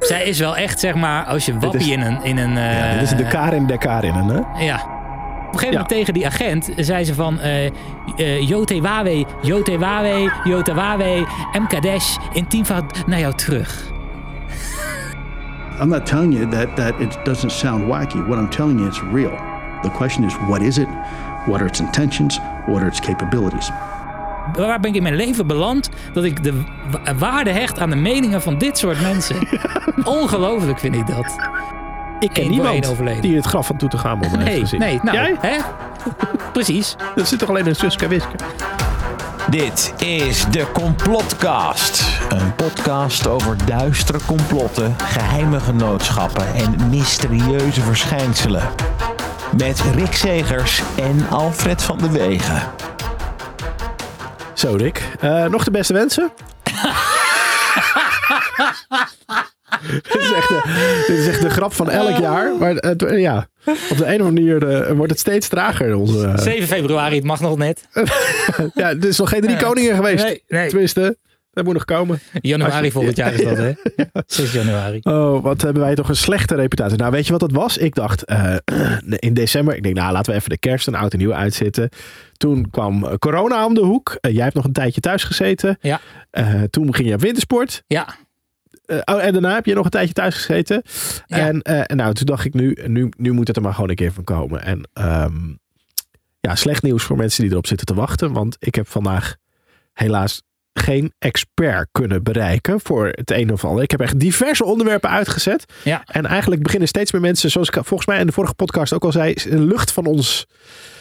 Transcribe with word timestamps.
Zij 0.00 0.24
is 0.24 0.38
wel 0.38 0.56
echt, 0.56 0.80
zeg 0.80 0.94
maar, 0.94 1.24
als 1.24 1.46
je 1.46 1.58
wappie 1.58 1.80
is- 1.80 1.88
in 1.88 2.00
een... 2.00 2.22
In 2.22 2.36
een 2.38 2.52
Ja, 2.52 2.92
dit 2.92 3.02
is 3.02 3.10
de 3.16 3.22
eh, 3.24 3.30
Karin 3.30 3.66
der 3.66 3.78
Karinnen, 3.78 4.26
hè? 4.28 4.64
Ja. 4.64 4.74
Op 4.74 5.56
een 5.56 5.60
gegeven 5.62 5.68
moment 5.68 5.88
tegen 5.88 6.14
die 6.14 6.26
agent 6.26 6.68
zei 6.76 7.04
ze 7.04 7.14
van... 7.14 7.38
eh 7.40 7.66
eh, 8.16 8.48
Jote 8.48 8.80
Wawe, 8.80 9.24
Jote 9.42 9.78
Wawe, 9.78 10.32
Jote 10.44 10.74
Wawe, 10.74 11.26
M. 11.60 11.66
Kadesh 11.66 12.16
in 12.32 12.46
tienvoud 12.48 13.06
naar 13.06 13.18
jou 13.18 13.34
terug. 13.34 13.88
I'm 15.80 15.88
not 15.88 16.06
telling 16.06 16.32
you 16.34 16.48
that, 16.48 16.76
that 16.76 16.92
it 16.98 17.18
doesn't 17.24 17.52
sound 17.52 17.84
wacky. 17.86 18.18
What 18.26 18.38
I'm 18.38 18.48
telling 18.50 18.78
you 18.78 18.88
is 18.90 19.00
real. 19.12 19.32
The 19.82 19.90
question 19.90 20.24
is, 20.24 20.34
what 20.46 20.60
is 20.60 20.78
it? 20.78 20.88
What 21.46 21.60
are 21.60 21.66
its 21.68 21.80
intentions? 21.80 22.40
What 22.66 22.80
are 22.80 22.86
its 22.86 23.00
capabilities? 23.00 23.70
Waar 24.52 24.80
ben 24.80 24.90
ik 24.90 24.96
in 24.96 25.02
mijn 25.02 25.16
leven 25.16 25.46
beland 25.46 25.88
dat 26.12 26.24
ik 26.24 26.42
de 26.42 26.62
wa- 26.90 27.14
waarde 27.14 27.50
hecht 27.50 27.78
aan 27.78 27.90
de 27.90 27.96
meningen 27.96 28.42
van 28.42 28.58
dit 28.58 28.78
soort 28.78 29.00
mensen? 29.00 29.36
Ongelooflijk 30.04 30.78
vind 30.78 30.94
ik 30.94 31.06
dat. 31.06 31.36
Ik 32.18 32.32
ken 32.32 32.44
Eén 32.44 32.50
niemand 32.50 32.88
overleden. 32.88 33.22
die 33.22 33.36
het 33.36 33.46
graf 33.46 33.66
van 33.66 33.76
Toetegamon 33.76 34.28
heeft 34.28 34.44
Nee, 34.44 34.60
gezien. 34.60 34.80
nee, 34.80 34.98
nou, 35.02 35.16
Jij? 35.16 35.36
hè? 35.40 35.56
Precies. 36.52 36.96
Dat 37.14 37.28
zit 37.28 37.38
toch 37.38 37.48
alleen 37.48 37.66
in 37.66 37.74
Suske 37.76 38.08
Wiske? 38.08 38.34
Dit 39.50 39.94
is 39.98 40.44
de 40.50 40.66
Complotcast. 40.72 42.04
Een 42.28 42.54
podcast 42.54 43.26
over 43.26 43.56
duistere 43.66 44.18
complotten, 44.26 44.96
geheime 45.04 45.60
genootschappen 45.60 46.54
en 46.54 46.74
mysterieuze 46.90 47.80
verschijnselen. 47.80 48.62
Met 49.58 49.82
Rick 49.94 50.12
Segers 50.14 50.82
en 50.96 51.26
Alfred 51.30 51.82
van 51.82 51.98
de 51.98 52.10
Wegen. 52.10 52.62
Zo, 54.60 54.74
Rick. 54.76 55.02
Eh, 55.20 55.46
nog 55.46 55.64
de 55.64 55.70
beste 55.70 55.92
wensen? 55.92 56.32
dit, 59.92 60.16
is 60.20 60.32
echt 60.32 60.48
de, 60.48 61.04
dit 61.06 61.18
is 61.18 61.26
echt 61.26 61.40
de 61.42 61.50
grap 61.50 61.72
van 61.72 61.90
elk 61.90 62.18
jaar. 62.18 62.56
Maar 62.58 62.74
het, 62.74 63.02
eh, 63.02 63.20
ja, 63.20 63.48
op 63.64 63.96
de 63.96 64.06
een 64.06 64.20
of 64.20 64.26
andere 64.26 64.30
manier 64.30 64.68
eh, 64.68 64.92
wordt 64.96 65.10
het 65.10 65.20
steeds 65.20 65.48
trager. 65.48 65.94
Onze, 65.94 66.26
eh, 66.26 66.38
7 66.38 66.68
februari, 66.68 67.14
het 67.16 67.24
mag 67.24 67.40
nog 67.40 67.58
net. 67.58 67.88
ja, 68.74 68.88
er 68.88 69.06
is 69.06 69.18
nog 69.18 69.28
geen 69.28 69.40
drie 69.40 69.56
koningen 69.56 69.94
geweest. 69.94 70.24
Nee, 70.24 70.42
nee. 70.48 70.68
Tenminste, 70.68 71.16
dat 71.50 71.64
moet 71.64 71.74
nog 71.74 71.84
komen. 71.84 72.20
Januari 72.40 72.90
volgend 72.90 73.16
jaar 73.16 73.32
is 73.32 73.44
dat, 73.44 73.56
hè? 73.56 73.72
6 74.26 74.52
januari. 74.52 74.98
Oh, 75.02 75.42
wat 75.42 75.62
hebben 75.62 75.82
wij 75.82 75.94
toch 75.94 76.08
een 76.08 76.16
slechte 76.16 76.54
reputatie. 76.54 76.98
Nou, 76.98 77.10
weet 77.10 77.26
je 77.26 77.32
wat 77.32 77.40
dat 77.40 77.52
was? 77.52 77.78
Ik 77.78 77.94
dacht 77.94 78.24
eh, 78.24 78.56
in 79.28 79.34
december, 79.34 79.76
ik 79.76 79.82
denk, 79.82 79.94
nou, 79.94 80.12
laten 80.12 80.32
we 80.32 80.38
even 80.38 80.50
de 80.50 80.58
kerst 80.58 80.86
en 80.86 80.94
oud 80.94 81.12
en 81.12 81.18
nieuw 81.18 81.34
uitzitten. 81.34 81.88
Toen 82.36 82.70
kwam 82.70 83.18
corona 83.18 83.66
om 83.66 83.74
de 83.74 83.80
hoek. 83.80 84.16
Eh, 84.20 84.32
jij 84.32 84.42
hebt 84.42 84.54
nog 84.54 84.64
een 84.64 84.72
tijdje 84.72 85.00
thuis 85.00 85.24
gezeten. 85.24 85.78
Ja. 85.80 86.00
Eh, 86.30 86.62
toen 86.62 86.94
ging 86.94 87.08
je 87.08 87.14
op 87.14 87.20
wintersport. 87.20 87.82
Ja, 87.86 88.16
oh, 89.04 89.24
en 89.24 89.32
daarna 89.32 89.54
heb 89.54 89.66
je 89.66 89.74
nog 89.74 89.84
een 89.84 89.90
tijdje 89.90 90.14
thuis 90.14 90.34
gezeten. 90.34 90.82
Ja. 91.26 91.36
En, 91.36 91.62
en 91.62 91.96
nou, 91.96 92.14
toen 92.14 92.26
dacht 92.26 92.44
ik, 92.44 92.54
nu, 92.54 92.76
nu, 92.86 93.08
nu 93.16 93.32
moet 93.32 93.46
het 93.46 93.56
er 93.56 93.62
maar 93.62 93.74
gewoon 93.74 93.90
een 93.90 93.96
keer 93.96 94.12
van 94.12 94.24
komen. 94.24 94.62
En 94.62 94.88
ehm, 94.92 95.54
ja, 96.40 96.54
slecht 96.54 96.82
nieuws 96.82 97.02
voor 97.02 97.16
mensen 97.16 97.42
die 97.42 97.52
erop 97.52 97.66
zitten 97.66 97.86
te 97.86 97.94
wachten. 97.94 98.32
Want 98.32 98.56
ik 98.58 98.74
heb 98.74 98.88
vandaag 98.88 99.36
helaas 99.92 100.42
geen 100.72 101.12
expert 101.18 101.88
kunnen 101.92 102.22
bereiken 102.22 102.80
voor 102.82 103.06
het 103.06 103.30
een 103.30 103.52
of 103.52 103.64
ander. 103.64 103.82
Ik 103.82 103.90
heb 103.90 104.00
echt 104.00 104.18
diverse 104.20 104.64
onderwerpen 104.64 105.10
uitgezet. 105.10 105.64
ja. 105.84 106.02
En 106.04 106.26
eigenlijk 106.26 106.62
beginnen 106.62 106.88
steeds 106.88 107.12
meer 107.12 107.20
mensen, 107.20 107.50
zoals 107.50 107.68
ik 107.68 107.74
volgens 107.74 108.06
mij 108.06 108.20
in 108.20 108.26
de 108.26 108.32
vorige 108.32 108.54
podcast 108.54 108.92
ook 108.92 109.04
al 109.04 109.12
zei, 109.12 109.34
lucht 109.44 109.92
van 109.92 110.06
ons 110.06 110.46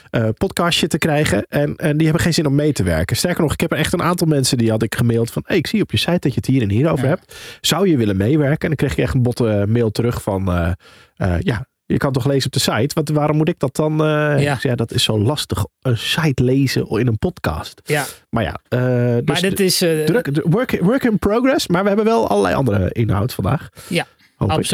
eh, 0.10 0.28
podcastje 0.38 0.88
te 0.88 0.98
krijgen. 0.98 1.46
En, 1.48 1.76
en 1.76 1.98
die 1.98 2.06
hebben 2.06 2.24
geen 2.24 2.34
zin 2.34 2.46
om 2.46 2.56
mee 2.56 2.72
te 2.72 2.84
werken. 2.84 3.16
Sterker 3.16 3.42
nog, 3.42 3.54
ik 3.54 3.60
heb 3.60 3.72
er 3.72 3.78
echt 3.78 3.94
een 3.94 4.02
aantal 4.02 4.28
mensen 4.28 4.58
die 4.58 4.70
had 4.70 4.84
ik 4.84 4.96
gemaild 4.96 5.32
van, 5.32 5.44
hey, 5.46 5.58
ik 5.58 5.68
zie 5.68 5.82
op 5.82 5.92
je 5.92 5.98
site 5.98 6.12
dat 6.20 6.32
je 6.32 6.38
het 6.38 6.46
hier 6.46 6.62
en 6.62 6.70
hier 6.70 6.90
over 6.92 7.04
Ja. 7.06 7.10
hebt. 7.10 7.36
Zou 7.62 7.90
je 7.90 7.98
willen 7.98 8.18
meewerken? 8.18 8.60
En 8.60 8.68
dan 8.68 8.76
kreeg 8.76 8.92
ik 8.92 8.98
echt 8.98 9.14
een 9.14 9.22
botte 9.24 9.66
mail 9.68 9.92
terug 9.92 10.22
van, 10.22 10.52
eh, 10.52 10.72
eh, 11.16 11.36
ja, 11.40 11.68
je 11.94 11.98
kan 11.98 12.12
toch 12.12 12.26
lezen 12.26 12.46
op 12.46 12.52
de 12.54 12.60
site? 12.60 12.90
Wat, 12.94 13.10
waarom 13.10 13.38
moet 13.38 13.50
ik 13.50 13.60
dat 13.60 13.76
dan? 13.76 14.06
eh 14.06 14.58
Ja. 14.62 14.76
dat 14.76 14.92
is 14.92 15.04
zo 15.04 15.20
lastig, 15.20 15.66
een 15.82 15.98
site 15.98 16.44
lezen 16.44 16.88
in 16.90 17.08
een 17.08 17.18
podcast. 17.18 17.82
ja. 17.86 18.06
Maar 18.30 18.44
ja, 18.44 18.60
eh, 18.70 18.80
dus 19.16 19.22
Maar 19.26 19.42
dit 19.42 19.60
is... 19.60 19.82
eh, 19.82 20.04
druk, 20.06 20.30
work, 20.44 20.78
work 20.82 21.04
in 21.04 21.20
progress. 21.20 21.68
Maar 21.68 21.82
we 21.82 21.88
hebben 21.88 22.06
wel 22.06 22.28
allerlei 22.30 22.56
andere 22.56 22.90
inhoud 22.92 23.34
vandaag. 23.34 23.70
Ja. 23.88 24.06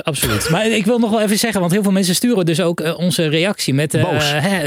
Absoluut. 0.04 0.50
Maar 0.50 0.68
ik 0.68 0.86
wil 0.86 1.00
nog 1.00 1.10
wel 1.10 1.22
even 1.22 1.38
zeggen, 1.38 1.60
want 1.60 1.72
heel 1.72 1.84
veel 1.84 1.92
mensen 1.92 2.16
sturen 2.16 2.46
dus 2.46 2.62
ook 2.62 2.98
onze 2.98 3.28
reactie 3.28 3.74
met 3.74 3.92
Boos. 3.92 4.32
hè, 4.32 4.58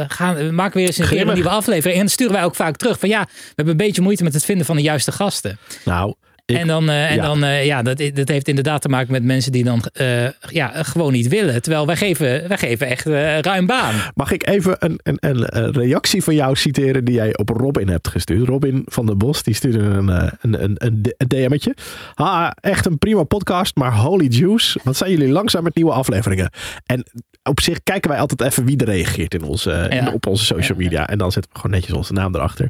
eh, 0.00 0.04
gaan, 0.08 0.34
we 0.34 0.50
maken 0.50 0.76
weer 0.76 0.86
eens 0.86 0.98
een 0.98 1.02
keer 1.02 1.12
een 1.12 1.18
Grimmig. 1.18 1.34
nieuwe 1.34 1.50
aflevering. 1.50 1.94
En 1.94 2.00
dan 2.00 2.08
sturen 2.08 2.32
wij 2.32 2.44
ook 2.44 2.54
vaak 2.54 2.76
terug 2.76 2.98
van 2.98 3.08
ja, 3.08 3.20
we 3.24 3.38
hebben 3.54 3.74
een 3.74 3.86
beetje 3.86 4.02
moeite 4.02 4.22
met 4.22 4.34
het 4.34 4.44
vinden 4.44 4.66
van 4.66 4.76
de 4.76 4.82
juiste 4.82 5.12
gasten. 5.12 5.58
Nou, 5.84 6.14
ik, 6.52 6.60
en 6.60 6.66
dan, 6.66 6.88
eh, 6.88 7.10
en 7.10 7.16
ja. 7.16 7.22
dan 7.22 7.44
eh, 7.44 7.64
ja, 7.66 7.82
dat, 7.82 8.02
dat 8.14 8.28
heeft 8.28 8.48
inderdaad 8.48 8.82
te 8.82 8.88
maken 8.88 9.12
met 9.12 9.24
mensen 9.24 9.52
die 9.52 9.64
dan 9.64 9.82
eh, 9.92 10.28
ja, 10.50 10.82
gewoon 10.82 11.12
niet 11.12 11.28
willen. 11.28 11.62
Terwijl 11.62 11.86
wij 11.86 11.96
geven, 11.96 12.48
wij 12.48 12.58
geven 12.58 12.86
echt 12.86 13.06
ruim 13.44 13.66
baan. 13.66 13.94
Mag 14.14 14.30
ik 14.30 14.48
even 14.48 14.76
een, 14.78 14.98
een, 15.02 15.72
reactie 15.72 16.22
van 16.22 16.34
jou 16.34 16.56
citeren 16.56 17.04
die 17.04 17.14
jij 17.14 17.36
op 17.36 17.48
Robin 17.48 17.88
hebt 17.88 18.08
gestuurd? 18.08 18.48
Robin 18.48 18.82
van 18.84 19.06
der 19.06 19.16
Bos, 19.16 19.42
die 19.42 19.54
stuurde 19.54 19.78
een, 19.78 20.08
een, 20.08 20.62
een, 20.62 20.74
een, 20.76 21.28
DM'tje. 21.28 21.76
Ha, 22.14 22.56
echt 22.60 22.86
een 22.86 22.98
prima 22.98 23.22
podcast, 23.22 23.76
maar 23.76 23.96
holy 23.96 24.26
juice. 24.28 24.80
Wat 24.82 24.96
zijn 24.96 25.10
jullie 25.10 25.28
langzaam 25.28 25.62
met 25.62 25.74
nieuwe 25.74 25.92
afleveringen? 25.92 26.50
En 26.86 27.04
op 27.42 27.60
zich 27.60 27.82
kijken 27.82 28.10
wij 28.10 28.18
altijd 28.18 28.40
even 28.40 28.64
wie 28.64 28.76
er 28.76 28.86
reageert 28.86 29.34
in 29.34 29.42
onze, 29.42 29.86
in- 29.90 30.12
op 30.12 30.26
onze 30.26 30.44
social 30.44 30.78
media. 30.78 31.08
En 31.08 31.18
dan 31.18 31.32
zetten 31.32 31.52
we 31.52 31.58
gewoon 31.58 31.76
netjes 31.76 31.96
onze 31.96 32.12
naam 32.12 32.34
erachter. 32.34 32.68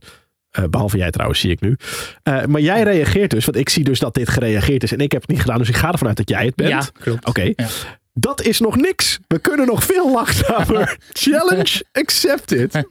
Eh, 0.52 0.64
behalve 0.70 0.96
jij 0.96 1.10
trouwens, 1.10 1.40
zie 1.40 1.50
ik 1.50 1.60
nu. 1.60 1.76
Eh, 2.22 2.44
maar 2.44 2.60
jij 2.60 2.82
reageert 2.82 3.30
dus, 3.30 3.44
want 3.44 3.56
ik 3.56 3.68
zie 3.68 3.84
dus 3.84 3.98
dat 3.98 4.14
dit 4.14 4.28
gereageerd 4.28 4.82
is. 4.82 4.92
En 4.92 4.98
ik 4.98 5.12
heb 5.12 5.20
het 5.20 5.30
niet 5.30 5.40
gedaan, 5.40 5.58
dus 5.58 5.68
ik 5.68 5.76
ga 5.76 5.92
ervan 5.92 6.08
uit 6.08 6.16
dat 6.16 6.28
jij 6.28 6.44
het 6.44 6.54
bent. 6.54 6.68
Ja, 6.68 6.86
klopt. 7.00 7.26
Oké. 7.26 7.52
Ja. 7.56 7.66
Dat 8.14 8.42
is 8.42 8.60
nog 8.60 8.76
niks. 8.76 9.18
We 9.26 9.38
kunnen 9.38 9.66
nog 9.66 9.84
veel 9.84 10.12
langzamer. 10.12 10.96
Challenge 11.12 11.84
accepted. 11.92 12.72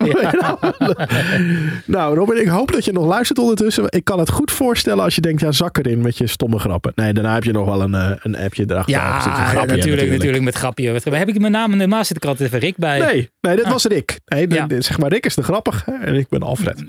nou, 1.85 2.15
Robin, 2.15 2.41
ik 2.41 2.47
hoop 2.47 2.71
dat 2.71 2.85
je 2.85 2.91
nog 2.91 3.05
luistert 3.05 3.39
ondertussen. 3.39 3.85
Ik 3.89 4.03
kan 4.03 4.19
het 4.19 4.29
goed 4.29 4.51
voorstellen 4.51 5.03
als 5.03 5.15
je 5.15 5.21
denkt, 5.21 5.41
ja, 5.41 5.51
zak 5.51 5.77
erin 5.77 6.01
met 6.01 6.17
je 6.17 6.27
stomme 6.27 6.59
grappen. 6.59 6.91
Nee, 6.95 7.13
daarna 7.13 7.33
heb 7.33 7.43
je 7.43 7.51
nog 7.51 7.65
wel 7.65 7.81
een, 7.81 7.95
eh, 7.95 8.11
een 8.21 8.37
appje 8.37 8.63
erachter. 8.67 8.93
Ja, 8.95 9.21
Zit 9.21 9.31
een 9.37 9.45
grapje, 9.45 9.75
natuurlijk, 9.75 10.09
natuurlijk, 10.11 10.43
met 10.43 10.55
grapje. 10.55 10.91
Wat- 10.91 11.03
Heb 11.03 11.29
ik 11.29 11.39
mijn 11.39 11.51
naam 11.51 11.77
normaal 11.77 12.05
zit 12.05 12.17
ik 12.17 12.25
altijd 12.25 12.47
even 12.47 12.59
Rick 12.59 12.77
bij. 12.77 12.99
Nee, 12.99 13.29
nee, 13.41 13.55
dit 13.55 13.67
was 13.67 13.85
Rick. 13.85 14.19
Nee, 14.25 14.47
de- 14.47 14.55
Ja. 14.55 14.67
de- 14.67 14.81
zeg 14.81 14.97
maar, 14.97 15.09
Rick 15.09 15.25
is 15.25 15.35
de 15.35 15.43
grappige 15.43 15.91
en 16.01 16.15
ik 16.15 16.27
ben 16.29 16.41
Alfred. 16.41 16.83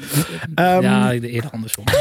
Ehm, 0.54 0.82
ja, 0.82 1.12
eerder 1.12 1.50
andersom. 1.50 1.84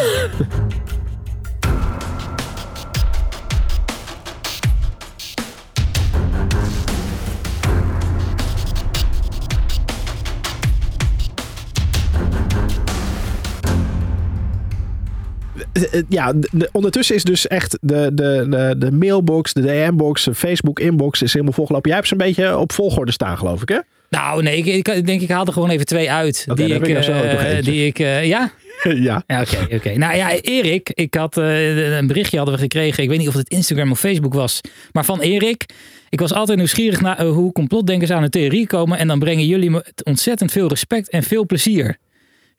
ja, 16.09 16.33
de- 16.33 16.49
de- 16.51 16.69
ondertussen 16.71 17.15
is 17.15 17.23
dus 17.23 17.47
echt 17.47 17.77
de, 17.81 18.09
de, 18.13 18.45
de, 18.49 18.75
de 18.77 18.91
mailbox, 18.91 19.53
de 19.53 19.61
DM-box, 19.61 20.23
de 20.23 20.35
Facebook-inbox 20.35 21.21
is 21.21 21.33
helemaal 21.33 21.53
volgelopen. 21.53 21.87
Jij 21.87 21.97
hebt 21.97 22.09
ze 22.09 22.15
een 22.19 22.27
beetje 22.27 22.57
op 22.57 22.71
volgorde 22.71 23.11
staan, 23.11 23.37
geloof 23.37 23.61
ik, 23.61 23.69
hè? 23.69 23.77
Nou, 24.09 24.43
nee, 24.43 24.57
ik, 24.63 25.05
denk 25.05 25.21
ik 25.21 25.29
haal 25.29 25.45
er 25.45 25.53
gewoon 25.53 25.69
even 25.69 25.85
twee 25.85 26.11
uit. 26.11 26.45
Oké, 26.49 26.65
die, 26.65 26.73
dan 26.79 26.83
ik, 26.89 26.97
ik 26.97 27.05
eh, 27.05 27.63
die 27.63 27.85
ik, 27.85 27.99
eh, 27.99 28.25
ja? 28.25 28.51
ja. 28.83 29.23
Ja, 29.27 29.41
oké, 29.41 29.75
oké. 29.75 29.97
Nou 29.97 30.15
ja, 30.15 30.31
Erik, 30.41 30.89
ik 30.93 31.13
had 31.13 31.37
eh, 31.37 31.97
een 31.97 32.07
berichtje 32.07 32.37
hadden 32.37 32.55
we 32.55 32.61
gekregen. 32.61 33.03
Ik 33.03 33.09
weet 33.09 33.17
niet 33.17 33.27
of 33.27 33.33
het 33.33 33.49
Instagram 33.49 33.91
of 33.91 33.99
Facebook 33.99 34.33
was, 34.33 34.61
maar 34.91 35.05
van 35.05 35.19
Erik. 35.19 35.65
Ik 36.09 36.19
was 36.19 36.33
altijd 36.33 36.57
nieuwsgierig 36.57 37.01
naar 37.01 37.17
eh, 37.17 37.29
hoe 37.31 37.51
complotdenkers 37.51 38.11
aan 38.11 38.23
een 38.23 38.29
theorie 38.29 38.67
komen. 38.67 38.97
En 38.97 39.07
dan 39.07 39.19
brengen 39.19 39.45
jullie 39.45 39.69
me 39.69 39.85
ontzettend 40.03 40.51
veel 40.51 40.67
respect 40.67 41.09
en 41.09 41.23
veel 41.23 41.45
plezier. 41.45 41.97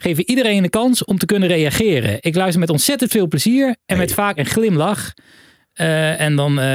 Geven 0.02 0.28
iedereen 0.28 0.62
de 0.62 0.68
kans 0.68 1.04
om 1.04 1.18
te 1.18 1.26
kunnen 1.26 1.48
reageren. 1.48 2.16
Ik 2.20 2.34
luister 2.34 2.60
met 2.60 2.70
ontzettend 2.70 3.10
veel 3.10 3.28
plezier 3.28 3.76
en 3.86 3.98
met 3.98 4.14
vaak 4.14 4.38
een 4.38 4.46
glimlach. 4.46 5.12
Eh, 5.72 6.20
en 6.20 6.36
dan, 6.36 6.58
eh, 6.58 6.66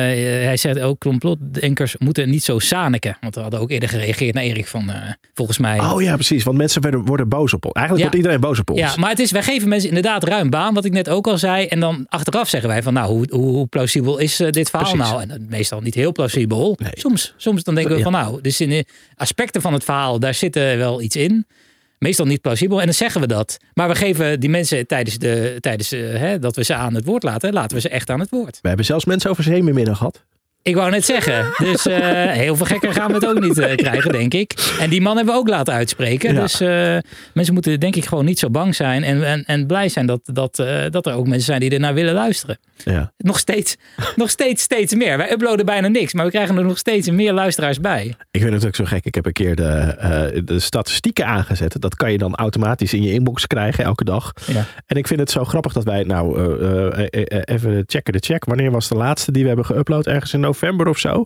hij 0.44 0.58
zegt 0.58 0.80
ook, 0.80 1.00
complotdenkers 1.00 1.96
moeten 1.98 2.30
niet 2.30 2.44
zo 2.44 2.60
zaniken. 2.60 3.18
Want 3.22 3.36
we 3.36 3.42
hadden 3.42 3.60
ook 3.60 3.72
eerder 3.72 3.90
gereageerd 3.90 4.34
naar 4.34 4.44
Erik 4.44 4.68
van, 4.68 4.90
eh, 4.90 5.12
volgens 5.34 5.58
mij... 5.58 5.80
Oh 5.80 6.02
ja, 6.02 6.14
precies. 6.14 6.44
Want 6.44 6.58
mensen 6.58 6.82
werden, 6.82 7.06
worden 7.06 7.30
boos 7.30 7.54
op 7.54 7.66
ons. 7.66 7.74
Eigenlijk 7.74 8.06
Ja. 8.06 8.12
wordt 8.12 8.16
iedereen 8.16 8.50
boos 8.50 8.60
op 8.60 8.70
ons. 8.70 8.80
Ja, 8.80 8.94
maar 9.00 9.10
het 9.10 9.20
is, 9.20 9.32
wij 9.32 9.44
geven 9.44 9.70
mensen 9.70 9.90
inderdaad 9.90 10.24
ruim 10.24 10.50
baan, 10.50 10.74
wat 10.74 10.86
ik 10.86 10.92
net 10.92 11.10
ook 11.10 11.28
al 11.28 11.38
zei. 11.38 11.66
En 11.66 11.80
dan 11.80 12.06
achteraf 12.10 12.50
zeggen 12.50 12.70
wij 12.70 12.84
van, 12.84 12.94
nou, 12.94 13.12
hoe, 13.12 13.26
hoe, 13.30 13.52
hoe 13.52 13.68
plausibel 13.68 14.18
is 14.18 14.36
dit 14.36 14.70
verhaal 14.70 14.92
Precies. 14.92 15.12
nou? 15.12 15.30
En 15.30 15.46
meestal 15.50 15.82
niet 15.82 15.96
heel 15.96 16.12
plausibel. 16.12 16.78
Nee. 16.82 16.92
Soms, 16.94 17.34
soms 17.38 17.64
dan 17.64 17.76
denken 17.76 17.96
we 17.96 18.02
van, 18.02 18.12
nou, 18.12 18.42
dus 18.42 18.62
in 18.62 18.70
de 18.70 18.86
aspecten 19.16 19.62
van 19.62 19.74
het 19.74 19.84
verhaal, 19.84 20.20
daar 20.20 20.34
zit 20.34 20.56
er 20.56 20.78
wel 20.78 21.02
iets 21.02 21.16
in. 21.16 21.46
Meestal 22.00 22.26
niet 22.26 22.42
plausibel 22.42 22.80
en 22.80 22.86
dan 22.86 22.94
zeggen 22.94 23.22
we 23.22 23.28
dat. 23.28 23.58
Maar 23.74 23.88
we 23.88 23.96
geven 23.96 24.40
die 24.40 24.50
mensen 24.50 24.88
tijdens, 24.88 25.18
de, 25.18 25.58
tijdens 25.60 25.92
eh, 25.92 26.02
hè, 26.16 26.40
dat 26.40 26.56
we 26.56 26.64
ze 26.64 26.74
aan 26.74 26.94
het 26.94 27.06
woord 27.06 27.24
laten, 27.24 27.54
laten 27.54 27.76
we 27.76 27.82
ze 27.82 27.90
echt 27.90 28.10
aan 28.10 28.20
het 28.20 28.30
woord. 28.30 28.60
We 28.62 28.68
hebben 28.68 28.86
zelfs 28.86 29.06
mensen 29.06 29.30
over 29.30 29.44
zeemerminnen 29.44 29.96
gehad. 29.96 30.24
Ik 30.68 30.76
wou 30.76 30.92
net 30.92 31.06
zeggen. 31.06 31.54
Dus 31.58 31.86
eh, 31.86 32.32
heel 32.32 32.56
veel 32.56 32.66
gekker 32.66 32.94
gaan 32.94 33.08
we 33.08 33.14
het 33.14 33.28
ook 33.28 33.40
niet 33.40 33.58
eh, 33.58 33.76
krijgen, 33.76 34.12
denk 34.12 34.34
ik. 34.34 34.76
En 34.80 34.90
die 34.90 35.02
man 35.02 35.16
hebben 35.16 35.34
we 35.34 35.40
ook 35.40 35.48
laten 35.48 35.74
uitspreken. 35.74 36.34
Ja. 36.34 36.42
Dus 36.42 36.60
eh, 36.62 36.98
mensen 37.34 37.54
moeten 37.54 37.80
denk 37.80 37.96
ik 37.96 38.06
gewoon 38.06 38.26
niet 38.26 38.40
zo 38.40 38.50
bang 38.50 38.76
zijn. 38.76 39.04
En, 39.04 39.24
en, 39.24 39.44
en 39.46 39.68
blij 39.68 39.90
zijn 39.90 40.06
dat, 40.06 40.20
dat, 40.24 40.56
dat 40.90 41.06
er 41.06 41.14
ook 41.14 41.28
mensen 41.28 41.46
zijn 41.46 41.60
die 41.60 41.70
ernaar 41.70 41.94
willen 41.94 42.14
luisteren. 42.14 42.60
Ja. 42.84 43.12
Nog 43.18 43.40
steeds, 43.40 43.78
nog 44.16 44.30
steeds, 44.30 44.64
steeds 44.64 44.96
meer. 44.96 45.18
Wij 45.18 45.32
uploaden 45.32 45.66
bijna 45.66 45.88
niks, 45.88 46.14
maar 46.14 46.26
we 46.26 46.32
krijgen 46.32 46.58
er 46.58 46.64
nog 46.64 46.78
steeds 46.78 47.10
meer 47.10 47.34
luisteraars 47.34 47.80
bij. 47.80 48.16
Ik 48.32 48.42
vind 48.42 48.54
het 48.54 48.66
ook 48.66 48.76
zo 48.76 48.86
gek. 48.86 49.06
Ik 49.06 49.16
heb 49.16 49.26
een 49.26 49.34
keer 49.34 49.56
de, 49.56 50.42
de 50.46 50.60
statistieken 50.60 51.26
aangezet. 51.26 51.82
Dat 51.82 51.96
kan 51.96 52.12
je 52.12 52.18
dan 52.18 52.36
automatisch 52.36 52.94
in 52.94 53.04
je 53.04 53.14
inbox 53.14 53.48
krijgen 53.48 53.84
elke 53.84 54.04
dag. 54.04 54.34
Ja. 54.46 54.66
En 54.86 54.98
ik 54.98 55.08
vind 55.08 55.20
het 55.20 55.32
zo 55.32 55.44
grappig 55.44 55.74
dat 55.74 55.84
wij, 55.84 56.04
nou, 56.04 56.42
even 57.44 57.84
checken 57.86 58.14
de 58.14 58.20
check. 58.20 58.46
Wanneer 58.46 58.72
was 58.72 58.88
de 58.88 58.96
laatste 58.96 59.32
die 59.32 59.42
we 59.42 59.48
hebben 59.48 59.66
geüpload? 59.66 60.08
Ergens 60.08 60.34
in 60.34 60.40
november 60.40 60.57
of 60.88 60.98
zo. 60.98 61.26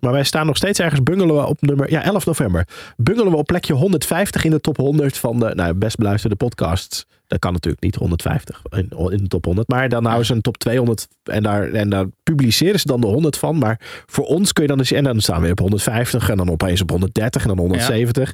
Maar 0.00 0.12
wij 0.12 0.24
staan 0.24 0.46
nog 0.46 0.56
steeds 0.56 0.78
ergens, 0.78 1.02
bungelen 1.02 1.36
we 1.36 1.46
op 1.46 1.60
nummer, 1.60 1.90
ja, 1.90 2.02
11 2.02 2.26
november. 2.26 2.66
Bungelen 2.96 3.32
we 3.32 3.38
op 3.38 3.46
plekje 3.46 3.72
150 3.72 4.44
in 4.44 4.50
de 4.50 4.60
top 4.60 4.76
100 4.76 5.18
van 5.18 5.38
de, 5.38 5.52
nou, 5.54 5.74
best 5.74 5.96
beluisterde 5.96 6.36
podcasts. 6.36 7.06
Dat 7.26 7.38
kan 7.38 7.52
natuurlijk 7.52 7.82
niet 7.82 7.94
150 7.94 8.62
in, 8.70 8.88
in 9.10 9.16
de 9.16 9.28
top 9.28 9.44
100. 9.44 9.68
Maar 9.68 9.88
dan 9.88 10.04
houden 10.04 10.26
ze 10.26 10.32
een 10.32 10.40
top 10.40 10.56
200 10.56 11.08
en 11.24 11.42
daar, 11.42 11.70
en 11.72 11.88
daar 11.90 12.04
publiceren 12.22 12.80
ze 12.80 12.86
dan 12.86 13.00
de 13.00 13.06
100 13.06 13.36
van. 13.36 13.58
Maar 13.58 13.80
voor 14.06 14.24
ons 14.24 14.52
kun 14.52 14.62
je 14.62 14.68
dan 14.68 14.78
dus, 14.78 14.92
en 14.92 15.04
dan 15.04 15.20
staan 15.20 15.42
we 15.42 15.50
op 15.50 15.58
150 15.58 16.28
en 16.30 16.36
dan 16.36 16.50
opeens 16.50 16.80
op 16.80 16.90
130 16.90 17.42
en 17.42 17.48
dan 17.48 17.58
170. 17.58 18.32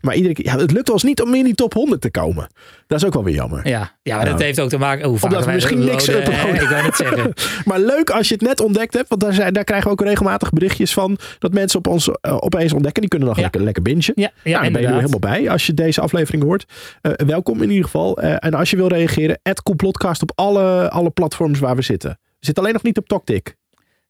Maar 0.00 0.14
iedere 0.14 0.34
keer, 0.34 0.44
ja, 0.44 0.58
het 0.58 0.70
lukt 0.72 0.90
ons 0.90 1.02
niet 1.02 1.22
om 1.22 1.34
in 1.34 1.44
die 1.44 1.54
top 1.54 1.72
100 1.72 2.00
te 2.00 2.10
komen. 2.10 2.46
Dat 2.86 2.98
is 3.00 3.06
ook 3.06 3.12
wel 3.14 3.24
weer 3.24 3.34
jammer. 3.34 3.68
Ja, 3.68 3.92
ja 4.02 4.16
maar 4.16 4.24
dat 4.24 4.34
Nou. 4.34 4.44
heeft 4.44 4.60
ook 4.60 4.68
te 4.68 4.78
maken... 4.78 5.08
Hoe 5.08 5.18
vaak 5.18 5.30
Omdat 5.30 5.46
we 5.46 5.52
misschien 5.52 5.84
niks 5.84 6.08
uploaden. 6.08 6.54
Ik 6.54 6.68
wou 6.68 6.82
net 6.82 6.96
zeggen. 6.96 7.32
Maar 7.64 7.80
leuk 7.80 8.10
als 8.10 8.28
je 8.28 8.34
het 8.34 8.42
net 8.42 8.60
ontdekt 8.60 8.94
hebt. 8.94 9.08
Want 9.08 9.20
daar, 9.20 9.32
zijn, 9.32 9.52
daar 9.52 9.64
krijgen 9.64 9.86
we 9.86 9.92
ook 9.92 10.00
regelmatig 10.02 10.50
berichtjes 10.50 10.92
van. 10.92 11.18
Dat 11.38 11.52
mensen 11.52 11.78
op 11.78 11.86
ons 11.86 12.08
eh, 12.20 12.36
opeens 12.40 12.72
ontdekken. 12.72 13.00
Die 13.00 13.10
kunnen 13.10 13.28
nog 13.28 13.36
Ja. 13.36 13.42
lekker, 13.42 13.62
lekker 13.62 13.82
bingen. 13.82 14.12
Ja, 14.14 14.30
ja 14.44 14.50
nou, 14.50 14.62
dan 14.62 14.72
ben 14.72 14.82
je 14.82 14.88
er 14.88 14.94
helemaal 14.94 15.18
bij 15.18 15.50
als 15.50 15.66
je 15.66 15.74
deze 15.74 16.00
aflevering 16.00 16.42
hoort. 16.42 16.64
Eh, 17.00 17.12
welkom 17.26 17.62
in 17.62 17.68
ieder 17.70 17.84
geval. 17.84 18.18
Eh, 18.30 18.48
en 18.48 18.54
als 18.54 18.70
je 18.70 18.76
wil 18.76 18.88
reageren, 18.88 19.40
@complotcast 19.62 20.22
op 20.22 20.32
alle, 20.34 20.90
alle 20.90 21.10
platforms 21.10 21.58
waar 21.58 21.76
we 21.76 21.82
zitten. 21.82 22.10
We 22.10 22.46
zitten 22.46 22.62
alleen 22.62 22.74
nog 22.74 22.82
niet 22.84 22.98
op 22.98 23.08
TokTik. 23.08 23.56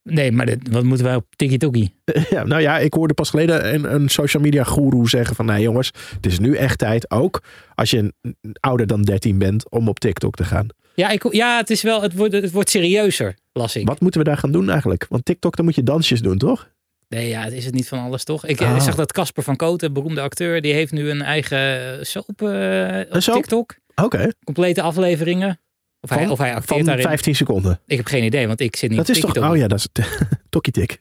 Nee, 0.03 0.33
maar 0.33 0.47
dit, 0.47 0.59
wat 0.71 0.85
moeten 0.85 1.07
wij 1.07 1.15
op 1.15 1.27
TikTok? 1.37 1.77
ja, 2.31 2.45
nou 2.45 2.61
ja, 2.61 2.79
ik 2.79 2.95
hoorde 2.95 3.15
pas 3.15 3.31
geleden 3.31 3.75
een, 3.75 3.95
een 3.95 4.09
social 4.09 4.43
media 4.43 4.65
guru 4.65 5.09
zeggen 5.09 5.37
van... 5.37 5.47
Nee 5.47 5.63
jongens, 5.63 5.91
het 6.15 6.27
is 6.27 6.39
nu 6.39 6.55
echt 6.57 6.79
tijd 6.79 7.11
ook 7.11 7.43
als 7.75 7.91
je 7.91 7.99
een- 7.99 8.37
ouder 8.61 8.87
dan 8.87 9.03
13 9.03 9.39
bent 9.39 9.71
om 9.71 9.89
op 9.89 9.99
TikTok 9.99 10.35
te 10.35 10.45
gaan. 10.45 10.67
Ja, 10.95 11.09
ik, 11.11 11.33
ja 11.33 11.57
het, 11.57 11.71
is 11.71 11.83
wel, 11.83 12.03
het, 12.03 12.15
wordt, 12.15 12.33
het 12.33 12.51
wordt 12.51 12.71
serieuzer, 12.71 13.35
las 13.53 13.77
ik. 13.77 13.87
Wat 13.87 14.01
moeten 14.01 14.21
we 14.21 14.27
daar 14.27 14.37
gaan 14.39 14.53
doen 14.53 14.71
eigenlijk? 14.71 15.07
Want 15.09 15.25
TikTok, 15.25 15.57
dan 15.57 15.65
moet 15.65 15.75
je 15.75 15.83
dansjes 15.83 16.21
doen, 16.21 16.39
toch? 16.39 16.71
Nee, 17.09 17.29
ja, 17.29 17.43
het 17.43 17.53
is 17.53 17.65
het 17.65 17.75
niet 17.75 17.89
van 17.89 17.99
alles, 17.99 18.25
toch? 18.25 18.47
Ik 18.47 18.61
eh, 18.61 18.75
Ah. 18.75 18.81
zag 18.81 18.95
dat 18.95 19.13
Casper 19.13 19.43
van 19.43 19.57
Koten, 19.57 19.93
beroemde 19.93 20.21
acteur, 20.21 20.61
die 20.61 20.73
heeft 20.73 20.93
nu 20.93 21.11
een 21.11 21.23
eigen 21.23 22.07
soap 22.07 22.43
eh, 22.43 22.47
op 22.47 23.07
Een 23.15 23.23
soap? 23.23 23.35
TikTok. 23.35 23.77
Oké, 23.95 24.33
Complete 24.45 24.83
afleveringen. 24.83 25.61
Of 26.03 26.11
hij, 26.11 26.19
Van- 26.23 26.31
of 26.31 26.39
hij 26.39 26.55
acteert 26.55 26.77
van 26.79 26.85
daarin. 26.87 27.05
15 27.05 27.35
seconden. 27.35 27.81
Ik 27.87 27.97
heb 27.97 28.07
geen 28.07 28.25
idee, 28.25 28.47
want 28.47 28.61
ik 28.61 28.77
zit 28.77 28.89
niet 28.91 28.99
Dat 28.99 29.09
is 29.09 29.21
toch... 29.21 29.51
Oh 29.51 29.57
ja, 29.57 29.67
dat 29.69 29.79
is 29.79 29.89
Tokkie 30.51 30.73
tik. 30.73 30.99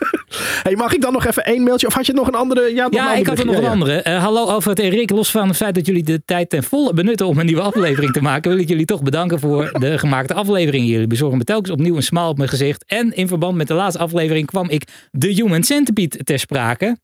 hey, 0.62 0.74
mag 0.76 0.94
ik 0.94 1.00
dan 1.00 1.12
nog 1.12 1.26
even 1.26 1.44
één 1.44 1.62
mailtje? 1.62 1.86
Of 1.86 1.94
had 1.94 2.06
je 2.06 2.12
nog 2.12 2.26
een 2.26 2.34
andere? 2.34 2.74
Ja, 2.74 2.82
nog 2.84 2.94
Ja, 2.94 3.12
een 3.12 3.18
ik 3.20 3.26
had 3.26 3.38
er 3.38 3.46
nog 3.46 3.56
een 3.56 3.64
andere. 3.64 4.02
Eh, 4.02 4.22
hallo 4.22 4.46
Alfred 4.46 4.78
en 4.80 4.88
Rick. 4.88 5.10
Los 5.10 5.30
van 5.30 5.48
het 5.48 5.56
feit 5.56 5.74
dat 5.74 5.86
jullie 5.86 6.02
de 6.02 6.22
tijd 6.24 6.50
ten 6.50 6.62
volle 6.62 6.92
benutten 6.94 7.26
om 7.26 7.38
een 7.38 7.46
nieuwe 7.46 7.60
aflevering 7.62 8.12
te 8.12 8.22
maken, 8.22 8.50
wil 8.50 8.60
ik 8.60 8.68
jullie 8.68 8.84
toch 8.84 9.02
bedanken 9.02 9.40
voor 9.40 9.72
de 9.78 9.98
gemaakte 10.04 10.34
aflevering. 10.34 10.86
Jullie 10.88 11.06
bezorgen 11.06 11.38
me 11.38 11.44
telkens 11.44 11.70
opnieuw 11.70 11.96
een 11.96 12.02
smaal 12.02 12.28
op 12.30 12.36
mijn 12.36 12.48
gezicht. 12.48 12.84
En 12.86 13.12
in 13.16 13.28
verband 13.28 13.56
met 13.56 13.68
de 13.68 13.74
laatste 13.74 14.02
aflevering 14.02 14.46
kwam 14.46 14.68
ik 14.68 14.84
The 15.18 15.28
Human 15.28 15.62
Centipede 15.62 16.24
ter 16.24 16.38
sprake. 16.38 16.96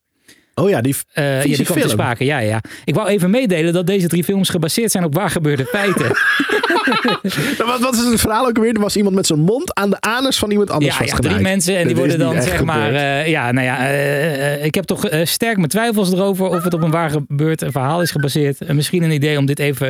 Oh 0.59 0.69
ja, 0.69 0.81
die... 0.81 0.95
Eh, 1.13 1.45
ja, 1.45 1.57
die 1.57 1.67
film. 1.67 1.89
sprake. 1.89 2.25
Ja, 2.25 2.39
ja. 2.39 2.61
Ik 2.85 2.95
wou 2.95 3.09
even 3.09 3.31
meedelen 3.31 3.73
dat 3.73 3.87
deze 3.87 4.09
drie 4.09 4.25
films 4.25 4.49
gebaseerd 4.49 4.91
zijn 4.91 5.05
op 5.05 5.15
waar 5.15 5.31
gebeurde 5.31 5.65
feiten. 5.65 6.07
Wat, 7.67 7.81
wat 7.81 7.95
is 7.95 8.05
het 8.05 8.21
verhaal 8.21 8.47
ook 8.47 8.59
weer? 8.59 8.75
Er 8.75 8.81
was 8.81 8.97
iemand 8.97 9.15
met 9.15 9.27
zijn 9.27 9.39
mond 9.41 9.75
aan 9.75 9.91
de 9.91 10.01
anus 10.01 10.39
van 10.39 10.51
iemand 10.51 10.71
anders 10.71 10.99
Ja, 10.99 11.05
ja, 11.05 11.15
drie 11.17 11.39
mensen 11.41 11.77
en 11.77 11.87
die 11.87 11.95
Dat 11.97 11.99
worden 11.99 12.19
dan 12.19 12.43
zeg 12.43 12.65
maar. 12.65 12.93
eh, 12.95 13.27
ja, 13.29 13.53
nou 13.53 13.67
ja, 13.67 13.89
eh, 13.89 14.65
ik 14.65 14.75
heb 14.75 14.85
toch 14.85 15.09
sterk 15.23 15.57
mijn 15.57 15.69
twijfels 15.69 16.13
erover 16.13 16.47
of 16.47 16.65
het 16.65 16.75
op 16.75 16.83
een 16.83 16.91
waar 16.91 17.11
gebeurd 17.11 17.65
verhaal 17.69 18.03
is 18.03 18.11
gebaseerd. 18.11 18.73
Misschien 18.73 19.03
een 19.03 19.11
idee 19.11 19.39
om 19.39 19.47
dit 19.47 19.59
even 19.59 19.89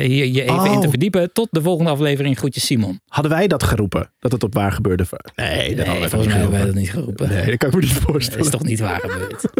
hier 0.00 0.26
je 0.26 0.42
even 0.42 0.54
Oh. 0.58 0.72
in 0.72 0.80
te 0.80 0.88
verdiepen. 0.88 1.32
Tot 1.32 1.48
de 1.50 1.62
volgende 1.62 1.90
aflevering. 1.90 2.38
Groetjes 2.38 2.66
Simon. 2.66 3.00
Hadden 3.08 3.32
wij 3.32 3.46
dat 3.46 3.62
geroepen? 3.62 4.10
Dat 4.18 4.32
het 4.32 4.42
op 4.42 4.54
waar 4.54 4.72
gebeurde? 4.72 5.04
Nee, 5.36 5.74
dat 5.74 5.86
hadden 5.86 6.10
wij 6.10 6.20
geroepen. 6.30 6.66
dat 6.66 6.74
niet 6.74 6.90
geroepen. 6.90 7.28
Nee, 7.28 7.46
dat 7.46 7.56
kan 7.56 7.68
ik 7.68 7.74
me 7.74 7.80
niet 7.80 7.94
dat 7.94 8.02
voorstellen. 8.02 8.44
is 8.44 8.50
toch 8.50 8.62
niet 8.62 8.80
waar 8.80 9.00
gebeurd. 9.00 9.44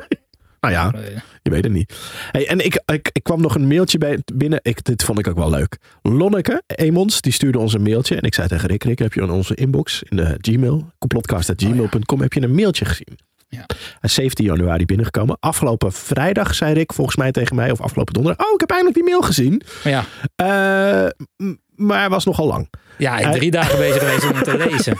Nou 0.70 0.72
ja, 0.76 0.93
Eh, 1.00 1.20
je 1.43 1.50
weet 1.50 1.64
het 1.64 1.72
niet. 1.72 1.94
Hey, 2.31 2.49
en 2.49 2.64
ik, 2.64 2.82
ik, 2.87 3.11
ik 3.12 3.22
kwam 3.22 3.40
nog 3.40 3.55
een 3.55 3.66
mailtje 3.69 3.99
bij, 3.99 4.19
binnen. 4.34 4.58
Ik, 4.62 4.84
dit 4.84 5.05
vond 5.05 5.19
ik 5.19 5.28
ook 5.28 5.37
wel 5.37 5.50
leuk. 5.50 5.76
Lonneke 6.02 6.62
Emons, 6.66 7.20
die 7.20 7.32
stuurde 7.32 7.58
ons 7.58 7.75
een 7.75 7.82
mailtje. 7.82 8.16
En 8.16 8.22
ik 8.22 8.34
zei 8.34 8.49
tegen 8.49 8.69
Rick, 8.69 8.84
Rick, 8.84 8.99
heb 8.99 9.12
je 9.14 9.20
in 9.20 9.31
onze 9.31 9.55
inbox, 9.55 10.02
in 10.02 10.16
de 10.16 10.34
Gmail, 10.40 10.93
complotcast.gmail.com, 10.99 12.20
heb 12.20 12.32
je 12.32 12.43
een 12.43 12.55
mailtje 12.55 12.84
gezien? 12.84 13.19
Ja. 13.49 13.64
Hij 13.66 13.99
is 14.00 14.14
17 14.14 14.44
januari 14.44 14.84
binnengekomen. 14.84 15.37
Afgelopen 15.40 15.93
vrijdag 15.93 16.55
zei 16.55 16.72
Rick 16.75 16.93
volgens 16.93 17.16
mij 17.16 17.31
tegen 17.31 17.56
mij, 17.56 17.70
of 17.70 17.81
afgelopen 17.81 18.12
donderdag. 18.14 18.46
Oh, 18.46 18.52
ik 18.55 18.61
heb 18.61 18.70
eindelijk 18.70 18.96
die 18.99 19.06
mail 19.08 19.22
gezien. 19.22 19.62
ja, 19.84 20.05
Eh, 20.37 21.08
maar 21.76 21.99
hij 21.99 22.09
was 22.09 22.25
nogal 22.25 22.47
lang. 22.47 22.69
ja, 22.99 23.19
ik 23.19 23.25
ben 23.25 23.32
drie 23.32 23.50
dagen 23.50 23.79
bezig 23.79 23.99
geweest 23.99 24.31
om 24.31 24.35
het 24.35 24.44
te 24.44 24.56
lezen. 24.71 24.97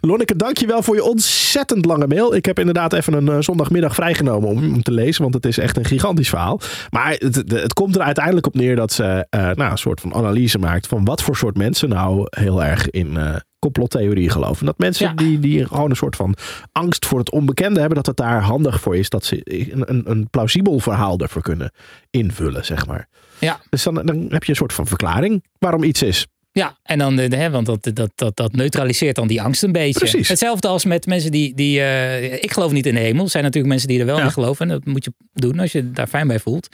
Lonneke, 0.00 0.36
dankjewel 0.36 0.82
voor 0.82 0.94
je 0.94 1.04
ontzettend 1.04 1.84
lange 1.84 2.06
mail. 2.06 2.34
Ik 2.34 2.44
heb 2.44 2.58
inderdaad 2.58 2.92
even 2.92 3.12
een 3.12 3.28
eh, 3.28 3.36
zondagmiddag 3.38 3.94
vrijgenomen 3.94 4.48
om 4.48 4.56
hem 4.56 4.82
te 4.82 4.92
lezen. 4.92 5.22
Want 5.22 5.34
het 5.34 5.46
is 5.46 5.58
echt 5.58 5.76
een 5.76 5.84
gigantisch 5.84 6.28
verhaal. 6.28 6.60
Maar 6.90 7.10
het, 7.10 7.34
het, 7.34 7.50
het 7.50 7.72
komt 7.72 7.96
er 7.96 8.02
uiteindelijk 8.02 8.46
op 8.46 8.54
neer 8.54 8.76
dat 8.76 8.92
ze 8.92 9.26
eh, 9.30 9.40
nou, 9.40 9.70
een 9.70 9.78
soort 9.78 10.00
van 10.00 10.14
analyse 10.14 10.58
maakt. 10.58 10.86
Van 10.86 11.04
wat 11.04 11.22
voor 11.22 11.36
soort 11.36 11.56
mensen 11.56 11.88
nou 11.88 12.26
heel 12.30 12.64
erg 12.64 12.90
in 12.90 13.16
eh 13.16 13.34
complottheorie 13.58 14.30
geloven. 14.30 14.66
Dat 14.66 14.78
mensen 14.78 15.06
Ja. 15.08 15.14
die, 15.14 15.38
die 15.38 15.66
gewoon 15.66 15.90
een 15.90 15.96
soort 15.96 16.16
van 16.16 16.34
angst 16.72 17.06
voor 17.06 17.18
het 17.18 17.30
onbekende 17.30 17.78
hebben. 17.78 17.96
Dat 17.96 18.06
het 18.06 18.16
daar 18.16 18.40
handig 18.42 18.80
voor 18.80 18.96
is. 18.96 19.08
Dat 19.08 19.24
ze 19.24 19.40
een, 19.44 19.90
een, 19.90 20.10
een 20.10 20.28
plausibel 20.30 20.78
verhaal 20.80 21.18
ervoor 21.18 21.42
kunnen 21.42 21.72
invullen, 22.10 22.64
zeg 22.64 22.86
maar. 22.86 23.08
Ja. 23.38 23.60
Dus 23.70 23.82
dan, 23.82 23.94
dan 23.94 24.26
heb 24.28 24.44
je 24.44 24.50
een 24.50 24.56
soort 24.56 24.72
van 24.72 24.86
verklaring 24.86 25.44
waarom 25.58 25.82
iets 25.82 26.02
is. 26.02 26.26
Ja, 26.58 26.76
en 26.82 26.98
dan, 26.98 27.18
eh, 27.18 27.38
hè, 27.38 27.50
want 27.50 27.66
dat, 27.66 27.90
dat, 27.94 28.10
dat, 28.14 28.36
dat 28.36 28.52
neutraliseert 28.52 29.16
dan 29.16 29.26
die 29.28 29.42
angst 29.42 29.62
een 29.62 29.72
beetje. 29.72 29.98
Precies. 29.98 30.28
Hetzelfde 30.28 30.68
als 30.68 30.84
met 30.84 31.06
mensen 31.06 31.30
die, 31.30 31.54
die 31.54 31.80
eh, 31.80 32.32
ik 32.32 32.52
geloof 32.52 32.72
niet 32.72 32.86
in 32.86 32.94
de 32.94 33.00
hemel. 33.00 33.24
Er 33.24 33.30
zijn 33.30 33.42
natuurlijk 33.42 33.70
mensen 33.72 33.88
die 33.88 34.00
er 34.00 34.06
wel 34.06 34.16
Ja. 34.18 34.24
in 34.24 34.30
geloven. 34.32 34.66
En 34.70 34.72
dat 34.72 34.84
moet 34.84 35.04
je 35.04 35.12
doen 35.34 35.58
als 35.58 35.72
je 35.72 35.90
daar 35.92 36.06
fijn 36.06 36.26
bij 36.26 36.38
voelt. 36.38 36.68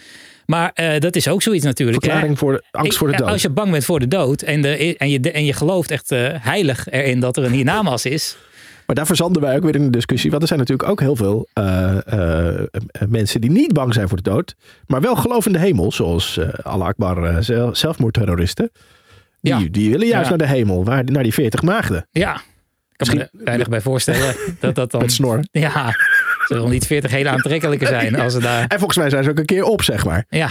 Maar 0.46 0.70
eh, 0.75 1.00
dat 1.00 1.16
is 1.16 1.28
ook 1.28 1.42
zoiets 1.42 1.64
natuurlijk. 1.64 2.04
Verklaring 2.04 2.38
voor 2.38 2.52
de, 2.52 2.62
angst 2.70 2.92
Ik- 2.92 2.98
voor 2.98 3.10
de 3.10 3.16
dood. 3.16 3.28
Als 3.28 3.42
je 3.42 3.50
bang 3.50 3.70
bent 3.70 3.84
voor 3.84 3.98
de 4.00 4.08
dood 4.08 4.42
en, 4.42 4.62
de, 4.62 4.96
en, 4.96 5.10
je, 5.10 5.20
en 5.31 5.44
je 5.44 5.52
gelooft 5.52 5.90
echt 5.90 6.10
heilig 6.40 6.90
erin 6.90 7.20
dat 7.20 7.36
er 7.36 7.44
een 7.44 7.52
hiernamaals 7.52 8.04
is. 8.06 8.36
Maar 8.86 8.96
daar 8.96 9.06
verzanden 9.06 9.42
wij 9.42 9.56
ook 9.56 9.62
weer 9.62 9.75
in 9.75 9.84
de 9.84 9.90
discussie. 9.90 10.31
Want 10.31 10.42
er 10.42 10.48
zijn 10.48 10.60
natuurlijk 10.60 10.88
ook 10.88 11.00
heel 11.00 11.17
veel 11.17 11.48
mensen 13.08 13.41
die 13.41 13.50
niet 13.50 13.72
bang 13.72 13.94
zijn 13.94 14.08
voor 14.08 14.17
de 14.22 14.31
dood. 14.31 14.55
Maar 14.86 15.00
wel 15.00 15.17
geloven 15.17 15.53
in 15.53 15.58
de 15.60 15.64
hemel. 15.67 15.93
Zoals 15.93 16.38
Allah 16.62 16.86
Akbar 16.86 17.24
eh, 17.24 17.36
zelf- 17.41 17.76
zelfmoordterroristen. 17.76 18.70
Die, 19.44 19.55
Ja. 19.58 19.67
die 19.70 19.91
willen 19.91 20.06
juist 20.06 20.31
Ja. 20.31 20.36
naar 20.36 20.46
de 20.46 20.55
hemel. 20.55 20.84
Waar, 20.84 21.05
naar 21.05 21.22
die 21.22 21.32
40 21.34 21.63
maagden. 21.63 22.06
Ja, 22.10 22.34
ik 22.96 23.06
kan 23.06 23.17
me 23.17 23.22
er 23.22 23.29
weinig 23.32 23.69
bij 23.69 23.81
voorstellen 23.81 24.34
dat 24.60 24.74
dat 24.74 24.91
dan... 24.91 25.01
Met 25.03 25.13
snor. 25.13 25.41
Ja, 25.51 25.94
zullen 26.48 26.70
niet 26.70 26.86
40 26.86 27.10
hele 27.10 27.29
aantrekkelijke 27.29 27.86
zijn 27.86 28.17
als 28.20 28.32
ze 28.32 28.41
daar... 28.41 28.67
En 28.67 28.79
volgens 28.79 28.98
mij 28.98 29.10
zijn 29.10 29.24
ze 29.24 29.31
ook 29.31 29.39
een 29.39 29.44
keer 29.44 29.65
op, 29.65 29.82
zeg 29.82 30.05
maar. 30.05 30.24
Ja, 30.29 30.51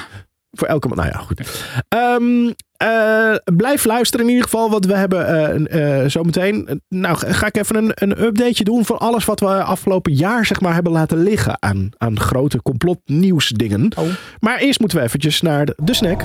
Voor 0.51 0.67
elke 0.67 0.87
man. 0.87 0.97
Nou 0.97 1.09
ja, 1.09 1.17
goed. 1.17 1.41
Ehm, 1.87 2.51
eh, 2.77 3.35
blijf 3.55 3.85
luisteren 3.85 4.25
in 4.25 4.31
ieder 4.31 4.43
geval. 4.49 4.69
Want 4.69 4.85
we 4.85 4.95
hebben 4.95 5.27
eh, 5.27 6.01
eh, 6.03 6.09
zometeen. 6.09 6.81
nou, 6.89 7.17
ga 7.17 7.45
ik 7.47 7.57
even 7.57 7.75
een, 7.75 7.91
een 7.93 8.23
updateje 8.23 8.63
doen 8.63 8.85
van 8.85 8.99
alles 8.99 9.25
wat 9.25 9.39
we 9.39 9.63
afgelopen 9.63 10.13
jaar 10.13 10.45
zeg 10.45 10.61
maar, 10.61 10.73
hebben 10.73 10.91
laten 10.91 11.23
liggen 11.23 11.57
aan, 11.59 11.89
aan 11.97 12.19
grote 12.19 12.61
complotnieuwsdingen. 12.61 13.91
Oh. 13.97 14.07
Maar 14.39 14.57
eerst 14.59 14.79
moeten 14.79 14.97
we 14.97 15.03
eventjes 15.03 15.41
naar 15.41 15.65
de, 15.65 15.73
de 15.83 15.93
snack. 15.93 16.23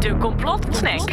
De 0.00 0.16
complotsnack. 0.18 1.10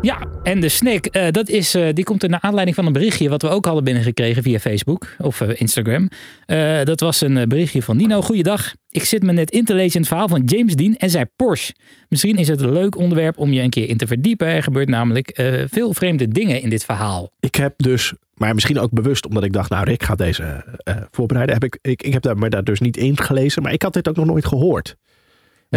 Ja, 0.00 0.26
en 0.42 0.60
de 0.60 0.68
snack, 0.68 1.06
eh, 1.06 1.30
dat 1.30 1.48
is, 1.48 1.74
eh, 1.74 1.88
die 1.92 2.04
komt 2.04 2.22
er 2.22 2.28
naar 2.28 2.40
aanleiding 2.40 2.76
van 2.76 2.86
een 2.86 2.92
berichtje 2.92 3.28
wat 3.28 3.42
we 3.42 3.48
ook 3.48 3.64
hadden 3.64 3.84
binnengekregen 3.84 4.42
via 4.42 4.58
Facebook 4.58 5.06
of 5.18 5.40
eh, 5.40 5.60
Instagram. 5.60 6.08
Eh, 6.46 6.82
dat 6.84 7.00
was 7.00 7.20
een 7.20 7.48
berichtje 7.48 7.82
van 7.82 7.96
Nino. 7.96 8.22
Goeiedag, 8.22 8.74
ik 8.92 9.04
zit 9.04 9.22
me 9.22 9.32
net 9.32 9.50
in 9.50 9.64
te 9.64 9.74
lezen 9.74 9.94
in 9.94 10.00
het 10.00 10.08
verhaal 10.08 10.28
van 10.28 10.42
James 10.44 10.74
Dean 10.74 10.94
en 10.94 11.10
zijn 11.10 11.30
Porsche. 11.36 11.74
Misschien 12.08 12.36
is 12.36 12.48
het 12.48 12.60
een 12.60 12.72
leuk 12.72 12.96
onderwerp 12.96 13.38
om 13.38 13.52
je 13.52 13.60
een 13.60 13.70
keer 13.70 13.88
in 13.88 13.96
te 13.96 14.06
verdiepen. 14.06 14.46
Er 14.46 14.62
gebeurt 14.62 14.88
namelijk 14.88 15.28
eh, 15.28 15.62
veel 15.70 15.94
vreemde 15.94 16.28
dingen 16.28 16.62
in 16.62 16.68
dit 16.68 16.84
verhaal. 16.84 17.30
Ik 17.40 17.54
heb 17.54 17.74
dus, 17.76 18.12
maar 18.34 18.54
misschien 18.54 18.78
ook 18.78 18.90
bewust 18.90 19.26
omdat 19.26 19.44
ik 19.44 19.52
dacht, 19.52 19.70
nou 19.70 19.84
Rick 19.84 20.02
gaat 20.02 20.18
deze 20.18 20.64
eh, 20.76 20.96
voorbereiden. 21.10 21.54
Heb 21.54 21.64
ik, 21.64 21.78
ik, 21.82 22.02
ik 22.02 22.12
heb 22.12 22.22
daar, 22.22 22.38
me 22.38 22.48
daar 22.48 22.64
dus 22.64 22.80
niet 22.80 22.96
in 22.96 23.18
gelezen. 23.18 23.62
Maar 23.62 23.72
ik 23.72 23.82
had 23.82 23.92
dit 23.92 24.08
ook 24.08 24.16
nog 24.16 24.26
nooit 24.26 24.46
gehoord. 24.46 24.96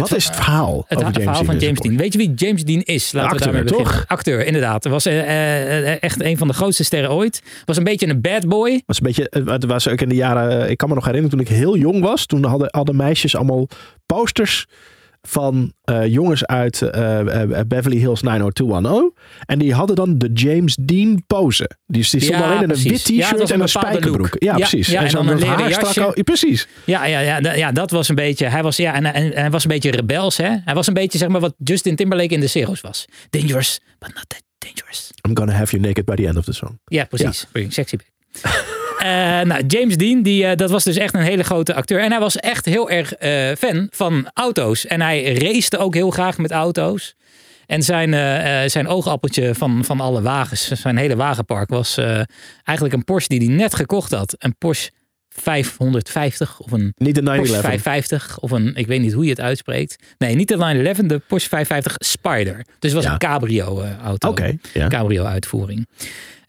Wat 0.00 0.14
is 0.14 0.24
het 0.24 0.34
verhaal 0.34 0.84
Het 0.88 0.98
over 0.98 1.10
James 1.12 1.24
verhaal 1.24 1.44
van 1.44 1.58
Dean? 1.58 1.60
James 1.60 1.80
Dean. 1.80 1.96
Weet 1.96 2.12
je 2.12 2.18
wie 2.18 2.34
James 2.34 2.64
Dean 2.64 2.80
is? 2.80 3.12
Laten 3.12 3.30
Acteur, 3.30 3.46
we 3.46 3.52
daarmee 3.52 3.72
beginnen. 3.72 3.94
toch? 3.94 4.04
Acteur, 4.08 4.46
inderdaad. 4.46 4.84
Was 4.84 5.06
eh, 5.06 5.92
eh, 5.92 6.02
echt 6.02 6.20
een 6.20 6.36
van 6.36 6.48
de 6.48 6.54
grootste 6.54 6.84
sterren 6.84 7.10
ooit. 7.10 7.42
Was 7.64 7.76
een 7.76 7.84
beetje 7.84 8.08
een 8.08 8.20
bad 8.20 8.48
boy. 8.48 8.82
was 8.86 8.96
een 8.96 9.06
beetje, 9.06 9.26
het 9.44 9.64
was 9.64 9.88
ook 9.88 10.00
in 10.00 10.08
de 10.08 10.14
jaren, 10.14 10.64
eh, 10.64 10.70
ik 10.70 10.76
kan 10.76 10.88
me 10.88 10.94
nog 10.94 11.04
herinneren 11.04 11.38
toen 11.38 11.46
ik 11.46 11.52
heel 11.52 11.76
jong 11.76 12.00
was. 12.00 12.26
Toen 12.26 12.44
hadden, 12.44 12.68
hadden 12.70 12.96
meisjes 12.96 13.36
allemaal 13.36 13.68
posters 14.06 14.66
van 15.26 15.72
eh, 15.84 16.06
jongens 16.06 16.46
uit 16.46 16.82
eh, 16.82 17.42
eh, 17.42 17.60
Beverly 17.66 17.96
Hills 17.98 18.22
90210. 18.22 19.12
En 19.46 19.58
die 19.58 19.74
hadden 19.74 19.96
dan 19.96 20.18
de 20.18 20.30
James 20.32 20.76
Dean 20.80 21.22
pose. 21.26 21.70
Die, 21.86 22.08
die 22.10 22.20
stonden 22.20 22.28
Ja, 22.38 22.44
alleen 22.44 22.62
in 22.62 22.70
een 22.70 22.82
wit 22.82 23.04
t-shirt 23.04 23.50
en 23.50 23.60
een 23.60 23.68
spijkerbroek. 23.68 24.36
Ja, 24.38 24.52
Ja, 24.52 24.54
precies. 24.56 24.86
ja, 24.88 25.02
en 25.02 25.10
zo 25.10 25.16
dan 25.16 25.28
een 25.28 25.38
leren 25.38 25.68
jasje. 25.68 26.04
al- 26.04 26.14
precies. 26.24 26.68
Ja, 26.84 27.04
ja, 27.06 27.20
ja, 27.20 27.52
ja, 27.54 27.72
dat 27.72 27.90
was 27.90 28.08
een 28.08 28.14
beetje. 28.14 28.46
Hij 28.46 28.62
was, 28.62 28.76
ja, 28.76 28.94
en, 28.94 29.04
en, 29.04 29.14
en 29.34 29.40
hij 29.40 29.50
was 29.50 29.62
een 29.64 29.70
beetje 29.70 29.90
rebels. 29.90 30.36
Hè? 30.36 30.56
Hij 30.64 30.74
was 30.74 30.86
een 30.86 30.94
beetje 30.94 31.18
zeg 31.18 31.28
maar 31.28 31.40
wat 31.40 31.54
Justin 31.64 31.96
Timberlake 31.96 32.34
in 32.34 32.40
de 32.40 32.46
Zero's 32.46 32.80
was. 32.80 33.04
Dangerous, 33.30 33.80
but 33.98 34.08
not 34.14 34.24
that 34.28 34.42
dangerous. 34.58 35.10
I'm 35.28 35.36
gonna 35.36 35.52
have 35.52 35.70
you 35.76 35.82
naked 35.88 36.04
by 36.04 36.14
the 36.14 36.26
end 36.26 36.36
of 36.36 36.44
the 36.44 36.52
song. 36.52 36.78
Ja, 36.84 37.04
precies. 37.04 37.46
Sexy 37.68 37.96
nou, 39.42 39.62
James 39.66 39.96
Dean, 39.96 40.22
die, 40.22 40.46
eh, 40.46 40.56
dat 40.56 40.70
was 40.70 40.84
dus 40.84 40.96
echt 40.96 41.14
een 41.14 41.20
hele 41.20 41.44
grote 41.44 41.74
acteur. 41.74 42.00
En 42.00 42.10
hij 42.10 42.20
was 42.20 42.36
echt 42.36 42.64
heel 42.64 42.90
erg 42.90 43.12
eh, 43.14 43.52
fan 43.58 43.86
van 43.90 44.30
auto's. 44.34 44.86
En 44.86 45.00
hij 45.00 45.34
racete 45.34 45.78
ook 45.78 45.94
heel 45.94 46.10
graag 46.10 46.38
met 46.38 46.50
auto's. 46.50 47.14
En 47.66 47.82
zijn, 47.82 48.14
eh, 48.14 48.62
eh, 48.64 48.70
zijn 48.70 48.88
oogappeltje 48.88 49.54
van, 49.54 49.84
van 49.84 50.00
alle 50.00 50.22
wagens, 50.22 50.70
zijn 50.70 50.96
hele 50.96 51.16
wagenpark, 51.16 51.68
was 51.70 51.96
eh, 51.96 52.20
eigenlijk 52.64 52.96
een 52.96 53.04
Porsche 53.04 53.38
die 53.38 53.48
hij 53.48 53.56
net 53.56 53.74
gekocht 53.74 54.10
had. 54.10 54.34
Een 54.38 54.56
Porsche 54.58 54.90
550 55.28 56.58
of 56.60 56.72
een 56.72 56.92
Niet 56.96 57.14
de 57.14 57.22
Porsche 57.22 57.52
911. 57.52 57.60
550 57.82 58.38
of 58.40 58.50
een, 58.50 58.74
ik 58.74 58.86
weet 58.86 59.00
niet 59.00 59.12
hoe 59.12 59.24
je 59.24 59.30
het 59.30 59.40
uitspreekt. 59.40 59.96
Nee, 60.18 60.34
niet 60.34 60.48
de 60.48 60.56
911, 60.56 60.96
de 61.08 61.18
Porsche 61.18 61.48
550 61.48 62.08
Spider. 62.08 62.54
Dus 62.56 62.64
het 62.78 62.92
was 62.92 63.04
Ja. 63.04 63.12
een 63.12 63.18
cabrio 63.18 63.80
eh, 63.80 63.98
auto. 63.98 64.28
Oké, 64.28 64.56
ja. 64.72 64.88
Cabrio 64.88 65.24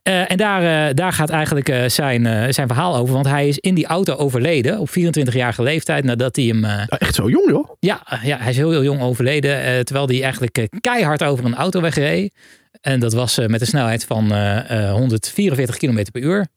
Eh, 0.08 0.32
en 0.32 0.38
daar, 0.38 0.88
eh, 0.88 0.94
daar 0.94 1.14
gaat 1.14 1.30
eigenlijk 1.30 1.70
eh, 1.70 1.90
zijn, 1.90 2.54
zijn 2.54 2.68
verhaal 2.68 2.96
over. 2.96 3.14
Want 3.14 3.28
hij 3.28 3.48
is 3.48 3.58
in 3.58 3.76
die 3.76 3.86
auto 3.86 4.16
overleden 4.16 4.80
op 4.80 4.90
24-jarige 4.90 5.64
leeftijd. 5.64 6.04
Nadat 6.04 6.36
hij 6.36 6.46
hem. 6.46 6.66
Echt 6.88 7.16
zo 7.16 7.30
jong, 7.30 7.50
joh. 7.50 7.70
ja, 7.80 8.02
ja, 8.24 8.38
hij 8.38 8.50
is 8.50 8.58
heel, 8.58 8.72
heel 8.72 8.84
jong 8.84 9.02
overleden. 9.02 9.86
terwijl 9.86 10.08
hij 10.08 10.24
eigenlijk 10.24 10.68
keihard 10.82 11.24
over 11.24 11.46
een 11.46 11.56
auto 11.56 11.82
wegreed. 11.82 12.34
En 12.82 13.00
dat 13.00 13.14
was 13.14 13.38
met 13.48 13.62
een 13.62 13.68
snelheid 13.68 14.06
van 14.06 14.32
eh, 14.32 14.88
eh, 14.90 14.92
144 14.92 15.78
km 15.78 16.06
per 16.12 16.22
uur. 16.22 16.48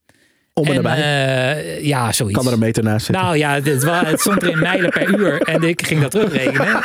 Om 0.52 0.66
en 0.66 0.74
En, 0.74 0.82
nabij. 0.82 1.56
eh, 1.76 1.84
ja, 1.84 2.12
zoiets. 2.12 2.36
kan 2.38 2.46
er 2.46 2.52
een 2.52 2.58
meter 2.58 2.82
naast 2.82 3.06
zitten. 3.06 3.24
Nou 3.24 3.36
ja, 3.36 3.54
het, 3.54 3.66
het 3.82 4.20
stond 4.20 4.42
er 4.42 4.50
in 4.50 4.58
mijlen 4.58 4.90
per 4.90 5.18
uur. 5.18 5.40
En 5.42 5.62
ik 5.62 5.86
ging 5.86 6.00
dat 6.00 6.10
terugrekenen. 6.10 6.66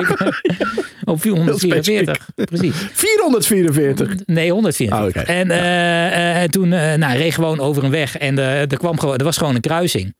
Ik 0.00 0.16
op 1.04 1.20
444. 1.20 2.28
Precies. 2.34 2.74
444. 2.92 4.14
Nee, 4.26 4.50
144. 4.52 5.22
Oh. 5.22 5.28
En, 5.36 5.50
eh, 5.50 6.06
eh, 6.06 6.42
en 6.42 6.50
toen 6.50 6.72
eh 6.72 6.94
nou, 6.94 7.16
reed 7.18 7.34
gewoon 7.34 7.60
over 7.60 7.84
een 7.84 7.90
weg. 7.90 8.16
En 8.16 8.38
eh, 8.38 8.60
er, 8.60 8.76
kwam 8.78 8.98
gewoon, 8.98 9.16
er 9.16 9.24
was 9.24 9.36
gewoon 9.36 9.54
een 9.54 9.60
kruising. 9.60 10.14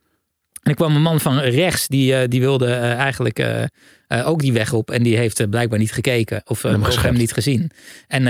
En 0.68 0.74
er 0.74 0.80
kwam 0.80 0.96
een 0.96 1.02
man 1.02 1.20
van 1.20 1.38
rechts. 1.38 1.88
Die, 1.88 2.14
eh, 2.14 2.28
die 2.28 2.40
wilde 2.40 2.66
eh, 2.66 2.92
eigenlijk 2.92 3.38
eh, 3.38 4.28
ook 4.28 4.40
die 4.40 4.52
weg 4.52 4.72
op. 4.72 4.90
En 4.90 5.02
die 5.02 5.16
heeft 5.16 5.50
blijkbaar 5.50 5.78
niet 5.78 5.92
gekeken. 5.92 6.42
Of, 6.44 6.62
Hem 6.62 6.82
hem 6.84 7.14
niet 7.14 7.32
gezien. 7.32 7.70
En 8.08 8.22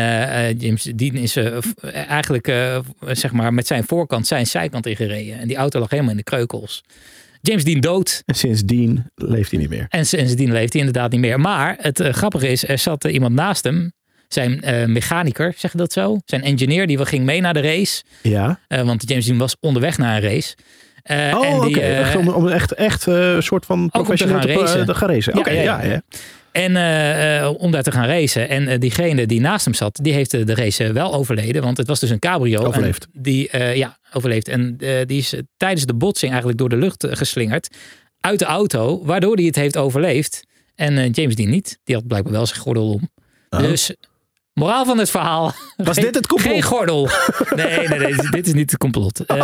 James 0.59 0.83
Dean 0.83 1.15
is 1.15 1.37
eigenlijk 1.93 2.47
zeg 3.01 3.33
maar 3.33 3.55
met 3.55 3.67
zijn 3.67 3.85
voorkant 3.85 4.27
zijn 4.27 4.47
zijkant 4.47 4.87
ingereden. 4.87 5.39
En 5.39 5.49
die 5.49 5.57
auto 5.57 5.81
lag 5.81 5.91
helemaal 5.91 6.11
in 6.11 6.17
de 6.17 6.23
kreukels. 6.23 6.85
James 7.41 7.65
Dean 7.65 7.81
dood. 7.81 8.23
En 8.27 8.35
sindsdien 8.35 9.11
leeft 9.15 9.51
hij 9.51 9.61
niet 9.61 9.69
meer. 9.69 9.87
En, 9.89 10.07
sindsdien 10.07 10.53
leeft 10.53 10.73
hij 10.73 10.83
inderdaad 10.83 11.11
niet 11.11 11.21
meer. 11.21 11.41
Maar 11.41 11.77
het 11.81 12.03
grappige 12.03 12.49
is, 12.49 12.69
er 12.69 12.79
zat 12.79 13.05
iemand 13.05 13.35
naast 13.35 13.65
hem. 13.65 13.93
Zijn 14.29 14.63
eh 14.63 14.87
mechaniker, 14.87 15.55
zeg 15.57 15.73
je 15.73 15.79
dat 15.79 15.93
zo? 15.93 16.19
Zijn 16.25 16.43
engineer, 16.43 16.87
die 16.87 17.05
ging 17.05 17.25
mee 17.25 17.41
naar 17.41 17.55
de 17.55 17.61
race. 17.61 18.03
Ja. 18.23 18.61
Want 18.69 19.09
James 19.09 19.27
Dean 19.27 19.39
was 19.39 19.57
onderweg 19.61 19.99
naar 19.99 20.17
een 20.17 20.31
race. 20.31 20.55
Eh, 21.03 21.35
Oh, 21.39 21.57
oké. 21.57 21.67
die, 21.67 21.81
eh, 21.81 21.99
Echt 22.01 22.17
om, 22.17 22.29
om 22.29 22.49
echt, 22.49 22.73
echt 22.75 23.07
eh, 23.07 23.35
een 23.35 23.43
soort 23.43 23.67
van 23.67 23.79
om 23.79 23.85
te 23.85 23.91
professioneel 23.91 24.35
gaan 24.39 24.47
te, 24.47 24.53
racen. 24.53 24.87
te 24.87 24.95
gaan 24.95 25.09
racen. 25.09 25.33
Ja, 25.35 25.41
Oké, 25.41 25.51
ja, 25.51 25.83
ja. 25.83 26.03
En 26.53 26.77
om 27.57 27.71
daar 27.71 27.83
te 27.83 27.93
gaan 27.93 28.07
racen. 28.07 28.49
En 28.49 28.81
diegene 28.81 29.27
die 29.27 29.41
naast 29.41 29.65
hem 29.65 29.75
zat, 29.75 29.99
die 30.03 30.13
heeft 30.13 30.31
de 30.31 30.55
race 30.55 30.93
wel 30.93 31.15
overleden. 31.15 31.63
Want 31.63 31.77
het 31.77 31.87
was 31.87 32.01
dus 32.01 32.11
een 32.11 32.19
cabrio. 32.19 32.65
Overleefd. 32.65 33.07
Die, 33.13 33.59
ja, 33.75 33.99
overleefd. 34.13 34.49
En 34.49 34.77
die 35.07 35.19
is 35.19 35.35
tijdens 35.57 35.87
de 35.87 35.95
botsing 35.95 36.31
eigenlijk 36.31 36.61
door 36.61 36.69
de 36.69 36.77
lucht 36.77 37.07
geslingerd. 37.11 37.69
Uit 38.21 38.39
de 38.39 38.45
auto, 38.45 39.05
waardoor 39.05 39.35
hij 39.37 39.45
het 39.45 39.57
heeft 39.57 39.77
overleefd. 39.77 40.47
En 40.75 41.11
James 41.11 41.35
Dean 41.35 41.51
niet. 41.51 41.79
Die 41.85 41.95
had 41.95 42.07
blijkbaar 42.07 42.33
wel 42.33 42.47
zijn 42.47 42.61
gordel 42.61 42.93
om. 42.93 43.09
Oh. 43.51 43.61
Dus, 43.61 43.95
moraal 44.59 44.85
van 44.85 44.99
het 44.99 45.11
verhaal. 45.11 45.53
Was 45.77 45.95
geen- 45.97 46.05
dit 46.05 46.15
het 46.15 46.27
complot? 46.27 46.53
Geen 46.53 46.63
gordel. 46.63 47.09
Nee, 47.57 47.89
nee, 47.89 47.99
nee. 47.99 48.15
dit- 48.31 48.47
is 48.47 48.53
niet 48.53 48.71
het 48.71 48.81
complot. 48.81 49.21
Eh, 49.27 49.37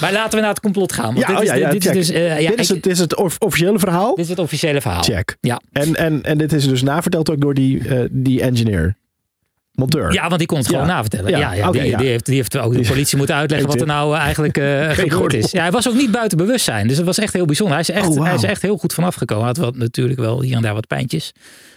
maar 0.00 0.12
laten 0.12 0.30
we 0.30 0.40
naar 0.40 0.48
het 0.48 0.60
complot 0.60 0.92
gaan. 0.92 1.04
Want 1.14 1.18
Ja, 1.18 1.26
dit 1.26 1.36
oh 1.36 1.42
is, 1.42 1.48
ja, 1.48 1.54
de- 1.54 1.60
ja, 1.60 1.70
dit 1.70 1.80
is 1.80 1.86
check. 1.86 1.94
dus... 1.96 2.08
ja, 2.42 2.50
dit, 2.50 2.58
is 2.58 2.70
ik- 2.70 2.76
het, 2.76 2.86
is 2.86 2.98
het 2.98 3.16
of- 3.16 3.36
officiële 3.38 3.78
verhaal. 3.78 4.14
dit 4.14 4.24
is 4.24 4.30
het 4.30 4.38
officiële 4.38 4.80
verhaal. 4.80 5.02
Check. 5.02 5.36
Ja. 5.40 5.60
En, 5.72 5.94
en, 5.96 6.22
en 6.22 6.38
dit 6.38 6.52
is 6.52 6.68
dus 6.68 6.82
naverteld 6.82 7.30
ook 7.30 7.40
door 7.40 7.54
die, 7.54 7.88
eh, 7.88 8.00
die 8.10 8.42
engineer. 8.42 8.96
Monteur. 9.72 10.12
Ja, 10.12 10.26
want 10.26 10.38
die 10.38 10.46
kon 10.46 10.58
het 10.58 10.66
gewoon 10.66 10.86
navertellen. 10.86 11.30
Ja, 11.30 11.52
Ja, 11.52 11.70
die, 11.70 11.96
die, 11.96 12.06
heeft, 12.06 12.26
die 12.26 12.34
heeft 12.34 12.56
ook 12.58 12.72
de 12.74 12.88
politie 12.88 13.16
moeten 13.16 13.34
uitleggen 13.34 13.68
wat 13.68 13.80
er 13.80 13.86
nou 13.96 14.16
eigenlijk 14.16 14.58
eh 14.58 14.90
gebeurd 14.90 15.34
is. 15.34 15.50
Ja, 15.50 15.60
hij 15.60 15.70
was 15.70 15.88
ook 15.88 15.94
niet 15.94 16.10
buiten 16.10 16.38
bewustzijn. 16.38 16.86
Dus 16.88 16.96
dat 16.96 17.06
was 17.06 17.18
echt 17.18 17.32
heel 17.32 17.44
bijzonder. 17.44 17.74
Hij 17.76 17.82
is 17.88 17.90
echt, 17.94 18.06
Oh, 18.18 18.24
hij 18.24 18.34
is 18.34 18.42
echt 18.42 18.62
heel 18.62 18.76
goed 18.76 18.92
vanaf 18.94 19.14
gekomen. 19.14 19.44
Hij 19.44 19.52
had 19.56 19.62
wel, 19.72 19.72
natuurlijk 19.82 20.18
wel 20.20 20.42
hier 20.42 20.56
en 20.56 20.62
daar 20.62 20.74
wat 20.74 20.86
pijntjes. 20.86 21.32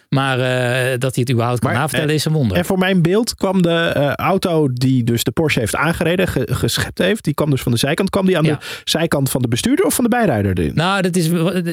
Maar 0.10 0.40
eh, 0.40 0.98
dat 1.00 1.16
hij 1.16 1.24
het 1.24 1.32
überhaupt 1.32 1.60
kan 1.60 1.70
Maar, 1.70 1.80
navertellen 1.80 2.10
eh, 2.10 2.16
is 2.16 2.26
een 2.26 2.32
wonder. 2.34 2.58
En 2.58 2.66
voor 2.66 2.78
mijn 2.78 3.02
beeld 3.02 3.36
kwam 3.36 3.62
de 3.62 3.70
eh, 3.70 4.14
auto 4.14 4.68
die 4.74 5.04
dus 5.04 5.24
de 5.24 5.32
Porsche 5.32 5.60
heeft 5.60 5.76
aangereden, 5.76 6.28
ge- 6.28 6.48
geschept 6.52 6.98
heeft, 6.98 7.24
die 7.24 7.34
kwam 7.34 7.50
dus 7.50 7.62
van 7.62 7.72
de 7.72 7.78
zijkant. 7.78 8.10
Kwam 8.10 8.26
die 8.26 8.38
aan 8.38 8.44
Ja. 8.44 8.56
de 8.56 8.82
zijkant 8.84 9.30
van 9.30 9.42
de 9.42 9.48
bestuurder 9.48 9.86
of 9.86 9.94
van 9.94 10.04
de 10.04 10.10
bijrijder 10.10 10.58
erin? 10.60 10.72
Nou, 10.76 11.02
dat 11.02 11.16
is, 11.16 11.28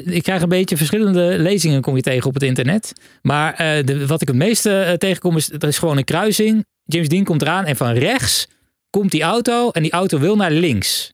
ik 0.05 0.23
krijg 0.23 0.43
een 0.43 0.49
beetje 0.49 0.76
verschillende 0.76 1.38
lezingen 1.38 1.81
kom 1.81 1.97
je 1.97 2.03
tegen 2.03 2.26
op 2.29 2.35
het 2.35 2.43
internet. 2.43 2.93
Maar 3.23 3.57
de, 3.85 4.07
wat 4.07 4.23
ik 4.23 4.29
het 4.29 4.37
meeste 4.37 4.95
tegenkom 4.99 5.37
is, 5.37 5.50
er 5.53 5.69
is 5.69 5.79
gewoon 5.79 5.97
een 5.97 6.05
kruising. 6.05 6.64
James 6.85 7.09
Dean 7.09 7.25
komt 7.25 7.43
eraan 7.43 7.64
en 7.64 7.76
van 7.76 7.93
rechts 7.93 8.47
komt 8.91 9.11
die 9.11 9.23
auto 9.23 9.71
en 9.71 9.83
die 9.83 9.93
auto 9.93 10.19
wil 10.19 10.37
naar 10.37 10.50
links. 10.50 11.12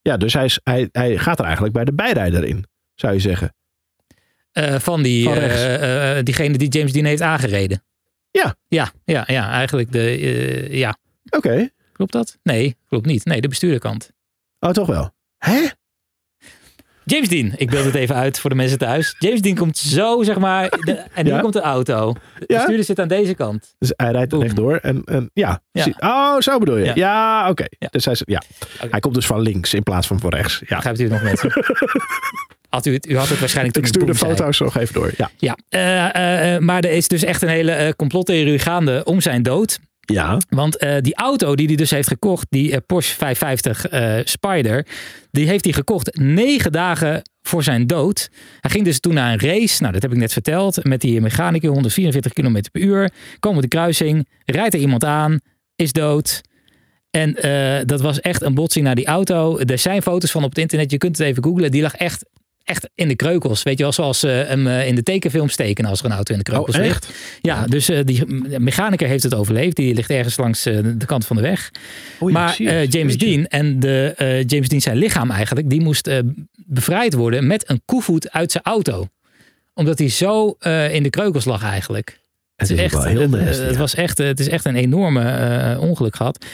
Ja, 0.00 0.16
dus 0.16 0.32
hij, 0.32 0.44
is, 0.44 0.60
hij, 0.64 0.88
hij 0.92 1.18
gaat 1.18 1.38
er 1.38 1.44
eigenlijk 1.44 1.74
bij 1.74 1.84
de 1.84 1.92
bijrijder 1.94 2.44
in, 2.44 2.64
zou 2.94 3.12
je 3.12 3.18
zeggen. 3.20 3.54
Eh, 4.52 4.78
van 4.78 5.02
die, 5.02 5.24
Van 5.24 5.34
eh, 5.36 6.18
eh, 6.18 6.24
diegene 6.24 6.58
die 6.58 6.68
James 6.68 6.92
Dean 6.92 7.04
heeft 7.04 7.22
aangereden. 7.22 7.82
Ja. 8.30 8.54
Ja, 8.68 8.92
ja, 9.04 9.24
ja 9.26 9.50
eigenlijk 9.50 9.92
de, 9.92 10.66
ja. 10.70 10.96
Oké. 11.30 11.68
Klopt 11.92 12.12
dat? 12.12 12.38
Nee, 12.42 12.76
klopt 12.88 13.06
niet. 13.06 13.24
Nee, 13.24 13.40
de 13.40 13.48
bestuurderkant. 13.48 14.10
Oh, 14.60 14.70
toch 14.70 14.86
wel. 14.86 15.10
Hè? 15.38 15.66
James 17.04 17.28
Dean, 17.28 17.52
ik 17.56 17.70
beeld 17.70 17.84
het 17.84 17.94
even 17.94 18.14
uit 18.14 18.38
voor 18.40 18.50
de 18.50 18.56
mensen 18.56 18.78
thuis. 18.78 19.16
James 19.18 19.40
Dean 19.40 19.54
komt 19.56 19.78
zo, 19.78 20.22
zeg 20.22 20.38
maar, 20.38 20.68
de- 20.68 21.04
en 21.14 21.26
Ja. 21.26 21.40
komt 21.40 21.52
de 21.52 21.60
auto. 21.60 22.12
De 22.12 22.44
Ja. 22.46 22.56
bestuurder 22.56 22.84
zit 22.84 22.98
aan 22.98 23.08
deze 23.08 23.34
kant. 23.34 23.74
Dus 23.78 23.92
hij 23.96 24.10
rijdt 24.10 24.30
Boom. 24.30 24.42
rechtdoor 24.42 24.76
en, 24.76 25.02
en 25.04 25.30
ja. 25.34 25.62
Oh, 25.98 26.38
zo 26.38 26.58
bedoel 26.58 26.76
je. 26.76 26.92
Ja, 26.94 27.48
oké. 27.50 27.64
Dus 27.90 28.04
hij, 28.04 28.16
ja. 28.24 28.42
hij 28.90 29.00
komt 29.00 29.14
dus 29.14 29.26
van 29.26 29.40
links 29.40 29.74
in 29.74 29.82
plaats 29.82 30.06
van 30.06 30.20
van 30.20 30.30
rechts. 30.30 30.62
Ja. 30.66 30.76
Begrijpt 30.76 31.00
u 31.00 31.02
het 31.02 31.12
nog 31.12 31.22
mensen? 31.22 31.50
Had 32.72 32.86
u, 32.86 32.92
het, 32.92 33.08
u 33.08 33.16
had 33.16 33.28
het 33.28 33.38
waarschijnlijk 33.38 33.74
toen 33.74 33.84
Ik 33.84 33.88
stuur 33.88 34.06
de 34.06 34.14
foto's 34.14 34.58
nog 34.58 34.76
even 34.76 34.94
door. 34.94 35.12
Ja. 35.16 35.30
Ja, 35.36 35.56
eh, 35.68 36.14
eh, 36.14 36.54
eh, 36.54 36.62
maar 36.62 36.84
er 36.84 36.90
is 36.90 37.08
dus 37.08 37.22
echt 37.22 37.42
een 37.42 37.48
hele 37.48 37.94
complottheorie 37.96 38.58
gaande 38.58 39.04
om 39.04 39.20
zijn 39.20 39.42
dood. 39.42 39.78
Ja. 40.00 40.38
Want 40.48 40.86
die 41.00 41.14
auto 41.14 41.54
die 41.54 41.66
hij 41.66 41.76
dus 41.76 41.90
heeft 41.90 42.08
gekocht, 42.08 42.46
die 42.50 42.80
Porsche 42.80 43.14
550 43.16 43.88
eh, 43.88 44.20
Spider, 44.24 44.86
die 45.30 45.46
heeft 45.46 45.64
hij 45.64 45.72
gekocht 45.72 46.16
negen 46.16 46.72
dagen 46.72 47.22
voor 47.42 47.62
zijn 47.62 47.86
dood. 47.86 48.30
Hij 48.60 48.70
ging 48.70 48.84
dus 48.84 49.00
toen 49.00 49.14
naar 49.14 49.32
een 49.32 49.40
race, 49.40 49.82
nou 49.82 49.92
dat 49.92 50.02
heb 50.02 50.12
ik 50.12 50.18
net 50.18 50.32
verteld, 50.32 50.84
met 50.84 51.00
die 51.00 51.20
mechanicus 51.20 51.68
144 51.68 52.32
km 52.32 52.60
per 52.72 52.82
uur. 52.82 53.12
Komen 53.38 53.62
de 53.62 53.68
kruising, 53.68 54.28
rijdt 54.44 54.74
er 54.74 54.80
iemand 54.80 55.04
aan, 55.04 55.40
is 55.76 55.92
dood. 55.92 56.40
En 57.10 57.36
dat 57.86 58.00
was 58.00 58.20
echt 58.20 58.42
een 58.42 58.54
botsing 58.54 58.84
naar 58.84 58.94
die 58.94 59.06
auto. 59.06 59.58
Er 59.58 59.78
zijn 59.78 60.02
foto's 60.02 60.30
van 60.30 60.44
op 60.44 60.48
het 60.48 60.58
internet, 60.58 60.90
je 60.90 60.98
kunt 60.98 61.18
het 61.18 61.26
even 61.26 61.44
googlen. 61.44 61.70
Die 61.70 61.82
lag 61.82 61.94
echt, 61.94 62.24
echt 62.64 62.88
in 62.94 63.08
de 63.08 63.16
kreukels. 63.16 63.62
Weet 63.62 63.76
je 63.78 63.82
wel, 63.82 63.92
zoals 63.92 64.18
ze 64.18 64.28
hem 64.28 64.66
eh, 64.66 64.86
in 64.86 64.94
de 64.94 65.02
tekenfilm 65.02 65.48
steken 65.48 65.84
als 65.84 65.98
er 65.98 66.04
een 66.04 66.12
auto 66.12 66.32
in 66.32 66.38
de 66.38 66.44
kreukels 66.44 66.76
Oh, 66.76 66.82
ligt. 66.82 67.12
Ja, 67.40 67.66
dus 67.66 67.88
eh, 67.88 68.04
die 68.04 68.26
mechanicus 68.58 69.08
heeft 69.08 69.22
het 69.22 69.34
overleefd. 69.34 69.76
Die 69.76 69.94
ligt 69.94 70.10
ergens 70.10 70.36
langs 70.36 70.66
eh, 70.66 70.78
de 70.96 71.06
kant 71.06 71.26
van 71.26 71.36
de 71.36 71.42
weg. 71.42 71.70
Ja, 72.20 72.26
maar 72.28 72.56
eh, 72.58 72.86
James. 72.86 73.18
Dean 73.18 73.46
en 73.46 73.80
de, 73.80 74.14
eh, 74.16 74.44
James 74.44 74.68
Dean 74.68 74.80
zijn 74.80 74.96
lichaam 74.96 75.30
eigenlijk, 75.30 75.70
die 75.70 75.80
moest 75.80 76.06
eh, 76.06 76.18
bevrijd 76.66 77.14
worden 77.14 77.46
met 77.46 77.70
een 77.70 77.82
koevoet 77.84 78.30
uit 78.30 78.52
zijn 78.52 78.64
auto. 78.64 79.06
Omdat 79.74 79.98
hij 79.98 80.08
zo 80.08 80.56
eh, 80.58 80.94
in 80.94 81.02
de 81.02 81.10
kreukels 81.10 81.44
lag 81.44 81.62
eigenlijk. 81.64 82.20
Het 82.56 82.70
is 82.70 82.78
echt, 82.78 83.04
heel 83.04 83.20
het, 83.20 83.30
nasty, 83.30 83.62
het 83.62 83.72
ja. 83.72 83.78
was 83.78 83.94
echt, 83.94 84.18
het 84.18 84.40
is 84.40 84.48
echt 84.48 84.64
een 84.64 84.76
enorme 84.76 85.22
eh, 85.30 85.80
ongeluk 85.80 86.16
gehad. 86.16 86.44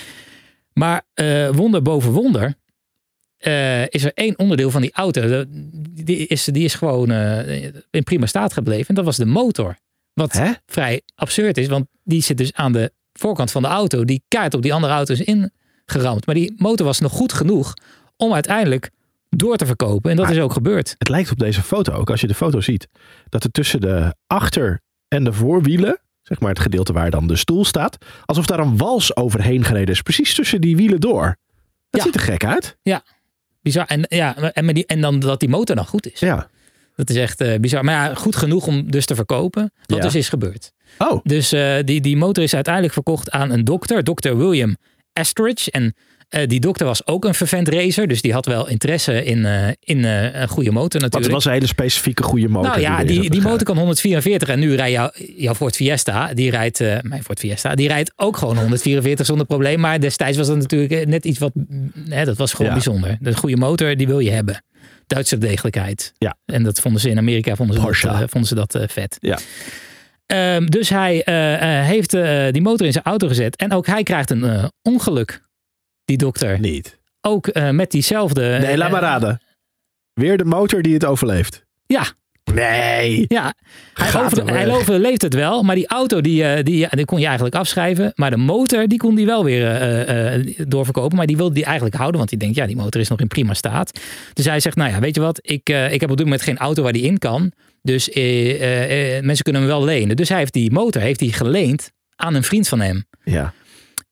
Maar 0.72 1.02
eh, 1.14 1.48
wonder 1.48 1.82
boven 1.82 2.10
wonder. 2.12 2.54
Eh, 3.38 3.82
is 3.88 4.04
er 4.04 4.12
één 4.14 4.38
onderdeel 4.38 4.70
van 4.70 4.80
die 4.80 4.92
auto. 4.92 5.44
Die 5.90 6.26
is, 6.26 6.44
die 6.44 6.64
is 6.64 6.74
gewoon 6.74 7.10
eh, 7.10 7.64
in 7.90 8.02
prima 8.04 8.26
staat 8.26 8.52
gebleven. 8.52 8.86
En 8.88 8.94
dat 8.94 9.04
was 9.04 9.16
de 9.16 9.26
motor. 9.26 9.76
Wat 10.12 10.32
Hè? 10.32 10.52
vrij 10.66 11.00
absurd 11.14 11.58
is, 11.58 11.66
want 11.66 11.86
die 12.04 12.22
zit 12.22 12.36
dus 12.36 12.52
aan 12.52 12.72
de 12.72 12.92
voorkant 13.12 13.50
van 13.50 13.62
de 13.62 13.68
auto. 13.68 14.04
Die 14.04 14.22
kaart 14.28 14.54
op 14.54 14.62
die 14.62 14.74
andere 14.74 14.92
auto's 14.92 15.20
ingeramd. 15.20 16.26
Maar 16.26 16.34
die 16.34 16.54
motor 16.56 16.86
was 16.86 17.00
nog 17.00 17.12
goed 17.12 17.32
genoeg 17.32 17.74
om 18.16 18.32
uiteindelijk 18.32 18.90
door 19.30 19.56
te 19.56 19.66
verkopen. 19.66 20.10
En 20.10 20.16
dat 20.16 20.26
Maar- 20.26 20.34
is 20.34 20.40
ook 20.42 20.52
gebeurd. 20.52 20.94
Het 20.98 21.08
lijkt 21.08 21.30
op 21.30 21.38
deze 21.38 21.62
foto 21.62 21.92
ook, 21.92 22.10
als 22.10 22.20
je 22.20 22.26
de 22.26 22.34
foto 22.34 22.60
ziet, 22.60 22.88
dat 23.28 23.44
er 23.44 23.50
tussen 23.50 23.80
de 23.80 24.14
achter- 24.26 24.80
en 25.08 25.24
de 25.24 25.32
voorwielen, 25.32 26.00
zeg 26.22 26.40
maar 26.40 26.50
het 26.50 26.58
gedeelte 26.60 26.92
waar 26.92 27.10
dan 27.10 27.26
de 27.26 27.36
stoel 27.36 27.64
staat, 27.64 27.96
alsof 28.24 28.46
daar 28.46 28.58
een 28.58 28.76
wals 28.76 29.16
overheen 29.16 29.64
gereden 29.64 29.94
is. 29.94 30.02
Precies 30.02 30.34
tussen 30.34 30.60
die 30.60 30.76
wielen 30.76 31.00
door. 31.00 31.36
Dat 31.90 32.00
Ja. 32.00 32.02
ziet 32.02 32.14
er 32.14 32.20
gek 32.20 32.44
uit. 32.44 32.76
Bizar. 33.68 33.86
En, 33.86 34.04
ja, 34.08 34.36
en, 34.52 34.64
maar 34.64 34.74
die, 34.74 34.86
en 34.86 35.00
dan 35.00 35.20
dat 35.20 35.40
die 35.40 35.48
motor 35.48 35.76
dan 35.76 35.86
goed 35.86 36.12
is. 36.12 36.20
Ja. 36.20 36.48
Dat 36.96 37.10
is 37.10 37.16
echt 37.16 37.40
eh, 37.40 37.58
bizar. 37.60 37.84
Maar 37.84 37.94
ja, 38.08 38.14
goed 38.14 38.36
genoeg 38.36 38.66
om 38.66 38.90
dus 38.90 39.06
te 39.06 39.14
verkopen. 39.14 39.72
Wat 39.86 39.96
Ja. 39.96 40.02
dus 40.02 40.14
is 40.14 40.28
gebeurd. 40.28 40.72
Oh, 40.98 41.20
Dus 41.24 41.52
eh, 41.52 41.76
die, 41.84 42.00
die 42.00 42.16
motor 42.16 42.42
is 42.44 42.54
uiteindelijk 42.54 42.94
verkocht 42.94 43.30
aan 43.30 43.50
een 43.50 43.64
dokter, 43.64 44.04
dokter 44.04 44.36
William 44.38 44.76
Estridge. 45.12 45.70
En 45.70 45.94
eh, 46.28 46.46
die 46.46 46.60
dokter 46.60 46.86
was 46.86 47.06
ook 47.06 47.24
een 47.24 47.34
vervent 47.34 47.68
racer, 47.68 48.08
dus 48.08 48.22
die 48.22 48.32
had 48.32 48.46
wel 48.46 48.68
interesse 48.68 49.24
in, 49.24 49.44
eh, 49.46 49.68
in 49.80 50.04
eh, 50.04 50.40
een 50.40 50.48
goede 50.48 50.70
motor 50.70 51.00
want 51.00 51.02
het 51.02 51.02
natuurlijk. 51.02 51.32
was 51.32 51.44
een 51.44 51.52
hele 51.52 51.66
specifieke 51.66 52.22
goede 52.22 52.48
motor. 52.48 52.68
nou 52.68 52.80
ja, 52.80 53.04
die, 53.04 53.30
die 53.30 53.40
motor 53.40 53.62
kan 53.62 53.76
144 53.76 54.48
en 54.48 54.58
nu 54.58 54.74
rijdt 54.74 54.92
jouw, 54.92 55.10
jouw 55.36 55.54
Ford 55.54 55.76
Fiesta, 55.76 56.34
die 56.34 56.50
rijdt, 56.50 56.78
mijn 57.02 57.22
Ford 57.22 57.38
Fiesta, 57.38 57.74
die 57.74 57.88
rijdt 57.88 58.12
ook 58.16 58.36
gewoon 58.36 58.56
144 58.56 59.26
zonder 59.26 59.46
probleem. 59.46 59.80
Maar 59.80 60.00
destijds 60.00 60.36
was 60.36 60.46
dat 60.46 60.56
natuurlijk 60.56 61.06
net 61.06 61.24
iets 61.24 61.38
wat, 61.38 61.52
mm, 61.54 61.92
hè, 62.08 62.24
dat 62.24 62.36
was 62.36 62.50
gewoon 62.52 62.66
Ja. 62.66 62.72
bijzonder. 62.72 63.16
De 63.20 63.36
goede 63.36 63.56
motor, 63.56 63.96
die 63.96 64.06
wil 64.06 64.18
je 64.18 64.30
hebben. 64.30 64.64
Duitse 65.06 65.38
degelijkheid. 65.38 66.12
Ja. 66.18 66.36
En 66.46 66.62
dat 66.62 66.80
vonden 66.80 67.00
ze 67.00 67.10
in 67.10 67.18
Amerika 67.18 67.56
vonden 67.56 67.76
ze 67.76 67.82
Porsche. 67.82 68.06
dat, 68.06 68.30
vonden 68.30 68.48
ze 68.48 68.54
dat 68.54 68.78
vet. 68.86 69.16
Ja. 69.20 69.38
Ehm, 70.26 70.66
dus 70.66 70.88
hij 70.88 71.22
heeft 71.84 72.10
die 72.52 72.62
motor 72.62 72.86
in 72.86 72.92
zijn 72.92 73.04
auto 73.04 73.28
gezet. 73.28 73.56
En 73.56 73.72
ook 73.72 73.86
hij 73.86 74.02
krijgt 74.02 74.30
een 74.30 74.70
ongeluk, 74.82 75.40
die 76.08 76.16
dokter. 76.16 76.60
Niet. 76.60 76.98
Ook 77.20 77.46
eh, 77.46 77.70
met 77.70 77.90
diezelfde... 77.90 78.58
Nee, 78.60 78.76
laat 78.76 78.90
maar 78.90 79.02
eh, 79.02 79.08
raden. 79.08 79.40
Weer 80.12 80.36
de 80.36 80.44
motor 80.44 80.82
die 80.82 80.94
het 80.94 81.04
overleeft. 81.04 81.66
Ja, 81.86 82.04
Nee. 82.54 83.24
ja. 83.28 83.54
Hij, 83.94 84.22
over, 84.22 84.52
hij 84.52 84.70
overleeft 84.70 85.22
het 85.22 85.34
wel. 85.34 85.62
Maar 85.62 85.74
die 85.74 85.86
auto, 85.86 86.20
die, 86.20 86.44
eh, 86.44 86.64
die, 86.64 86.86
die 86.90 87.04
kon 87.04 87.18
je 87.18 87.24
eigenlijk 87.26 87.54
afschrijven. 87.54 88.12
Maar 88.14 88.30
de 88.30 88.36
motor, 88.36 88.86
die 88.86 88.98
kon 88.98 89.14
die 89.14 89.26
wel 89.26 89.44
weer 89.44 89.66
eh, 89.66 90.34
eh, 90.34 90.44
doorverkopen. 90.68 91.16
Maar 91.16 91.26
die 91.26 91.36
wilde 91.36 91.54
die 91.54 91.64
eigenlijk 91.64 91.96
houden. 91.96 92.16
Want 92.18 92.30
die 92.30 92.38
denkt, 92.38 92.56
ja, 92.56 92.66
die 92.66 92.76
motor 92.76 93.00
is 93.00 93.08
nog 93.08 93.20
in 93.20 93.28
prima 93.28 93.54
staat. 93.54 94.00
Dus 94.32 94.44
hij 94.44 94.60
zegt, 94.60 94.76
nou 94.76 94.90
ja, 94.90 95.00
weet 95.00 95.14
je 95.14 95.20
wat? 95.20 95.38
Ik, 95.42 95.68
eh, 95.68 95.92
ik 95.92 96.00
heb 96.00 96.10
op 96.10 96.16
dit 96.16 96.24
moment 96.26 96.44
geen 96.44 96.58
auto 96.58 96.82
waar 96.82 96.92
die 96.92 97.02
in 97.02 97.18
kan. 97.18 97.52
Dus 97.82 98.10
eh, 98.10 98.50
eh, 98.62 99.16
eh, 99.16 99.24
mensen 99.24 99.44
kunnen 99.44 99.62
hem 99.62 99.70
wel 99.70 99.84
lenen. 99.84 100.16
Dus 100.16 100.28
hij 100.28 100.38
heeft 100.38 100.52
die 100.52 100.72
motor 100.72 101.02
heeft 101.02 101.20
hij 101.20 101.28
geleend 101.28 101.92
aan 102.16 102.34
een 102.34 102.42
vriend 102.44 102.68
van 102.68 102.80
hem. 102.80 103.04
Ja. 103.24 103.52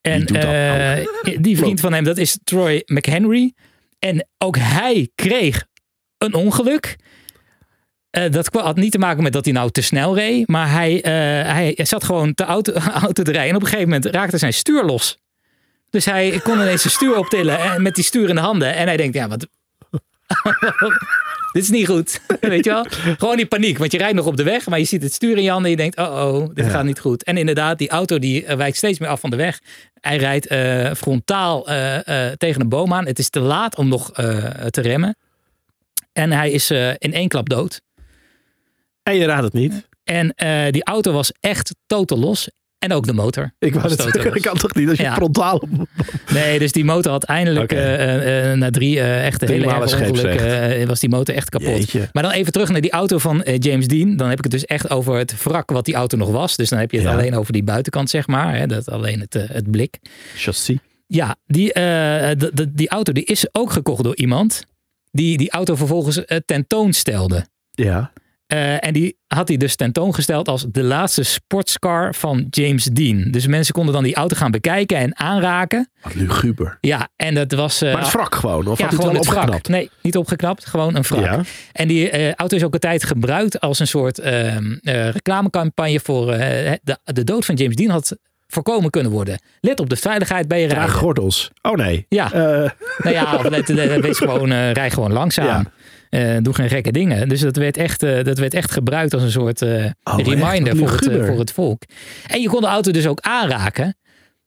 En 0.06 0.24
dat 0.24 0.44
eh, 0.44 1.40
die 1.40 1.56
vriend 1.56 1.80
van 1.80 1.92
hem, 1.92 2.04
dat 2.04 2.16
is 2.16 2.38
Troy 2.44 2.82
McHenry. 2.86 3.52
En 3.98 4.26
ook 4.38 4.56
hij 4.58 5.10
kreeg 5.14 5.64
een 6.18 6.34
ongeluk. 6.34 6.96
Eh, 8.10 8.30
dat 8.30 8.48
had 8.52 8.76
niet 8.76 8.92
te 8.92 8.98
maken 8.98 9.22
met 9.22 9.32
dat 9.32 9.44
hij 9.44 9.54
nou 9.54 9.70
te 9.70 9.80
snel 9.80 10.14
reed. 10.14 10.48
Maar 10.48 10.70
hij, 10.70 11.02
eh, 11.02 11.12
hij 11.52 11.74
zat 11.76 12.04
gewoon 12.04 12.34
te 12.34 12.44
auto, 12.44 12.72
auto 13.06 13.22
te 13.22 13.32
rijden. 13.32 13.50
En 13.50 13.56
op 13.56 13.62
een 13.62 13.68
gegeven 13.68 13.88
moment 13.88 14.14
raakte 14.14 14.38
zijn 14.38 14.52
stuur 14.52 14.84
los. 14.84 15.18
Dus 15.90 16.04
hij 16.04 16.40
kon 16.42 16.60
ineens 16.60 16.80
zijn 16.80 16.92
stuur 16.92 17.18
optillen 17.18 17.58
en 17.58 17.82
met 17.82 17.94
die 17.94 18.04
stuur 18.04 18.28
in 18.28 18.34
de 18.34 18.40
handen. 18.40 18.74
En 18.74 18.86
hij 18.86 18.96
denkt, 18.96 19.14
ja, 19.14 19.28
wat... 19.28 19.46
Dit 21.52 21.62
is 21.62 21.70
niet 21.70 21.86
goed. 21.86 22.20
Weet 22.40 22.64
je 22.64 22.70
wel? 22.70 22.86
Gewoon 23.18 23.36
die 23.36 23.46
paniek. 23.46 23.78
Want 23.78 23.92
je 23.92 23.98
rijdt 23.98 24.14
nog 24.14 24.26
op 24.26 24.36
de 24.36 24.42
weg, 24.42 24.66
maar 24.66 24.78
je 24.78 24.84
ziet 24.84 25.02
het 25.02 25.12
stuur 25.12 25.36
in 25.36 25.42
je 25.42 25.50
handen. 25.50 25.64
En 25.64 25.70
je 25.70 25.82
denkt, 25.82 25.98
oh 25.98 26.34
oh, 26.34 26.54
dit 26.54 26.64
Ja. 26.64 26.70
gaat 26.70 26.84
niet 26.84 26.98
goed. 27.00 27.24
En 27.24 27.36
inderdaad, 27.36 27.78
die 27.78 27.88
auto 27.88 28.18
die 28.18 28.44
eh, 28.44 28.56
wijkt 28.56 28.76
steeds 28.76 28.98
meer 28.98 29.08
af 29.08 29.20
van 29.20 29.30
de 29.30 29.36
weg. 29.36 29.60
Hij 30.00 30.16
rijdt 30.16 30.46
eh, 30.46 30.92
frontaal 30.94 31.68
eh, 31.68 32.32
tegen 32.32 32.60
een 32.60 32.68
boom 32.68 32.92
aan. 32.92 33.06
Het 33.06 33.18
is 33.18 33.30
te 33.30 33.40
laat 33.40 33.76
om 33.76 33.88
nog 33.88 34.12
te 34.70 34.80
remmen. 34.80 35.16
En 36.12 36.32
hij 36.32 36.50
is 36.50 36.70
in 36.98 37.12
één 37.12 37.28
klap 37.28 37.48
dood. 37.48 37.80
En 39.02 39.16
je 39.16 39.26
raadt 39.26 39.44
het 39.44 39.52
niet. 39.52 39.88
En 40.04 40.34
die 40.70 40.84
auto 40.84 41.12
was 41.12 41.32
echt 41.40 41.74
totaal 41.86 42.18
los. 42.18 42.50
En 42.78 42.92
ook 42.92 43.06
de 43.06 43.12
motor. 43.12 43.52
Ik 43.58 43.70
wou 43.74 43.82
was 43.82 43.92
het 43.92 44.00
zeggen. 44.14 44.34
Ik 44.34 44.42
kan 44.42 44.56
toch 44.56 44.74
niet 44.74 44.88
als 44.88 44.98
je 44.98 45.02
Ja. 45.04 45.14
frontaal 45.14 45.56
op... 45.56 45.68
Nee, 46.32 46.58
dus 46.58 46.72
die 46.72 46.84
motor 46.84 47.12
had 47.12 47.24
eindelijk 47.24 47.72
eh, 47.72 47.94
eh, 47.94 48.50
eh, 48.52 48.58
na 48.58 48.70
drie 48.70 49.00
eh, 49.00 49.26
echte 49.26 49.44
hele 49.46 49.66
erge 49.66 50.08
ongelukken 50.08 50.86
was 50.86 51.00
die 51.00 51.08
motor 51.08 51.34
echt 51.34 51.48
kapot. 51.48 51.68
Jeetje. 51.68 52.08
Maar 52.12 52.22
dan 52.22 52.32
even 52.32 52.52
terug 52.52 52.68
naar 52.68 52.80
die 52.80 52.90
auto 52.90 53.18
van 53.18 53.44
James 53.58 53.86
Dean. 53.88 54.16
Dan 54.16 54.28
heb 54.28 54.38
ik 54.38 54.44
het 54.44 54.52
dus 54.52 54.64
echt 54.64 54.90
over 54.90 55.16
het 55.16 55.42
wrak 55.42 55.70
wat 55.70 55.84
die 55.84 55.94
auto 55.94 56.16
nog 56.16 56.30
was. 56.30 56.56
Dus 56.56 56.68
dan 56.68 56.78
heb 56.78 56.90
je 56.90 56.96
het 56.96 57.06
Ja. 57.06 57.12
alleen 57.12 57.34
over 57.34 57.52
die 57.52 57.62
buitenkant, 57.64 58.10
zeg 58.10 58.26
maar. 58.26 58.56
Hè, 58.56 58.66
dat 58.66 58.90
alleen 58.90 59.20
het, 59.20 59.32
het 59.34 59.70
blik. 59.70 59.98
Chassis. 60.36 60.76
Ja, 61.06 61.36
die, 61.46 61.72
die 62.72 62.88
auto 62.88 63.12
die 63.12 63.24
is 63.24 63.46
ook 63.52 63.72
gekocht 63.72 64.02
door 64.04 64.16
iemand. 64.16 64.64
Die 65.10 65.36
die 65.36 65.50
auto 65.50 65.74
vervolgens 65.76 66.20
tentoonstelde. 66.46 67.46
Ja. 67.70 68.12
Eh, 68.46 68.84
en 68.86 68.92
die 68.92 69.16
had 69.26 69.48
hij 69.48 69.56
dus 69.56 69.76
tentoongesteld 69.76 70.48
als 70.48 70.66
de 70.70 70.82
laatste 70.82 71.22
sportscar 71.22 72.14
van 72.14 72.46
James 72.50 72.84
Dean. 72.84 73.30
Dus 73.30 73.46
mensen 73.46 73.74
konden 73.74 73.94
dan 73.94 74.02
die 74.02 74.14
auto 74.14 74.36
gaan 74.36 74.50
bekijken 74.50 74.96
en 74.96 75.18
aanraken. 75.18 75.90
Wat 76.02 76.14
luguber. 76.14 76.78
Ja, 76.80 77.08
en 77.16 77.34
dat 77.34 77.52
was... 77.52 77.82
eh, 77.82 77.92
Maar 77.92 78.02
het 78.02 78.12
wrak 78.12 78.34
gewoon. 78.34 78.66
Of 78.66 78.66
ja, 78.66 78.70
had 78.70 78.78
hij 78.78 78.86
het 78.88 78.94
gewoon 79.00 79.14
het 79.14 79.24
wrak. 79.24 79.36
opgeknapt? 79.36 79.68
Nee, 79.68 79.90
niet 80.02 80.16
opgeknapt. 80.16 80.66
Gewoon 80.66 80.94
een 80.96 81.02
wrak. 81.02 81.24
Ja. 81.24 81.40
En 81.72 81.88
die 81.88 82.10
eh, 82.10 82.34
auto 82.34 82.56
is 82.56 82.64
ook 82.64 82.74
een 82.74 82.80
tijd 82.80 83.04
gebruikt 83.04 83.60
als 83.60 83.78
een 83.78 83.86
soort 83.86 84.18
ehm, 84.18 84.72
eh, 84.82 85.08
reclamecampagne 85.10 86.00
voor 86.00 86.26
de, 86.26 86.98
de 87.04 87.24
dood 87.24 87.44
van 87.44 87.54
James 87.54 87.74
Dean 87.76 87.90
had 87.90 88.16
voorkomen 88.46 88.90
kunnen 88.90 89.12
worden. 89.12 89.38
Let 89.60 89.80
op 89.80 89.88
de 89.90 89.96
veiligheid 89.96 90.48
bij 90.48 90.60
je 90.60 90.66
Draag 90.68 90.78
rijden. 90.82 90.98
gordels. 91.00 91.50
Oh 91.62 91.74
nee. 91.74 92.06
Ja. 92.08 92.28
Nou 92.32 92.70
ja, 93.14 93.34
of 93.36 93.48
let, 93.48 93.68
let- 93.68 94.00
wees 94.00 94.18
gewoon, 94.18 94.52
rij 94.52 94.90
gewoon 94.90 95.12
langzaam. 95.12 95.46
Ja. 95.46 95.64
Eh, 96.16 96.36
doe 96.42 96.54
geen 96.54 96.68
gekke 96.68 96.92
dingen. 96.92 97.28
Dus 97.28 97.40
dat 97.40 97.56
werd 97.56 97.76
echt, 97.76 98.02
eh, 98.02 98.24
dat 98.24 98.38
werd 98.38 98.54
echt 98.54 98.72
gebruikt 98.72 99.14
als 99.14 99.22
een 99.22 99.30
soort 99.30 99.62
eh, 99.62 99.84
Oh, 100.02 100.18
reminder 100.18 100.76
voor 100.76 100.90
het, 100.90 101.26
voor 101.26 101.38
het 101.38 101.52
volk. 101.52 101.82
En 102.26 102.40
je 102.40 102.48
kon 102.48 102.60
de 102.60 102.66
auto 102.66 102.90
dus 102.90 103.06
ook 103.06 103.20
aanraken. 103.20 103.96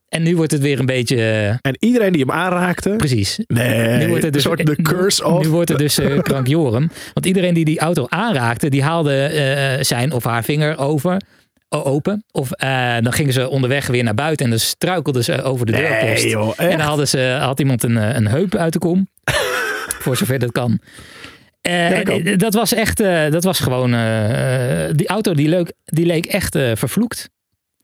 En 0.08 0.24
nu 0.24 0.36
wordt 0.36 0.52
het 0.52 0.62
weer 0.62 0.80
een 0.80 0.86
beetje... 0.86 1.18
en 1.62 1.76
iedereen 1.80 2.12
die 2.12 2.22
hem 2.22 2.32
aanraakte. 2.32 2.90
precies. 2.98 3.40
Nee. 3.48 3.98
Nu 3.98 4.08
wordt 4.08 4.24
het 4.24 4.34
dus, 4.34 4.42
soort 4.42 4.66
de 4.66 4.82
curse 4.92 5.26
of. 5.26 5.44
Nu 5.44 5.50
wordt 5.50 5.70
het 5.70 5.78
dus 5.78 6.00
krankjoren. 6.22 6.92
Want 7.14 7.26
iedereen 7.26 7.54
die 7.54 7.66
die 7.66 7.80
auto 7.80 8.06
aanraakte, 8.08 8.70
die 8.70 8.84
haalde 8.84 9.78
zijn 9.82 10.12
of 10.12 10.24
haar 10.24 10.44
vinger 10.44 10.78
over, 10.78 11.22
open. 11.70 12.24
Of 12.32 12.50
dan 13.02 13.14
gingen 13.14 13.34
ze 13.34 13.50
onderweg 13.50 13.88
weer 13.88 14.04
naar 14.04 14.14
buiten 14.14 14.46
en 14.46 14.52
dan 14.52 14.60
struikelden 14.60 15.24
ze 15.24 15.42
over 15.42 15.66
de 15.66 15.72
deurpost. 15.72 16.24
Nee 16.24 16.30
joh. 16.30 16.54
En 16.58 16.78
dan 16.78 16.88
hadden 16.88 17.08
ze, 17.08 17.38
had 17.42 17.60
iemand 17.60 17.84
een, 17.84 18.16
een 18.16 18.28
heup 18.28 18.56
uit 18.56 18.74
de 18.74 18.80
kom. 18.80 19.08
voor 20.04 20.18
zover 20.18 20.40
dat 20.40 20.52
kan. 20.52 20.80
Eh, 21.62 21.90
Ja, 21.90 22.04
eh, 22.04 22.38
dat 22.38 22.54
was 22.54 22.74
echt, 22.74 23.00
eh, 23.00 23.30
dat 23.32 23.44
was 23.44 23.60
gewoon, 23.60 23.92
die 24.96 25.08
auto 25.08 25.34
die, 25.34 25.48
leuk, 25.48 25.74
die 25.86 26.06
leek 26.06 26.26
echt 26.26 26.58
vervloekt. 26.74 27.30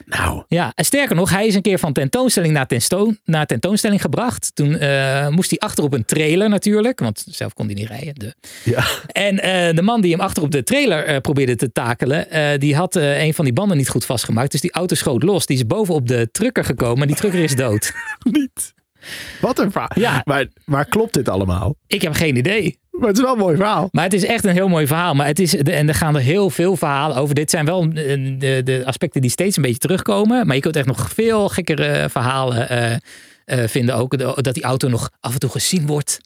Nou. 0.05 0.43
Ja, 0.47 0.71
en 0.75 0.85
sterker 0.85 1.15
nog, 1.15 1.29
hij 1.29 1.47
is 1.47 1.55
een 1.55 1.61
keer 1.61 1.79
van 1.79 1.93
tentoonstelling 1.93 2.53
naar, 2.53 2.67
tentoon, 2.67 3.17
naar 3.23 3.45
tentoonstelling 3.45 4.01
gebracht. 4.01 4.51
Toen 4.53 4.69
moest 5.33 5.49
hij 5.49 5.59
achter 5.59 5.83
op 5.83 5.93
een 5.93 6.05
trailer 6.05 6.49
natuurlijk, 6.49 6.99
want 6.99 7.25
zelf 7.29 7.53
kon 7.53 7.65
hij 7.65 7.75
niet 7.75 7.87
rijden. 7.87 8.13
De. 8.13 8.35
Ja. 8.63 8.83
En 9.07 9.35
de 9.75 9.81
man 9.81 10.01
die 10.01 10.11
hem 10.11 10.19
achter 10.19 10.43
op 10.43 10.51
de 10.51 10.63
trailer 10.63 11.21
probeerde 11.21 11.55
te 11.55 11.71
takelen, 11.71 12.27
die 12.59 12.75
had 12.75 12.95
een 12.95 13.33
van 13.33 13.45
die 13.45 13.53
banden 13.53 13.77
niet 13.77 13.89
goed 13.89 14.05
vastgemaakt. 14.05 14.51
Dus 14.51 14.61
die 14.61 14.71
auto 14.71 14.95
schoot 14.95 15.23
los. 15.23 15.45
Die 15.45 15.57
is 15.57 15.67
bovenop 15.67 16.07
de 16.07 16.29
trucker 16.31 16.65
gekomen 16.65 17.01
en 17.01 17.07
die 17.07 17.15
trucker 17.15 17.39
is 17.39 17.55
dood. 17.55 17.93
Niet. 18.23 18.73
Wat 19.41 19.59
een 19.59 19.71
verhaal. 19.71 19.89
Ja. 19.95 20.21
Maar, 20.23 20.45
maar 20.65 20.85
klopt 20.85 21.13
dit 21.13 21.29
allemaal? 21.29 21.75
Ik 21.87 22.01
heb 22.01 22.13
geen 22.13 22.35
idee. 22.35 22.79
Maar 22.99 23.07
het 23.07 23.17
is 23.17 23.23
wel 23.23 23.33
een 23.33 23.39
mooi 23.39 23.55
verhaal. 23.55 23.87
Maar 23.91 24.03
het 24.03 24.13
is 24.13 24.25
echt 24.25 24.43
een 24.45 24.53
heel 24.53 24.67
mooi 24.67 24.87
verhaal. 24.87 25.13
Maar 25.13 25.27
het 25.27 25.39
is, 25.39 25.55
en 25.55 25.87
er 25.87 25.95
gaan 25.95 26.15
er 26.15 26.21
heel 26.21 26.49
veel 26.49 26.75
verhalen 26.77 27.17
over. 27.17 27.35
Dit 27.35 27.49
zijn 27.49 27.65
wel 27.65 27.81
eh, 27.83 27.89
de, 28.39 28.61
de 28.63 28.81
aspecten 28.85 29.21
die 29.21 29.29
steeds 29.29 29.55
een 29.55 29.61
beetje 29.63 29.77
terugkomen. 29.79 30.45
Maar 30.47 30.55
je 30.55 30.61
kunt 30.61 30.75
echt 30.75 30.85
nog 30.87 31.09
veel 31.13 31.49
gekkere 31.49 32.09
verhalen 32.09 32.69
eh, 32.69 32.93
eh, 33.45 33.69
vinden. 33.69 33.95
Ook 33.95 34.17
dat 34.43 34.53
die 34.53 34.63
auto 34.63 34.87
nog 34.87 35.09
af 35.19 35.33
en 35.33 35.39
toe 35.39 35.49
gezien 35.49 35.85
wordt. 35.85 36.19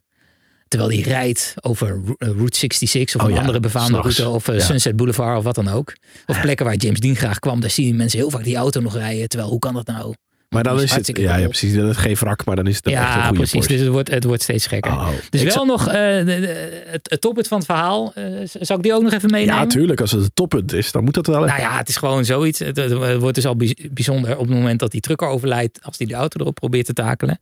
Terwijl 0.68 0.92
die 0.92 1.04
rijdt 1.04 1.54
over 1.62 1.90
Ro- 2.06 2.16
eh, 2.18 2.28
Route 2.30 2.58
66 2.58 3.16
of 3.16 3.22
Oh 3.22 3.28
een 3.28 3.34
ja, 3.34 3.40
andere 3.40 3.60
befaamde 3.60 3.98
route. 4.02 4.30
Of 4.30 4.48
eh, 4.48 4.56
Ja. 4.56 4.62
Sunset 4.62 4.96
Boulevard 4.96 5.38
of 5.38 5.44
wat 5.44 5.56
dan 5.56 5.68
ook. 5.68 5.96
Of 6.26 6.42
plekken 6.42 6.66
waar 6.66 6.76
James 6.76 7.00
Dean 7.00 7.16
graag 7.16 7.40
kwam. 7.40 7.60
Daar 7.60 7.70
zien 7.70 7.96
mensen 7.96 8.20
heel 8.20 8.30
vaak 8.30 8.44
die 8.44 8.56
auto 8.56 8.82
nog 8.82 8.96
rijden. 8.96 9.28
Terwijl, 9.30 9.50
hoe 9.52 9.60
kan 9.60 9.74
dat 9.74 9.88
nou? 9.88 10.14
Maar 10.50 10.64
dan 10.64 10.82
is 10.82 10.94
het. 10.94 11.18
Ja, 11.18 11.36
ja, 11.36 11.48
precies. 11.48 11.74
Dan 11.74 11.82
is 11.84 11.88
het 11.90 11.98
geen 11.98 12.16
wrak, 12.16 12.46
maar 12.46 12.56
dan 12.56 12.68
is 12.68 12.76
het 12.76 12.86
echt 12.86 12.96
een 12.96 13.02
Ja, 13.02 13.22
goede 13.22 13.34
precies. 13.34 13.52
Porsche. 13.54 13.72
Dus 13.72 13.82
het 13.82 13.90
wordt, 13.92 14.10
het 14.10 14.24
wordt 14.24 14.44
steeds 14.44 14.68
gekker. 14.68 14.92
Oh, 14.92 15.10
Dus 15.30 15.44
wel 15.44 15.66
nog 15.66 15.88
eh, 15.88 15.94
de- 15.94 16.24
de- 16.26 16.84
het, 16.86 17.10
het 17.10 17.22
toppunt 17.22 17.48
van 17.48 17.58
het 17.58 17.66
verhaal. 17.68 18.12
eh, 18.16 18.24
zou 18.44 18.80
ik 18.80 18.84
die 18.86 18.94
ook 18.94 19.02
nog 19.04 19.14
even 19.14 19.30
meenemen? 19.32 19.56
Ja, 19.62 19.68
tuurlijk. 19.68 20.02
Als 20.02 20.12
het 20.12 20.24
het 20.24 20.36
toppunt 20.36 20.74
is, 20.74 20.92
dan 20.92 21.04
moet 21.04 21.14
dat 21.14 21.28
wel. 21.28 21.40
Nou 21.46 21.60
ja, 21.62 21.78
het 21.78 21.90
is 21.90 21.96
gewoon 21.98 22.26
zoiets. 22.26 22.60
Het, 22.60 22.94
wordt 23.20 23.36
dus 23.36 23.46
al 23.46 23.56
bij- 23.56 23.78
bijzonder 23.92 24.32
op 24.38 24.48
het 24.48 24.56
moment 24.56 24.80
dat 24.80 24.92
die 24.92 25.02
trucker 25.02 25.28
overlijdt. 25.28 25.80
Als 25.82 25.98
die 25.98 26.08
de 26.08 26.14
auto 26.14 26.40
erop 26.40 26.56
probeert 26.56 26.86
te 26.86 26.94
takelen. 26.94 27.40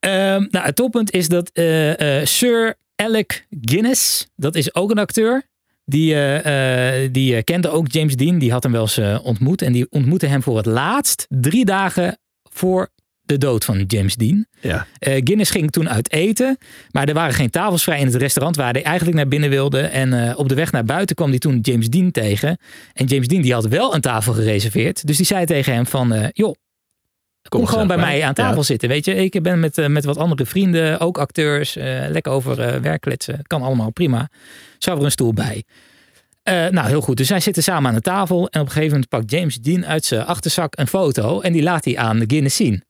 Ehm, 0.00 0.46
nou, 0.50 0.64
het 0.66 0.76
toppunt 0.76 1.10
is 1.12 1.28
dat 1.28 1.50
eh, 1.52 2.24
Sir 2.24 2.74
Alec 2.96 3.46
Guinness, 3.60 4.26
dat 4.36 4.54
is 4.54 4.74
ook 4.74 4.90
een 4.90 4.98
acteur. 4.98 5.42
Die, 5.90 6.14
eh, 6.14 7.02
eh, 7.04 7.12
die 7.12 7.36
eh, 7.36 7.42
kende 7.44 7.70
ook 7.70 7.92
James 7.92 8.16
Dean. 8.16 8.38
Die 8.38 8.52
had 8.52 8.62
hem 8.62 8.72
wel 8.72 8.88
eens 8.96 9.22
ontmoet. 9.22 9.62
En 9.62 9.72
die 9.72 9.86
ontmoette 9.90 10.26
hem 10.26 10.42
voor 10.42 10.56
het 10.56 10.66
laatst 10.66 11.26
drie 11.28 11.64
dagen 11.64 12.18
voor 12.50 12.88
de 13.20 13.38
dood 13.38 13.64
van 13.64 13.84
James 13.86 14.16
Dean. 14.16 14.46
Ja. 14.60 14.86
Guinness 14.98 15.50
ging 15.50 15.70
toen 15.70 15.88
uit 15.88 16.12
eten. 16.12 16.58
Maar 16.90 17.08
er 17.08 17.14
waren 17.14 17.34
geen 17.34 17.50
tafels 17.50 17.82
vrij 17.82 18.00
in 18.00 18.06
het 18.06 18.14
restaurant 18.14 18.56
waar 18.56 18.72
hij 18.72 18.82
eigenlijk 18.82 19.16
naar 19.16 19.28
binnen 19.28 19.50
wilde. 19.50 19.80
En 19.80 20.36
op 20.36 20.48
de 20.48 20.54
weg 20.54 20.72
naar 20.72 20.84
buiten 20.84 21.16
kwam 21.16 21.28
hij 21.28 21.38
toen 21.38 21.58
James 21.62 21.88
Dean 21.88 22.10
tegen. 22.10 22.58
En 22.92 23.06
James 23.06 23.28
Dean 23.28 23.42
die 23.42 23.52
had 23.52 23.68
wel 23.68 23.94
een 23.94 24.00
tafel 24.00 24.32
gereserveerd. 24.32 25.06
Dus 25.06 25.16
die 25.16 25.26
zei 25.26 25.44
tegen 25.44 25.74
hem 25.74 25.86
van, 25.86 26.30
joh, 26.32 26.54
kom, 27.50 27.66
gewoon 27.66 27.86
bij 27.86 27.96
mij 27.96 28.24
aan 28.24 28.34
tafel 28.34 28.56
Ja. 28.56 28.62
zitten. 28.62 28.88
Weet 28.88 29.04
je, 29.04 29.14
ik 29.14 29.42
ben 29.42 29.60
met, 29.60 29.78
eh, 29.78 29.86
met 29.86 30.04
wat 30.04 30.16
andere 30.16 30.46
vrienden, 30.46 31.00
ook 31.00 31.18
acteurs, 31.18 31.76
eh, 31.76 32.04
lekker 32.08 32.32
over 32.32 32.60
eh, 32.60 32.80
werk 32.80 33.00
kletsen. 33.00 33.40
Kan 33.42 33.62
allemaal 33.62 33.90
prima. 33.90 34.28
Zou 34.78 34.98
er 34.98 35.04
een 35.04 35.10
stoel 35.10 35.32
bij. 35.32 35.64
Nou, 36.44 36.86
heel 36.86 37.00
goed. 37.00 37.16
Dus 37.16 37.26
zij 37.26 37.40
zitten 37.40 37.62
samen 37.62 37.88
aan 37.88 37.94
de 37.94 38.00
tafel. 38.00 38.48
En 38.48 38.60
op 38.60 38.66
een 38.66 38.72
gegeven 38.72 38.90
moment 38.92 39.08
pakt 39.08 39.30
James 39.30 39.56
Dean 39.56 39.86
uit 39.86 40.04
zijn 40.04 40.24
achterzak 40.26 40.78
een 40.78 40.86
foto. 40.86 41.40
En 41.40 41.52
die 41.52 41.62
laat 41.62 41.84
hij 41.84 41.96
aan 41.96 42.18
de 42.18 42.24
Guinness 42.26 42.56
zien. 42.56 42.84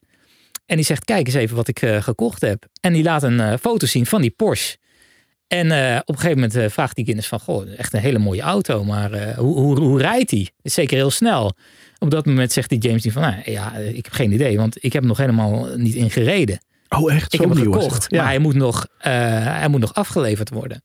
En 0.67 0.77
die 0.77 0.85
zegt, 0.85 1.05
kijk 1.05 1.27
eens 1.27 1.37
even 1.37 1.57
wat 1.57 1.69
ik 1.69 1.79
gekocht 2.01 2.41
heb. 2.41 2.67
En 2.81 2.93
die 2.93 3.03
laat 3.03 3.23
een 3.23 3.59
foto 3.59 3.87
zien 3.87 4.07
van 4.07 4.21
die 4.21 4.31
Porsche. 4.31 4.77
En 5.51 5.71
eh, 5.71 5.97
op 6.01 6.09
een 6.09 6.15
gegeven 6.15 6.35
moment 6.41 6.55
eh, 6.57 6.69
vraagt 6.69 6.97
die 6.97 7.05
Guinness 7.05 7.29
van, 7.29 7.41
goh, 7.41 7.67
echt 7.79 7.93
een 7.93 8.01
hele 8.01 8.19
mooie 8.19 8.41
auto. 8.43 8.85
Maar 8.85 9.13
eh, 9.13 9.39
hoe, 9.39 9.59
hoe, 9.59 9.79
hoe 9.81 9.99
rijdt 10.01 10.31
die? 10.31 10.51
Is 10.63 10.75
zeker 10.75 10.97
heel 10.97 11.11
snel. 11.11 11.53
Op 11.99 12.11
dat 12.11 12.27
moment 12.27 12.53
zegt 12.53 12.69
die 12.69 12.79
James 12.79 13.03
Dean 13.03 13.13
van, 13.15 13.23
nou, 13.23 13.35
ja, 13.45 13.73
ik 13.77 14.05
heb 14.05 14.13
geen 14.13 14.33
idee. 14.33 14.57
Want 14.57 14.77
ik 14.77 14.93
heb 14.93 15.01
hem 15.03 15.07
nog 15.07 15.17
helemaal 15.19 15.67
niet 15.77 15.95
ingereden. 15.95 16.59
Oh, 16.89 17.13
echt? 17.13 17.33
Ik 17.35 17.41
Zo 17.41 17.49
heb 17.49 17.57
hem 17.57 17.73
gekocht. 17.73 18.07
Ja. 18.11 18.17
maar 18.19 18.27
hij 18.27 18.39
moet, 18.39 18.55
nog, 18.55 18.87
hij 18.99 19.69
moet 19.69 19.81
nog 19.81 19.95
afgeleverd 19.95 20.51
worden. 20.51 20.83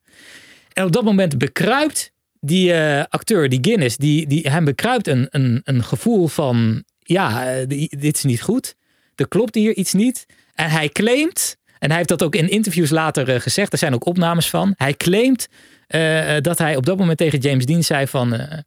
En 0.74 0.84
op 0.86 0.92
dat 0.92 1.04
moment 1.04 1.38
bekruipt 1.38 2.12
die 2.40 2.74
acteur, 3.10 3.50
die 3.50 3.60
Guinness, 3.62 3.98
die, 3.98 4.28
die, 4.28 4.50
hem 4.50 4.66
bekruipt 4.66 5.08
een, 5.08 5.28
een, 5.30 5.62
een 5.64 5.84
gevoel 5.84 6.28
van, 6.28 6.84
ja, 7.00 7.56
die- 7.66 7.98
dit 8.00 8.16
is 8.16 8.24
niet 8.24 8.42
goed. 8.42 8.76
Er 9.16 9.28
klopt 9.28 9.56
hier 9.56 9.76
iets 9.76 9.94
niet. 9.94 10.26
En 10.54 10.70
hij 10.70 10.90
claimt, 10.90 11.58
en 11.86 11.92
hij 11.92 11.98
heeft 11.98 12.10
dat 12.10 12.24
ook 12.24 12.36
in 12.36 12.50
interviews 12.50 12.90
later 12.90 13.30
eh, 13.30 13.40
gezegd, 13.40 13.72
er 13.72 13.78
zijn 13.78 13.94
ook 13.94 14.06
opnames 14.06 14.50
van. 14.50 14.74
Hij 14.78 14.94
claimt 14.94 15.48
eh, 15.88 16.36
dat 16.42 16.58
hij 16.58 16.76
op 16.76 16.86
dat 16.86 16.98
moment 16.98 17.18
tegen 17.18 17.40
James 17.40 17.66
Dean 17.66 17.84
zei 17.84 18.08
van, 18.08 18.34
eh, 18.34 18.60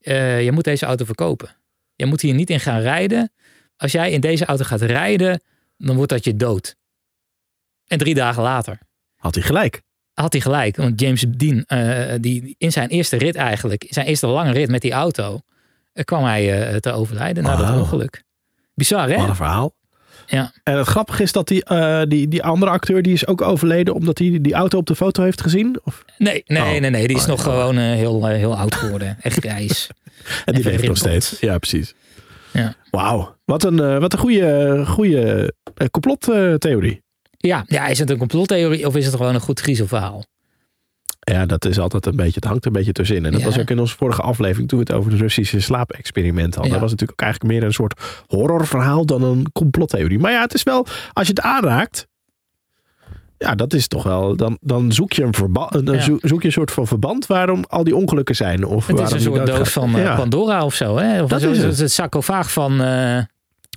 eh, 0.00 0.44
je 0.44 0.52
moet 0.52 0.64
deze 0.64 0.86
auto 0.86 1.04
verkopen. 1.04 1.56
Je 1.94 2.06
moet 2.06 2.20
hier 2.20 2.34
niet 2.34 2.50
in 2.50 2.60
gaan 2.60 2.80
rijden. 2.80 3.32
Als 3.76 3.92
jij 3.92 4.10
in 4.10 4.20
deze 4.20 4.44
auto 4.44 4.64
gaat 4.64 4.80
rijden, 4.80 5.42
dan 5.76 5.96
wordt 5.96 6.10
dat 6.10 6.24
je 6.24 6.36
dood. 6.36 6.76
En 7.86 7.98
drie 7.98 8.14
dagen 8.14 8.42
later 8.42 8.78
Had 9.16 9.34
hij 9.34 9.44
gelijk. 9.44 9.82
had 10.12 10.32
hij 10.32 10.40
gelijk. 10.40 10.76
Want 10.76 11.00
James 11.00 11.24
Dean, 11.28 11.64
eh, 11.64 12.14
die 12.20 12.54
in 12.58 12.72
zijn 12.72 12.88
eerste 12.88 13.16
rit 13.16 13.34
eigenlijk, 13.34 13.86
zijn 13.88 14.06
eerste 14.06 14.26
lange 14.26 14.52
rit 14.52 14.70
met 14.70 14.80
die 14.80 14.92
auto, 14.92 15.40
eh, 15.92 16.04
kwam 16.04 16.24
hij 16.24 16.68
eh, 16.68 16.76
te 16.76 16.92
overlijden 16.92 17.42
na 17.42 17.56
dat 17.56 17.80
ongeluk. 17.80 18.22
Bizar, 18.74 19.08
hè? 19.08 19.16
Wat 19.16 19.28
een 19.28 19.36
verhaal. 19.36 19.74
Ja. 20.26 20.52
En 20.62 20.76
het 20.78 20.86
grappige 20.86 21.22
is 21.22 21.32
dat 21.32 21.48
die, 21.48 21.64
eh, 21.64 22.02
die, 22.08 22.28
die 22.28 22.42
andere 22.42 22.70
acteur 22.70 23.02
die 23.02 23.12
is 23.12 23.26
ook 23.26 23.42
overleden 23.42 23.94
omdat 23.94 24.18
hij 24.18 24.38
die 24.40 24.54
auto 24.54 24.78
op 24.78 24.86
de 24.86 24.96
foto 24.96 25.22
heeft 25.22 25.40
gezien. 25.40 25.80
Of, 25.84 26.04
Nee, 26.18 26.42
nee, 26.46 26.62
Oh. 26.62 26.80
nee, 26.80 26.90
nee. 26.90 27.06
Die 27.06 27.16
is 27.16 27.22
Oh, 27.22 27.28
nog 27.28 27.38
ja. 27.38 27.44
gewoon 27.50 27.76
eh, 27.78 27.82
heel, 27.84 28.28
eh, 28.28 28.36
heel 28.36 28.56
oud 28.56 28.74
geworden. 28.74 29.16
Echt 29.20 29.38
grijs. 29.38 29.88
en 30.44 30.54
die 30.54 30.64
leeft 30.64 30.86
nog 30.86 30.96
steeds. 30.96 31.36
Ja, 31.40 31.58
precies. 31.58 31.94
Ja. 32.52 32.74
Wauw. 32.90 33.36
Wat 33.44 33.64
een, 33.64 34.00
wat 34.00 34.12
een 34.12 34.18
goede, 34.18 34.82
goede 34.86 35.52
complottheorie. 35.90 37.02
ja, 37.38 37.64
ja, 37.66 37.86
is 37.86 37.98
het 37.98 38.10
een 38.10 38.18
complottheorie 38.18 38.86
of 38.86 38.96
is 38.96 39.06
het 39.06 39.14
gewoon 39.16 39.34
een 39.34 39.40
goed 39.40 39.60
griezelverhaal? 39.60 40.24
Ja, 41.32 41.46
dat 41.46 41.64
is 41.64 41.78
altijd 41.78 42.06
een 42.06 42.16
beetje, 42.16 42.34
het 42.34 42.44
hangt 42.44 42.66
een 42.66 42.72
beetje 42.72 42.92
tussenin. 42.92 43.24
En 43.24 43.32
dat 43.32 43.40
Ja. 43.40 43.46
was 43.46 43.58
ook 43.58 43.70
in 43.70 43.78
onze 43.78 43.96
vorige 43.96 44.22
aflevering 44.22 44.68
toen 44.68 44.78
we 44.78 44.84
het 44.88 44.94
over 44.98 45.10
de 45.10 45.16
Russische 45.16 45.60
slaapexperiment 45.60 46.54
hadden. 46.54 46.64
Ja. 46.64 46.70
Dat 46.72 46.80
was 46.80 46.90
natuurlijk 46.90 47.20
ook 47.20 47.26
eigenlijk 47.26 47.54
meer 47.54 47.62
een 47.68 47.72
soort 47.74 48.00
horrorverhaal 48.26 49.06
dan 49.06 49.22
een 49.22 49.46
complottheorie. 49.52 50.18
Maar 50.18 50.32
ja, 50.32 50.40
het 50.40 50.54
is 50.54 50.62
wel, 50.62 50.86
als 51.12 51.26
je 51.26 51.32
het 51.32 51.40
aanraakt, 51.40 52.06
ja, 53.38 53.54
dat 53.54 53.72
is 53.72 53.88
toch 53.88 54.02
wel, 54.02 54.36
dan, 54.36 54.58
dan 54.60 54.92
zoek 54.92 55.12
je 55.12 55.22
een 55.22 55.34
verband, 55.34 55.86
dan 55.86 55.94
Ja. 55.94 56.00
zoek, 56.00 56.40
je 56.40 56.46
een 56.46 56.52
soort 56.52 56.70
van 56.70 56.86
verband 56.86 57.26
waarom 57.26 57.64
al 57.68 57.84
die 57.84 57.96
ongelukken 57.96 58.36
zijn. 58.36 58.64
Of 58.64 58.86
Het 58.86 59.00
is 59.00 59.10
een 59.10 59.20
soort 59.20 59.46
doos 59.46 59.68
van 59.72 59.94
eh, 59.96 60.02
ja, 60.02 60.16
Pandora 60.16 60.64
of 60.64 60.74
zo, 60.74 60.96
hè? 60.96 61.22
Of 61.22 61.28
Dat 61.30 61.40
zo, 61.40 61.50
is 61.50 61.58
het. 61.62 61.78
het 61.78 61.92
sarcofaag 61.92 62.52
van... 62.52 62.80
eh 62.82 63.18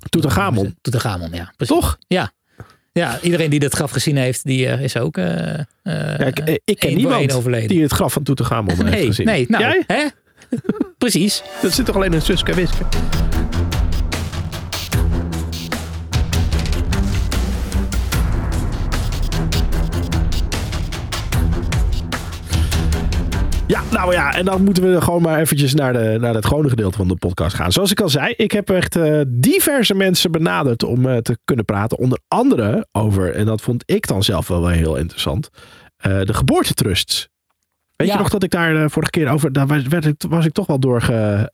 Toetanchamon. 0.08 0.76
Toetanchamon, 0.80 1.30
ja. 1.32 1.52
Precies. 1.56 1.76
Toch? 1.76 1.98
Ja, 2.06 2.32
iedereen 3.22 3.50
die 3.50 3.58
dat 3.58 3.74
graf 3.74 3.90
gezien 3.90 4.16
heeft, 4.16 4.44
die 4.44 4.66
eh, 4.66 4.82
is 4.82 4.96
ook 4.96 5.16
eh 5.16 5.58
eh, 5.58 5.64
Ja, 5.82 6.18
ik, 6.24 6.60
ik 6.64 6.78
ken 6.78 6.94
niemand 6.94 7.32
overleden. 7.32 7.68
die 7.68 7.82
het 7.82 7.92
graf 7.92 8.12
van 8.12 8.86
heeft 8.86 8.98
nee, 8.98 9.06
gezien. 9.06 9.26
nee, 9.26 9.44
nou, 9.48 9.64
Jij? 9.64 9.84
hè? 9.86 10.06
Precies. 10.98 11.42
Dat 11.62 11.72
zit 11.72 11.86
toch 11.86 11.94
alleen 11.94 12.12
in 12.12 12.22
Suske 12.22 12.54
Wiske? 12.54 12.84
Nou 24.00 24.12
ja, 24.12 24.32
en 24.34 24.44
dan 24.44 24.64
moeten 24.64 24.92
we 24.92 25.00
gewoon 25.00 25.22
maar 25.22 25.38
eventjes 25.40 25.74
naar, 25.74 25.92
de, 25.92 26.16
naar 26.20 26.34
het 26.34 26.46
gewone 26.46 26.68
gedeelte 26.68 26.96
van 26.96 27.08
de 27.08 27.16
podcast 27.16 27.54
gaan. 27.56 27.72
Zoals 27.72 27.90
ik 27.90 28.00
al 28.00 28.08
zei, 28.08 28.34
ik 28.36 28.52
heb 28.52 28.70
echt 28.70 28.96
eh, 28.96 29.20
diverse 29.28 29.94
mensen 29.94 30.30
benaderd 30.32 30.82
om 30.82 31.06
eh, 31.06 31.16
te 31.16 31.38
kunnen 31.44 31.64
praten. 31.64 31.98
Onder 31.98 32.18
andere 32.28 32.86
over, 32.92 33.34
en 33.34 33.46
dat 33.46 33.60
vond 33.60 33.82
ik 33.86 34.06
dan 34.06 34.22
zelf 34.22 34.48
wel, 34.48 34.60
wel 34.60 34.70
heel 34.70 34.96
interessant, 34.96 35.48
eh, 35.96 36.20
de 36.20 36.34
geboortetrusts. 36.34 37.28
Weet 37.96 38.08
Ja. 38.08 38.14
je 38.14 38.20
nog 38.20 38.30
dat 38.30 38.42
ik 38.42 38.50
daar 38.50 38.90
vorige 38.90 39.10
keer 39.10 39.28
over, 39.28 39.52
daar 39.52 39.66
was, 39.66 39.82
werd 39.82 40.04
ik, 40.06 40.14
was 40.28 40.44
ik 40.46 40.52
toch 40.52 40.66
wel 40.66 40.78
door 40.80 41.02
ge, 41.02 41.48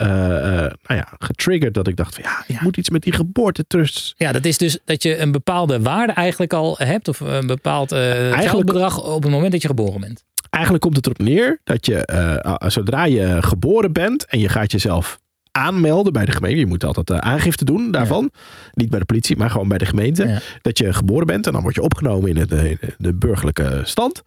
nou 0.87 1.00
ja, 1.00 1.09
getriggerd. 1.18 1.74
Dat 1.74 1.88
ik 1.88 1.96
dacht 1.96 2.14
van 2.14 2.24
ja, 2.24 2.44
Ja. 2.46 2.59
moet 2.62 2.76
iets 2.76 2.90
met 2.90 3.02
die 3.02 3.12
geboortetrusts. 3.12 4.14
Ja, 4.16 4.32
dat 4.32 4.44
is 4.44 4.59
dus 4.59 4.78
dat 4.85 5.02
je 5.02 5.18
een 5.18 5.32
bepaalde 5.32 5.80
waarde 5.82 6.12
eigenlijk 6.12 6.52
al 6.52 6.74
hebt. 6.78 7.09
Of 7.09 7.20
een 7.20 7.46
bepaald 7.46 7.92
geldbedrag 8.30 9.02
op 9.04 9.22
het 9.22 9.32
moment 9.32 9.52
dat 9.52 9.62
je 9.62 9.68
geboren 9.68 10.00
bent. 10.00 10.24
Eigenlijk 10.50 10.85
komt 10.85 10.96
het 10.96 11.06
erop 11.06 11.18
neer 11.18 11.61
dat 11.64 11.87
je, 11.87 12.06
eh, 12.06 12.68
zodra 12.68 13.04
je 13.04 13.42
geboren 13.42 13.92
bent 13.92 14.26
en 14.26 14.38
je 14.38 14.48
gaat 14.48 14.72
jezelf 14.72 15.18
aanmelden 15.50 16.12
bij 16.12 16.24
de 16.24 16.32
gemeente. 16.32 16.59
Je 16.59 16.66
moet 16.66 16.85
altijd 16.85 17.11
eh, 17.11 17.18
aangifte 17.18 17.64
doen 17.64 17.90
daarvan. 17.90 18.30
Niet 18.72 18.90
bij 18.90 18.98
de 18.98 19.04
politie, 19.04 19.37
maar 19.37 19.50
gewoon 19.50 19.68
bij 19.68 19.78
de 19.78 19.87
gemeente. 19.87 20.28
Ja. 20.28 20.40
Dat 20.62 20.78
je 20.78 20.92
geboren 20.92 21.26
bent 21.26 21.46
en 21.46 21.52
dan 21.52 21.62
word 21.62 21.74
je 21.74 21.82
opgenomen 21.82 22.30
in 22.30 22.37
het, 22.37 22.52
eh, 22.52 22.70
in 22.70 22.78
de 22.98 23.14
burgerlijke 23.14 23.80
stand. 23.85 24.22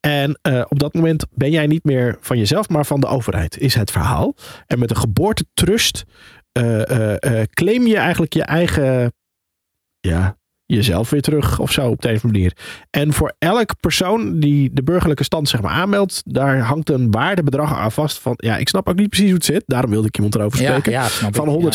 En 0.00 0.38
eh, 0.42 0.64
op 0.68 0.78
dat 0.78 0.94
moment 0.94 1.26
ben 1.30 1.50
jij 1.50 1.66
niet 1.66 1.84
meer 1.84 2.16
van 2.20 2.38
jezelf, 2.38 2.68
maar 2.68 2.86
van 2.86 3.00
de 3.00 3.06
overheid, 3.06 3.58
is 3.58 3.74
het 3.74 3.90
verhaal. 3.90 4.34
En 4.66 4.78
met 4.78 4.90
een 4.90 4.96
geboortetrust 4.96 6.04
eh, 6.54 6.90
eh, 6.90 7.40
eh, 7.40 7.46
claim 7.50 7.86
je 7.86 7.96
eigenlijk 7.96 8.32
je 8.32 8.42
eigen, 8.42 9.12
ja, 10.00 10.36
jezelf 10.66 11.10
weer 11.10 11.20
terug 11.20 11.58
of 11.58 11.72
zo 11.72 11.88
op 11.88 12.02
de 12.02 12.08
een 12.08 12.14
of 12.14 12.24
andere 12.24 12.38
manier. 12.38 12.56
En 12.90 13.12
voor 13.12 13.32
elk 13.38 13.70
persoon 13.80 14.40
die 14.40 14.70
de 14.72 14.82
burgerlijke 14.82 15.24
stand 15.24 15.48
zeg 15.48 15.62
maar 15.62 15.72
aanmeldt, 15.72 16.22
daar 16.24 16.58
hangt 16.58 16.90
een 16.90 17.10
waardebedrag 17.10 17.74
aan 17.74 17.92
vast 17.92 18.18
van, 18.18 18.34
ja, 18.36 18.56
ik 18.56 18.68
snap 18.68 18.88
ook 18.88 18.96
niet 18.96 19.08
precies 19.08 19.26
hoe 19.26 19.34
het 19.34 19.44
zit. 19.44 19.62
Daarom 19.66 19.90
wilde 19.90 20.06
ik 20.06 20.16
iemand 20.16 20.34
erover 20.34 20.58
spreken 20.58 20.92
ja, 20.92 21.06
van 21.08 21.72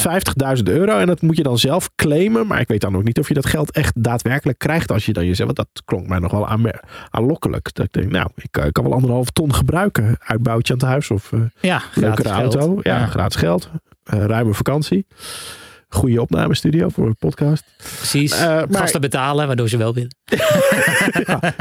150.000 0.57 0.63
euro. 0.63 0.97
En 0.97 1.07
dat 1.07 1.21
moet 1.21 1.37
je 1.37 1.43
dan 1.43 1.57
zelf 1.57 1.89
claimen. 1.95 2.47
Maar 2.47 2.59
ik 2.59 2.67
weet 2.67 2.81
dan 2.81 2.95
ook 2.95 3.03
niet 3.03 3.19
of 3.19 3.27
je 3.27 3.33
dat 3.33 3.45
geld 3.45 3.71
echt 3.71 4.03
daadwerkelijk 4.03 4.57
krijgt 4.57 4.91
als 4.91 5.05
je 5.05 5.13
dan 5.13 5.25
jezelf. 5.25 5.55
Want 5.55 5.69
dat 5.73 5.83
klonk 5.85 6.07
mij 6.07 6.19
nog 6.19 6.31
wel 6.31 6.47
aanlokkelijk. 7.09 7.73
Dat 7.73 7.85
ik 7.85 7.93
denk, 7.93 8.11
nou, 8.11 8.29
ik 8.35 8.57
eh, 8.57 8.71
kan 8.71 8.83
wel 8.83 8.93
anderhalf 8.93 9.29
ton 9.29 9.53
gebruiken. 9.53 10.17
Uitbouwtje 10.19 10.73
aan 10.73 10.79
het 10.79 10.87
huis 10.87 11.11
of 11.11 11.31
eh 11.33 11.39
Ja, 11.59 11.81
ja 11.93 12.01
leukere 12.01 12.29
auto. 12.29 12.79
Ja, 12.81 13.05
gratis 13.05 13.35
geld. 13.35 13.69
Eh, 14.03 14.25
ruime 14.25 14.53
vakantie. 14.53 15.05
Goede 15.89 16.21
opnamestudio 16.21 16.89
voor 16.89 17.05
een 17.07 17.15
podcast. 17.15 17.63
precies. 17.97 18.31
Eh, 18.31 18.39
maar- 18.47 18.67
Gasten 18.71 19.01
betalen, 19.01 19.47
waardoor 19.47 19.69
ze 19.69 19.77
wel 19.77 19.93
willen. 19.93 20.15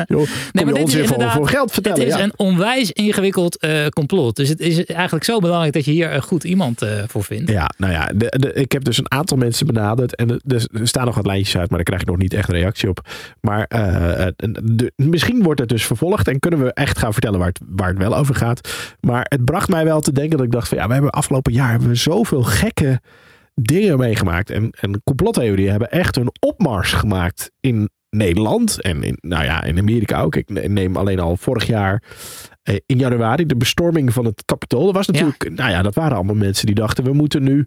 Joh, 0.07 0.27
kom 0.53 0.64
maar 0.64 0.75
dit 0.75 0.95
is 0.95 1.07
voor, 1.07 1.49
geld 1.49 1.73
vertellen. 1.73 1.99
Het 1.99 2.09
is 2.09 2.14
ja. 2.14 2.23
een 2.23 2.33
onwijs 2.37 2.93
ingewikkeld 2.93 3.59
eh, 3.59 3.87
complot. 3.87 4.37
Dus 4.37 4.49
het 4.49 4.61
is 4.61 4.85
eigenlijk 4.85 5.25
zo 5.25 5.38
belangrijk 5.38 5.73
dat 5.73 5.85
je 5.85 5.91
hier 5.91 6.14
een 6.14 6.23
goed 6.23 6.45
iemand 6.45 6.83
eh, 6.83 6.91
voor 7.07 7.25
vindt. 7.25 7.51
Ja, 7.51 7.71
nou 7.77 7.93
ja, 7.93 8.07
de, 8.14 8.35
de, 8.38 8.53
ik 8.53 8.73
heb 8.73 8.85
dus 8.85 8.99
een 8.99 9.12
aantal 9.12 9.37
mensen 9.37 9.67
benaderd. 9.67 10.17
En 10.17 10.31
er, 10.31 10.67
er 10.73 10.88
staan 10.88 11.05
nog 11.05 11.14
wat 11.14 11.27
lijntjes 11.27 11.57
uit, 11.57 11.69
maar 11.69 11.77
daar 11.79 11.87
krijg 11.87 12.01
ik 12.01 12.07
nog 12.09 12.17
niet 12.17 12.35
echt 12.35 12.49
reactie 12.49 12.88
op. 12.88 13.01
Maar 13.41 13.67
de- 13.67 14.93
misschien 14.97 15.43
wordt 15.43 15.61
het 15.61 15.69
dus 15.69 15.87
vervolgd 15.87 16.29
en 16.29 16.38
kunnen 16.38 16.64
we 16.64 16.73
echt 16.73 16.99
gaan 16.99 17.12
vertellen 17.12 17.38
waar 17.38 17.49
het, 17.49 17.61
waar 17.69 17.88
het 17.88 17.99
wel 17.99 18.17
over 18.17 18.35
gaat. 18.35 18.69
Maar 19.01 19.27
het 19.29 19.45
bracht 19.45 19.69
mij 19.69 19.85
wel 19.85 20.01
te 20.01 20.12
denken 20.12 20.37
dat 20.37 20.47
ik 20.47 20.53
dacht 20.53 20.69
van 20.69 20.79
ja, 20.79 20.87
we 20.87 20.93
hebben 20.93 21.11
afgelopen 21.11 21.53
jaar 21.53 21.71
hebben 21.71 21.88
we 21.88 21.95
zoveel 21.95 22.43
gekke 22.43 23.01
dingen 23.61 23.99
meegemaakt. 23.99 24.51
En, 24.51 24.71
en 24.81 25.01
complottheorieën 25.05 25.71
hebben 25.71 25.90
echt 25.90 26.16
een 26.16 26.33
opmars 26.40 26.92
gemaakt 26.92 27.51
in 27.61 27.88
Nederland 28.11 28.81
en 28.83 29.03
in, 29.03 29.18
nou 29.21 29.44
ja, 29.44 29.62
in 29.64 29.79
Amerika 29.79 30.21
ook. 30.23 30.37
Ik 30.37 30.49
ne- 30.51 30.61
neem 30.68 30.97
alleen 30.97 31.21
al 31.21 31.37
vorig 31.37 31.66
jaar 31.66 32.03
eh, 32.62 32.77
in 32.87 32.99
januari 32.99 33.47
de 33.47 33.57
bestorming 33.57 34.12
van 34.12 34.25
het 34.25 34.42
Capitool. 34.44 34.85
Dat 34.85 34.94
was 34.94 35.07
natuurlijk, 35.07 35.51
nou 35.55 35.71
ja, 35.71 35.83
dat 35.83 35.94
waren 35.94 36.16
allemaal 36.16 36.35
mensen 36.35 36.66
die 36.66 36.75
dachten 36.75 37.05
we 37.05 37.12
moeten 37.12 37.42
nu 37.42 37.66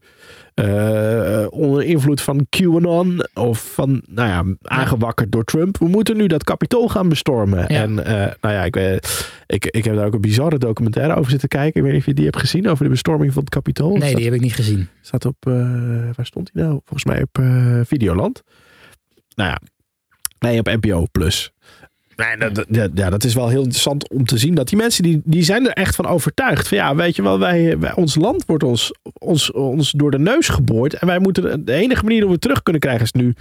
eh, 0.53 1.45
onder 1.49 1.83
invloed 1.83 2.21
van 2.21 2.45
QAnon 2.49 3.25
of 3.33 3.73
van, 3.73 4.01
nou 4.09 4.29
ja, 4.29 4.43
aangewakkerd 4.61 5.31
door 5.31 5.43
Trump. 5.43 5.77
We 5.77 5.87
moeten 5.87 6.17
nu 6.17 6.27
dat 6.27 6.43
Capitool 6.43 6.87
gaan 6.87 7.09
bestormen. 7.09 7.59
Ja. 7.59 7.81
En 7.81 8.05
eh, 8.05 8.13
nou 8.41 8.55
ja, 8.55 8.63
ik, 8.63 8.75
weet- 8.75 9.31
ik, 9.53 9.65
ik 9.65 9.83
heb 9.83 9.95
daar 9.95 10.05
ook 10.05 10.13
een 10.13 10.21
bizarre 10.21 10.57
documentaire 10.57 11.15
over 11.15 11.31
zitten 11.31 11.49
kijken. 11.49 11.75
Ik 11.79 11.81
weet 11.83 11.91
niet 11.91 12.01
of 12.01 12.07
je 12.07 12.13
die 12.13 12.25
hebt 12.25 12.37
gezien 12.39 12.69
over 12.69 12.83
de 12.83 12.89
bestorming 12.89 13.33
van 13.33 13.41
het 13.43 13.51
Capitool. 13.51 13.89
Nee, 13.91 14.01
Staat- 14.01 14.15
die 14.15 14.25
heb 14.25 14.33
ik 14.33 14.41
niet 14.41 14.53
gezien. 14.55 14.87
Staat 15.01 15.25
op, 15.25 15.35
eh, 15.39 15.53
waar 16.15 16.25
stond 16.25 16.49
hij 16.53 16.63
nou? 16.63 16.73
Volgens 16.85 17.05
mij 17.05 17.21
op 17.21 17.37
eh, 17.37 17.79
Videoland. 17.85 18.43
Nou 19.35 19.49
ja, 19.49 19.61
nee, 20.39 20.59
op 20.59 20.65
NPO 20.65 21.05
Plus. 21.11 21.51
Nee, 22.15 22.51
dat, 22.51 22.65
dat- 22.69 22.89
ja, 22.93 23.09
dat 23.09 23.23
is 23.23 23.33
wel 23.33 23.47
heel 23.49 23.61
interessant 23.61 24.09
om 24.09 24.25
te 24.25 24.37
zien 24.37 24.55
dat 24.55 24.67
die 24.67 24.77
mensen 24.77 25.03
die, 25.03 25.21
die 25.23 25.43
zijn 25.43 25.65
er 25.67 25.73
echt 25.73 25.95
van 25.95 26.05
overtuigd. 26.05 26.67
Van 26.67 26.77
ja, 26.77 26.95
weet 26.95 27.15
je 27.15 27.21
wel, 27.21 27.39
wij, 27.39 27.79
wij, 27.79 27.93
ons 27.95 28.15
land 28.15 28.45
wordt 28.45 28.63
ons, 28.63 28.91
ons, 29.13 29.51
ons 29.51 29.91
door 29.91 30.11
de 30.11 30.19
neus 30.19 30.47
geboord. 30.47 30.93
En 30.93 31.07
wij 31.07 31.19
moeten 31.19 31.65
de 31.65 31.73
enige 31.73 32.03
manier 32.03 32.25
om 32.25 32.31
het 32.31 32.41
terug 32.41 32.63
kunnen 32.63 32.81
krijgen 32.81 33.03
is 33.03 33.11
nu 33.11 33.33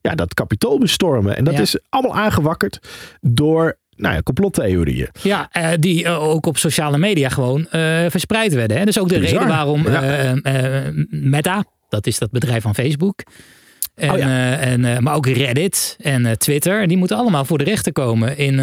ja, 0.00 0.14
dat 0.14 0.34
kapitool 0.34 0.78
bestormen. 0.78 1.36
En 1.36 1.44
dat 1.44 1.54
Ja. 1.54 1.60
is 1.60 1.78
allemaal 1.88 2.16
aangewakkerd 2.16 2.78
door 3.20 3.78
nou 4.00 4.14
ja, 4.14 4.22
complottheorieën. 4.22 5.08
Ja, 5.22 5.48
eh, 5.52 5.68
die 5.78 6.04
eh, 6.04 6.22
ook 6.22 6.46
op 6.46 6.58
sociale 6.58 6.98
media 6.98 7.28
gewoon 7.28 7.66
eh, 7.70 8.04
verspreid 8.08 8.54
werden. 8.54 8.76
Hè? 8.76 8.84
Dat 8.84 8.94
is 8.94 9.00
ook 9.00 9.08
de 9.08 9.18
Bizar. 9.18 9.38
reden 9.38 9.48
waarom 9.48 9.88
Ja. 9.88 10.36
Meta, 11.10 11.64
dat 11.88 12.06
is 12.06 12.18
dat 12.18 12.30
bedrijf 12.30 12.62
van 12.62 12.74
Facebook. 12.74 13.22
En, 13.94 14.10
Oh 14.10 14.18
ja. 14.18 14.24
eh, 14.24 14.72
en, 14.72 14.84
eh, 14.84 14.98
maar 14.98 15.14
ook 15.14 15.26
Reddit 15.26 15.96
en 16.00 16.26
eh, 16.26 16.32
Twitter. 16.32 16.86
Die 16.88 16.96
moeten 16.96 17.16
allemaal 17.16 17.44
voor 17.44 17.58
de 17.58 17.64
rechter 17.64 17.92
komen 17.92 18.36
in, 18.36 18.58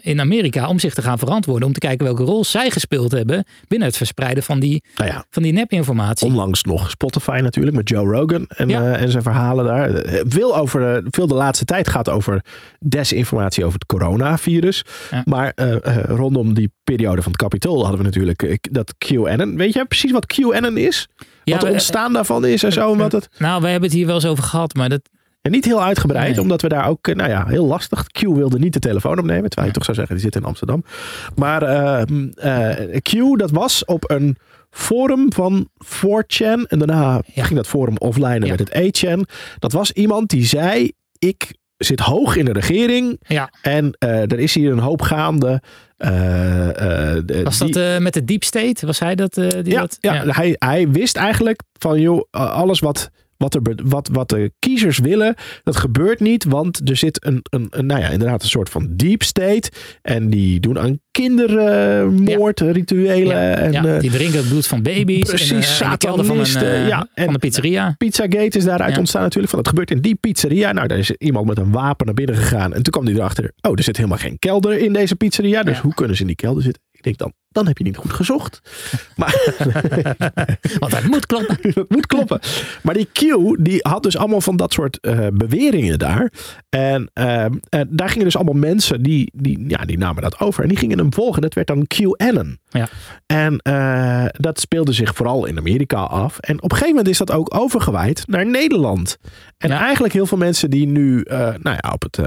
in 0.00 0.20
Amerika. 0.20 0.68
Om 0.68 0.78
zich 0.78 0.94
te 0.94 1.02
gaan 1.02 1.18
verantwoorden. 1.18 1.66
Om 1.66 1.72
te 1.74 1.78
kijken 1.80 2.04
welke 2.06 2.22
rol 2.22 2.44
zij 2.44 2.70
gespeeld 2.70 3.12
hebben. 3.12 3.44
Binnen 3.68 3.88
het 3.88 3.96
verspreiden 3.96 4.42
van 4.42 4.60
die, 4.60 4.84
Nou 4.96 5.10
ja, 5.10 5.24
van 5.30 5.42
die 5.42 5.52
nepinformatie. 5.52 6.26
Onlangs 6.26 6.62
nog 6.62 6.90
Spotify 6.90 7.38
natuurlijk 7.42 7.76
met 7.76 7.88
Joe 7.88 8.12
Rogan 8.16 8.46
en, 8.48 8.68
Ja. 8.68 8.92
en 8.96 9.10
zijn 9.10 9.22
verhalen 9.22 9.64
daar. 9.64 9.90
Veel, 10.28 10.56
over, 10.56 11.02
veel 11.10 11.26
de 11.26 11.34
laatste 11.34 11.64
tijd 11.64 11.88
gaat 11.88 12.08
over 12.08 12.44
desinformatie 12.78 13.64
over 13.64 13.78
het 13.78 13.86
coronavirus. 13.86 14.82
Maar 15.24 15.52
rondom 16.06 16.54
die 16.54 16.72
periode 16.84 17.22
van 17.22 17.32
het 17.32 17.40
kapitool 17.40 17.80
hadden 17.80 17.98
we 17.98 18.04
natuurlijk 18.04 18.58
dat 18.70 18.94
QAnon. 18.98 19.56
Weet 19.56 19.72
jij 19.72 19.84
precies 19.84 20.10
wat 20.12 20.26
QAnon 20.26 20.76
is? 20.76 21.08
Wat 21.54 21.62
het 21.62 21.72
ontstaan 21.72 22.12
daarvan 22.12 22.44
is 22.44 22.62
en 22.62 22.72
zo. 22.72 22.92
En 22.92 22.98
wat 22.98 23.12
het, 23.12 23.28
Nou, 23.38 23.60
we 23.62 23.68
hebben 23.68 23.88
het 23.88 23.98
hier 23.98 24.06
wel 24.06 24.14
eens 24.14 24.26
over 24.26 24.44
gehad. 24.44 24.74
Maar 24.74 24.88
dat, 24.88 25.00
en 25.42 25.50
niet 25.50 25.64
heel 25.64 25.82
uitgebreid, 25.82 26.30
Nee. 26.30 26.40
omdat 26.40 26.62
we 26.62 26.68
daar 26.68 26.88
ook, 26.88 27.06
eh, 27.08 27.14
nou 27.14 27.30
ja, 27.30 27.46
heel 27.46 27.66
lastig. 27.66 28.06
Q 28.06 28.20
wilde 28.20 28.58
niet 28.58 28.72
de 28.72 28.78
telefoon 28.78 29.18
opnemen, 29.18 29.44
terwijl 29.50 29.66
je 29.66 29.72
toch 29.74 29.84
zou 29.84 29.96
zeggen, 29.96 30.14
die 30.16 30.24
zit 30.24 30.36
in 30.36 30.44
Amsterdam. 30.44 30.84
Maar 31.34 31.62
eh, 31.62 32.04
mm, 32.06 32.30
eh, 32.34 32.96
Q, 33.02 33.38
dat 33.38 33.50
was 33.50 33.84
op 33.84 34.10
een 34.10 34.36
forum 34.70 35.32
van 35.32 35.68
4chan. 35.84 36.66
En 36.66 36.78
daarna 36.78 37.22
Ja. 37.34 37.42
ging 37.44 37.56
dat 37.56 37.66
forum 37.66 37.96
offline 37.98 38.34
en 38.34 38.40
Ja. 38.46 38.48
werd 38.56 38.58
het 38.58 38.72
8chan. 38.72 39.26
Dat 39.58 39.72
was 39.72 39.92
iemand 39.92 40.30
die 40.30 40.44
zei, 40.46 40.92
ik 41.18 41.54
zit 41.76 42.00
hoog 42.00 42.36
in 42.36 42.44
de 42.44 42.52
regering 42.52 43.20
ja, 43.26 43.50
en 43.62 43.94
eh, 43.98 44.20
er 44.20 44.38
is 44.38 44.54
hier 44.54 44.72
een 44.72 44.78
hoop 44.78 45.02
gaande. 45.02 45.62
eh, 45.96 47.08
eh, 47.18 47.44
was 47.44 47.58
die- 47.58 47.72
dat 47.72 48.00
met 48.00 48.14
de 48.14 48.24
Deep 48.24 48.44
State? 48.44 48.86
Was 48.86 48.98
hij 48.98 49.14
dat? 49.14 49.34
die 49.34 49.68
ja, 49.70 49.80
dat? 49.80 49.96
ja, 50.00 50.24
Hij, 50.26 50.56
hij 50.58 50.88
wist 50.90 51.16
eigenlijk 51.16 51.60
van 51.78 52.00
joh, 52.00 52.24
alles 52.30 52.80
wat, 52.80 53.10
wat, 53.36 53.54
er, 53.54 53.60
wat, 53.84 54.08
wat 54.12 54.28
de 54.28 54.52
kiezers 54.58 54.98
willen, 54.98 55.34
dat 55.62 55.76
gebeurt 55.76 56.20
niet. 56.20 56.44
Want 56.44 56.90
er 56.90 56.96
zit 56.96 57.24
een, 57.24 57.40
een, 57.50 57.66
een 57.70 57.86
nou 57.86 58.00
ja, 58.00 58.08
inderdaad 58.08 58.42
een 58.42 58.48
soort 58.48 58.68
van 58.68 58.88
deep 58.90 59.22
state. 59.22 59.70
En 60.02 60.30
die 60.30 60.60
doen 60.60 60.78
aan 60.78 61.00
kindermoordrituelen. 61.10 63.36
Ja, 63.36 63.54
en, 63.54 63.72
ja, 63.72 63.84
eh, 63.84 64.00
die 64.00 64.10
drinken 64.10 64.38
het 64.38 64.48
bloed 64.48 64.66
van 64.66 64.82
baby's. 64.82 65.28
Precies, 65.28 65.80
eh, 65.80 65.90
de 65.90 65.96
kelder 65.96 66.24
van 66.24 66.38
een, 66.38 66.56
eh, 66.56 66.88
ja, 66.88 67.08
en- 67.14 67.24
van 67.24 67.32
de 67.32 67.38
pizzeria. 67.38 67.94
Pizzagate 67.98 68.58
is 68.58 68.64
daaruit 68.64 68.98
ontstaan 68.98 69.22
natuurlijk. 69.22 69.50
Van 69.50 69.58
het 69.58 69.68
gebeurt 69.68 69.90
in 69.90 70.00
die 70.00 70.14
pizzeria. 70.14 70.72
Nou, 70.72 70.86
daar 70.86 70.98
is 70.98 71.10
iemand 71.10 71.46
met 71.46 71.58
een 71.58 71.70
wapen 71.72 72.06
naar 72.06 72.14
binnen 72.14 72.36
gegaan. 72.36 72.74
En 72.74 72.82
toen 72.82 72.92
kwam 72.92 73.04
hij 73.04 73.14
erachter. 73.14 73.52
Oh, 73.60 73.72
er 73.76 73.82
zit 73.82 73.96
helemaal 73.96 74.18
geen 74.18 74.38
kelder 74.38 74.78
in 74.78 74.92
deze 74.92 75.16
pizzeria. 75.16 75.62
Dus 75.62 75.78
hoe 75.78 75.94
kunnen 75.94 76.14
ze 76.14 76.20
in 76.20 76.26
die 76.26 76.36
kelder 76.36 76.62
zitten? 76.62 76.82
Ik 77.06 77.18
denk 77.18 77.32
dan, 77.32 77.32
dan 77.48 77.66
heb 77.66 77.78
je 77.78 77.84
niet 77.84 77.96
goed 77.96 78.12
gezocht. 78.12 78.60
Maar 79.16 79.34
Want 80.78 80.92
dat 80.92 81.02
moet 81.04 81.26
kloppen. 81.26 81.58
dat 81.74 81.88
moet 81.90 82.06
kloppen. 82.06 82.40
Maar 82.82 82.94
die 82.94 83.08
Q, 83.12 83.18
die 83.58 83.78
had 83.82 84.02
dus 84.02 84.16
allemaal 84.16 84.40
van 84.40 84.56
dat 84.56 84.72
soort 84.72 85.00
eh, 85.00 85.26
beweringen 85.32 85.98
daar. 85.98 86.32
En 86.68 87.10
eh, 87.12 87.44
eh, 87.44 87.50
daar 87.88 88.08
gingen 88.08 88.24
dus 88.24 88.36
allemaal 88.36 88.54
mensen, 88.54 89.02
die, 89.02 89.30
die, 89.34 89.64
ja, 89.68 89.84
die 89.84 89.98
namen 89.98 90.22
dat 90.22 90.40
over. 90.40 90.62
En 90.62 90.68
die 90.68 90.78
gingen 90.78 90.98
hem 90.98 91.12
volgen. 91.14 91.42
Dat 91.42 91.54
werd 91.54 91.66
dan 91.66 91.86
QAnon. 91.86 92.58
Ja. 92.68 92.88
En 93.26 93.58
eh, 93.58 94.24
dat 94.32 94.60
speelde 94.60 94.92
zich 94.92 95.14
vooral 95.14 95.44
in 95.46 95.58
Amerika 95.58 95.96
af. 96.00 96.38
En 96.38 96.56
op 96.56 96.62
een 96.62 96.70
gegeven 96.76 96.88
moment 96.96 97.08
is 97.08 97.18
dat 97.18 97.32
ook 97.32 97.54
overgewaaid 97.54 98.22
naar 98.26 98.46
Nederland. 98.46 99.16
En 99.58 99.68
Ja. 99.68 99.80
eigenlijk 99.80 100.12
heel 100.14 100.26
veel 100.26 100.38
mensen 100.38 100.70
die 100.70 100.86
nu 100.86 101.20
eh, 101.22 101.38
nou 101.38 101.78
ja, 101.82 101.90
op 101.92 102.02
het 102.02 102.18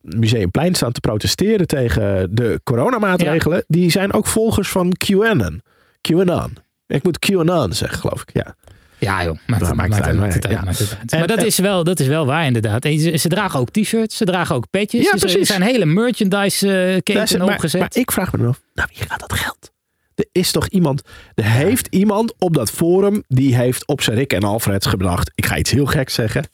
Museumplein 0.00 0.74
staan 0.74 0.92
te 0.92 1.00
protesteren 1.00 1.66
tegen 1.66 2.28
de 2.34 2.60
coronamaatregelen. 2.64 3.64
Die 3.66 3.90
zijn 3.90 4.12
ook 4.12 4.26
volgers 4.26 4.68
van 4.68 4.92
QAnon. 5.06 5.62
QAnon. 6.00 6.56
Ik 6.86 7.02
moet 7.02 7.18
QAnon 7.18 7.72
zeggen, 7.72 7.98
geloof 7.98 8.22
ik. 8.22 8.30
Ja. 8.32 8.54
Ja 9.00 9.24
joh, 9.24 9.36
maakt, 9.46 9.60
Dat 9.60 9.68
het- 9.68 9.76
maakt 9.78 9.94
het 9.94 10.04
uit, 10.04 10.16
maakt 10.18 10.34
het 10.34 10.42
ja. 10.44 10.50
uit, 10.50 10.64
maakt 10.64 10.78
het 10.78 10.96
uit. 11.00 11.12
En- 11.12 11.18
Maar 11.18 11.28
dat 11.28 11.38
en- 11.38 11.46
is, 11.46 11.58
wel, 11.58 11.84
dat 11.84 12.00
is 12.00 12.06
wel 12.06 12.26
waar 12.26 12.44
inderdaad. 12.46 12.84
En 12.84 12.98
ze, 12.98 13.16
ze 13.16 13.28
dragen 13.28 13.60
ook 13.60 13.70
t-shirts, 13.70 14.16
ze 14.16 14.24
dragen 14.24 14.54
ook 14.54 14.70
petjes. 14.70 15.04
Ja, 15.04 15.10
Dus 15.12 15.22
er 15.22 15.28
precies. 15.28 15.48
zijn 15.48 15.62
hele 15.62 15.84
merchandise 15.84 17.00
eh 17.04 17.14
maar, 17.38 17.42
opgezet. 17.54 17.80
maar 17.80 17.90
ik 17.92 18.12
vraag 18.12 18.32
me 18.32 18.38
dan 18.38 18.48
af, 18.48 18.60
naar 18.74 18.90
wie 18.94 19.08
gaat 19.08 19.20
dat 19.20 19.32
geld? 19.32 19.70
Er 20.14 20.26
is 20.32 20.50
toch 20.50 20.68
iemand, 20.68 21.02
er 21.34 21.44
heeft 21.44 21.86
iemand 21.90 22.34
op 22.38 22.54
dat 22.54 22.70
forum, 22.70 23.22
die 23.28 23.56
heeft 23.56 23.86
op 23.86 24.02
zijn 24.02 24.16
Rick 24.16 24.32
en 24.32 24.42
Alfreds 24.42 24.86
gedacht, 24.86 25.30
ik 25.34 25.46
ga 25.46 25.56
iets 25.56 25.70
heel 25.70 25.86
geks 25.86 26.14
zeggen. 26.14 26.44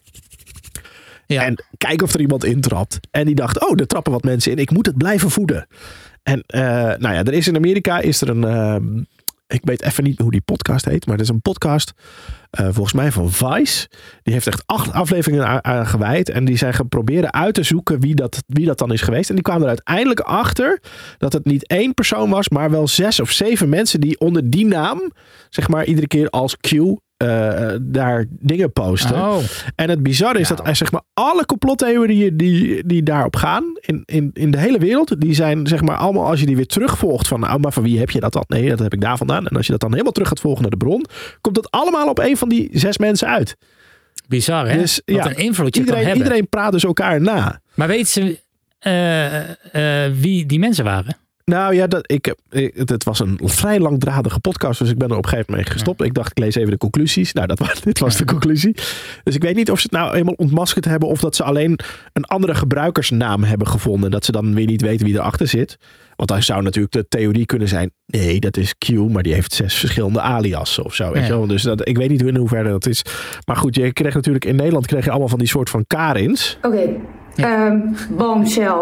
En 1.42 1.64
kijk 1.76 2.02
of 2.02 2.14
er 2.14 2.20
iemand 2.20 2.44
intrapt. 2.44 3.00
En 3.10 3.26
die 3.26 3.34
dacht, 3.34 3.68
oh, 3.68 3.80
er 3.80 3.86
trappen 3.86 4.12
wat 4.12 4.24
mensen 4.24 4.52
in. 4.52 4.58
Ik 4.58 4.70
moet 4.70 4.86
het 4.86 4.96
blijven 4.96 5.30
voeden. 5.30 5.66
En 6.22 6.42
eh, 6.46 6.62
nou 6.72 7.14
ja, 7.14 7.24
er 7.24 7.32
is 7.32 7.48
in 7.48 7.56
Amerika 7.56 8.00
is 8.00 8.20
er 8.20 8.28
een... 8.28 8.44
eh, 8.44 8.76
ik 9.46 9.60
weet 9.64 9.82
even 9.82 10.04
niet 10.04 10.18
hoe 10.18 10.30
die 10.30 10.40
podcast 10.40 10.84
heet. 10.84 11.06
Maar 11.06 11.14
er 11.14 11.22
is 11.22 11.28
een 11.28 11.40
podcast, 11.40 11.92
eh, 12.50 12.64
volgens 12.70 12.92
mij 12.92 13.12
van 13.12 13.32
Vice. 13.32 13.88
Die 14.22 14.34
heeft 14.34 14.46
echt 14.46 14.62
acht 14.66 14.92
afleveringen 14.92 15.46
aan, 15.46 15.64
aan 15.64 15.86
gewijd. 15.86 16.28
En 16.28 16.44
die 16.44 16.56
zijn 16.56 16.74
geprobeerd 16.74 17.32
uit 17.32 17.54
te 17.54 17.62
zoeken 17.62 18.00
wie 18.00 18.14
dat, 18.14 18.42
wie 18.46 18.66
dat 18.66 18.78
dan 18.78 18.92
is 18.92 19.00
geweest. 19.00 19.28
En 19.28 19.34
die 19.34 19.44
kwamen 19.44 19.62
er 19.62 19.68
uiteindelijk 19.68 20.20
achter 20.20 20.80
dat 21.18 21.32
het 21.32 21.44
niet 21.44 21.66
één 21.66 21.94
persoon 21.94 22.30
was. 22.30 22.48
Maar 22.48 22.70
wel 22.70 22.88
zes 22.88 23.20
of 23.20 23.30
zeven 23.30 23.68
mensen 23.68 24.00
die 24.00 24.20
onder 24.20 24.50
die 24.50 24.66
naam, 24.66 25.12
zeg 25.48 25.68
maar, 25.68 25.84
iedere 25.84 26.06
keer 26.06 26.30
als 26.30 26.56
Q... 26.56 26.70
eh, 27.16 27.70
daar 27.82 28.24
dingen 28.30 28.72
posten. 28.72 29.14
Oh, 29.16 29.36
En 29.74 29.90
het 29.90 30.02
bizarre 30.02 30.38
is 30.38 30.48
Ja. 30.48 30.54
dat 30.54 30.66
eh, 30.66 30.74
zeg 30.74 30.92
maar, 30.92 31.02
alle 31.14 31.46
complottheorieën 31.46 32.36
die, 32.36 32.86
die 32.86 33.02
daarop 33.02 33.36
gaan 33.36 33.64
in, 33.80 34.02
in, 34.04 34.30
in 34.32 34.50
de 34.50 34.58
hele 34.58 34.78
wereld, 34.78 35.20
die 35.20 35.34
zijn 35.34 35.66
zeg 35.66 35.80
maar 35.82 35.96
allemaal 35.96 36.26
als 36.26 36.40
je 36.40 36.46
die 36.46 36.56
weer 36.56 36.66
terugvolgt 36.66 37.28
van, 37.28 37.40
nou, 37.40 37.60
maar 37.60 37.72
van 37.72 37.82
wie 37.82 37.98
heb 37.98 38.10
je 38.10 38.20
dat 38.20 38.32
dan? 38.32 38.44
Nee, 38.48 38.68
dat 38.68 38.78
heb 38.78 38.92
ik 38.92 39.00
daar 39.00 39.16
vandaan. 39.16 39.46
En 39.46 39.56
als 39.56 39.66
je 39.66 39.72
dat 39.72 39.80
dan 39.80 39.90
helemaal 39.90 40.12
terug 40.12 40.28
gaat 40.28 40.40
volgen 40.40 40.62
naar 40.62 40.70
de 40.70 40.76
bron, 40.76 41.04
komt 41.40 41.54
dat 41.54 41.70
allemaal 41.70 42.08
op 42.08 42.18
een 42.18 42.36
van 42.36 42.48
die 42.48 42.68
zes 42.72 42.98
mensen 42.98 43.28
uit. 43.28 43.56
bizar 44.28 44.68
hè? 44.68 44.78
Dus, 44.78 45.00
Wat 45.04 45.16
ja, 45.16 45.26
een 45.26 45.36
invloed 45.36 45.66
je 45.66 45.70
kan 45.72 45.80
Iedereen, 45.80 46.04
hebben. 46.04 46.22
iedereen 46.22 46.48
praat 46.48 46.72
dus 46.72 46.84
elkaar 46.84 47.20
na. 47.20 47.60
Maar 47.74 47.88
weten 47.88 48.06
ze 48.06 48.38
eh, 48.78 50.20
wie 50.20 50.46
die 50.46 50.58
mensen 50.58 50.84
waren? 50.84 51.16
Nou 51.44 51.74
ja, 51.74 51.86
dat, 51.86 52.12
ik, 52.12 52.34
het, 52.74 53.04
was 53.04 53.20
een 53.20 53.38
vrij 53.42 53.80
langdradige 53.80 54.40
podcast, 54.40 54.78
dus 54.78 54.90
ik 54.90 54.98
ben 54.98 55.10
er 55.10 55.16
op 55.16 55.22
een 55.24 55.28
gegeven 55.28 55.50
moment 55.50 55.68
mee 55.68 55.76
gestopt. 55.78 56.02
Ik 56.02 56.14
dacht, 56.14 56.30
ik 56.30 56.38
lees 56.38 56.54
even 56.54 56.70
de 56.70 56.76
conclusies. 56.76 57.32
Nou, 57.32 57.46
dat 57.46 57.58
was, 57.58 57.80
dit 57.90 57.98
was 57.98 58.16
de 58.16 58.24
conclusie. 58.24 58.76
Dus 59.22 59.34
ik 59.34 59.42
weet 59.42 59.56
niet 59.56 59.70
of 59.70 59.80
ze 59.80 59.88
het 59.90 60.00
nou 60.00 60.14
eenmaal 60.14 60.34
ontmaskerd 60.36 60.84
hebben 60.84 61.08
of 61.08 61.20
dat 61.20 61.36
ze 61.36 61.42
alleen 61.42 61.78
een 62.12 62.24
andere 62.24 62.54
gebruikersnaam 62.54 63.42
hebben 63.44 63.66
gevonden. 63.66 64.10
Dat 64.10 64.24
ze 64.24 64.32
dan 64.32 64.54
weer 64.54 64.66
niet 64.66 64.80
weten 64.80 65.06
wie 65.06 65.14
erachter 65.14 65.46
zit. 65.48 65.76
Want 66.16 66.28
dan 66.28 66.42
zou 66.42 66.62
natuurlijk 66.62 66.92
de 66.94 67.06
theorie 67.08 67.46
kunnen 67.46 67.68
zijn, 67.68 67.90
nee, 68.06 68.40
dat 68.40 68.56
is 68.56 68.74
Q, 68.78 68.88
maar 68.88 69.22
die 69.22 69.34
heeft 69.34 69.52
zes 69.52 69.74
verschillende 69.74 70.20
aliasen 70.20 70.84
of 70.84 70.94
zo. 70.94 71.12
Weet 71.12 71.22
Ja. 71.22 71.26
je 71.28 71.32
wel? 71.32 71.46
Dus 71.46 71.62
dat, 71.62 71.88
ik 71.88 71.96
weet 71.96 72.10
niet 72.10 72.20
hoe 72.20 72.30
in 72.30 72.36
hoeverre 72.36 72.68
dat 72.68 72.86
is. 72.86 73.02
Maar 73.46 73.56
goed, 73.56 73.74
je 73.74 73.92
kreeg 73.92 74.14
natuurlijk 74.14 74.44
in 74.44 74.56
Nederland 74.56 74.86
kreeg 74.86 75.04
je 75.04 75.10
allemaal 75.10 75.28
van 75.28 75.38
die 75.38 75.48
soort 75.48 75.70
van 75.70 75.84
Karins. 75.86 76.58
Oké, 76.62 76.88
ehm 77.36 77.78
bombshell. 78.10 78.80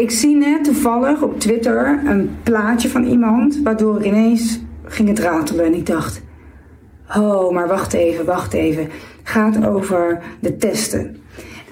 Ik 0.00 0.10
zie 0.10 0.36
net 0.36 0.64
toevallig 0.64 1.22
op 1.22 1.40
Twitter 1.40 2.00
een 2.06 2.30
plaatje 2.42 2.88
van 2.88 3.04
iemand, 3.04 3.60
waardoor 3.62 3.98
ik 3.98 4.04
ineens 4.04 4.60
ging 4.84 5.08
het 5.08 5.18
ratelen 5.18 5.64
en 5.64 5.74
ik 5.74 5.86
dacht, 5.86 6.22
oh, 7.16 7.52
maar 7.52 7.68
wacht 7.68 7.92
even, 7.92 8.24
wacht 8.24 8.52
even. 8.52 8.88
Gaat 9.22 9.66
over 9.66 10.22
de 10.40 10.56
testen 10.56 11.16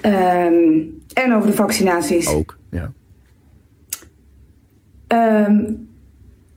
Ehm, 0.01 0.81
en 1.13 1.33
over 1.35 1.47
de 1.47 1.55
vaccinaties. 1.55 2.27
Ook, 2.27 2.57
ja. 2.71 2.91
Ehm, 5.07 5.73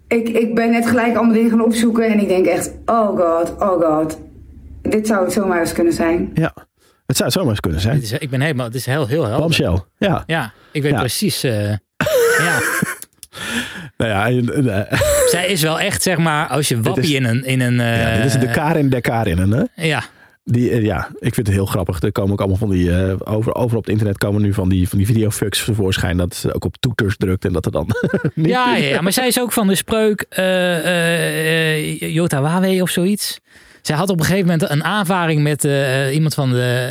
ik, 0.06 0.28
ik 0.28 0.54
ben 0.54 0.70
net 0.70 0.86
gelijk 0.86 1.16
allemaal 1.16 1.34
dingen 1.34 1.50
gaan 1.50 1.64
opzoeken 1.64 2.04
en 2.04 2.20
ik 2.20 2.28
denk 2.28 2.46
echt, 2.46 2.74
oh 2.86 3.08
god, 3.08 3.54
oh 3.58 3.80
god. 3.80 4.18
Dit 4.82 5.06
zou 5.06 5.24
het 5.24 5.32
zomaar 5.32 5.60
eens 5.60 5.72
kunnen 5.72 5.92
zijn. 5.92 6.30
Ja. 6.34 6.54
Het 7.12 7.20
zou 7.20 7.28
het 7.30 7.32
zomaar 7.38 7.50
eens 7.50 7.60
kunnen 7.60 7.80
zijn. 7.80 7.94
Dit 7.94 8.04
is, 8.04 8.12
ik 8.12 8.30
ben 8.30 8.40
helemaal, 8.40 8.66
het 8.66 8.74
is 8.74 8.86
heel, 8.86 9.06
heel 9.06 9.22
helder. 9.22 9.40
Bombshell. 9.40 9.78
Ja. 9.98 10.22
Ja, 10.26 10.52
ik 10.70 10.82
weet 10.82 10.92
Ja. 10.92 10.98
precies. 10.98 11.42
eh, 11.42 11.68
ja, 12.46 12.60
Nou 13.96 14.10
ja, 14.10 14.26
en, 14.28 14.68
eh, 14.90 14.98
zij 15.32 15.46
is 15.46 15.62
wel 15.62 15.80
echt, 15.80 16.02
zeg 16.02 16.16
maar, 16.18 16.48
als 16.48 16.68
je 16.68 16.80
wappie 16.80 17.02
is- 17.04 17.10
in 17.10 17.24
een... 17.24 17.44
In 17.44 17.60
een 17.60 17.74
ja, 17.74 18.10
eh, 18.10 18.16
dit 18.16 18.24
is 18.34 18.40
de 18.40 18.50
Karin 18.50 18.88
der 18.88 19.00
Karinnen. 19.00 19.52
Hè? 19.74 19.86
Ja, 19.86 20.02
Die, 20.44 20.70
eh, 20.70 20.82
ja, 20.84 21.08
ik 21.18 21.34
vind 21.34 21.46
het 21.46 21.56
heel 21.56 21.66
grappig. 21.66 22.00
Er 22.02 22.12
komen 22.12 22.32
ook 22.32 22.38
allemaal 22.40 22.56
van 22.58 22.70
die, 22.70 22.90
eh, 22.96 23.14
over, 23.24 23.54
over 23.54 23.76
op 23.76 23.82
het 23.82 23.92
internet 23.92 24.18
komen 24.18 24.42
nu 24.42 24.54
van 24.54 24.68
die, 24.68 24.88
van 24.88 24.98
die 24.98 25.06
videofucks 25.06 25.64
tevoorschijn. 25.64 26.16
Dat 26.16 26.34
ze 26.34 26.54
ook 26.54 26.64
op 26.64 26.76
toeters 26.80 27.16
drukt 27.16 27.44
en 27.44 27.52
dat 27.52 27.66
er 27.66 27.72
dan 27.72 27.88
ja, 28.34 28.76
ja, 28.76 28.84
ja, 28.86 29.00
maar 29.00 29.12
zij 29.12 29.26
is 29.26 29.40
ook 29.40 29.52
van 29.52 29.66
de 29.66 29.74
spreuk 29.74 30.26
eh 30.28 30.78
eh, 30.78 32.02
eh, 32.02 32.14
Jota 32.14 32.40
Wawe 32.40 32.82
of 32.82 32.90
zoiets. 32.90 33.38
Zij 33.82 33.96
had 33.96 34.08
op 34.10 34.18
een 34.18 34.24
gegeven 34.24 34.46
moment 34.50 34.70
een 34.70 34.84
aanvaring 34.84 35.42
met 35.42 35.64
eh, 35.64 36.14
iemand 36.14 36.34
van 36.34 36.50
de 36.50 36.86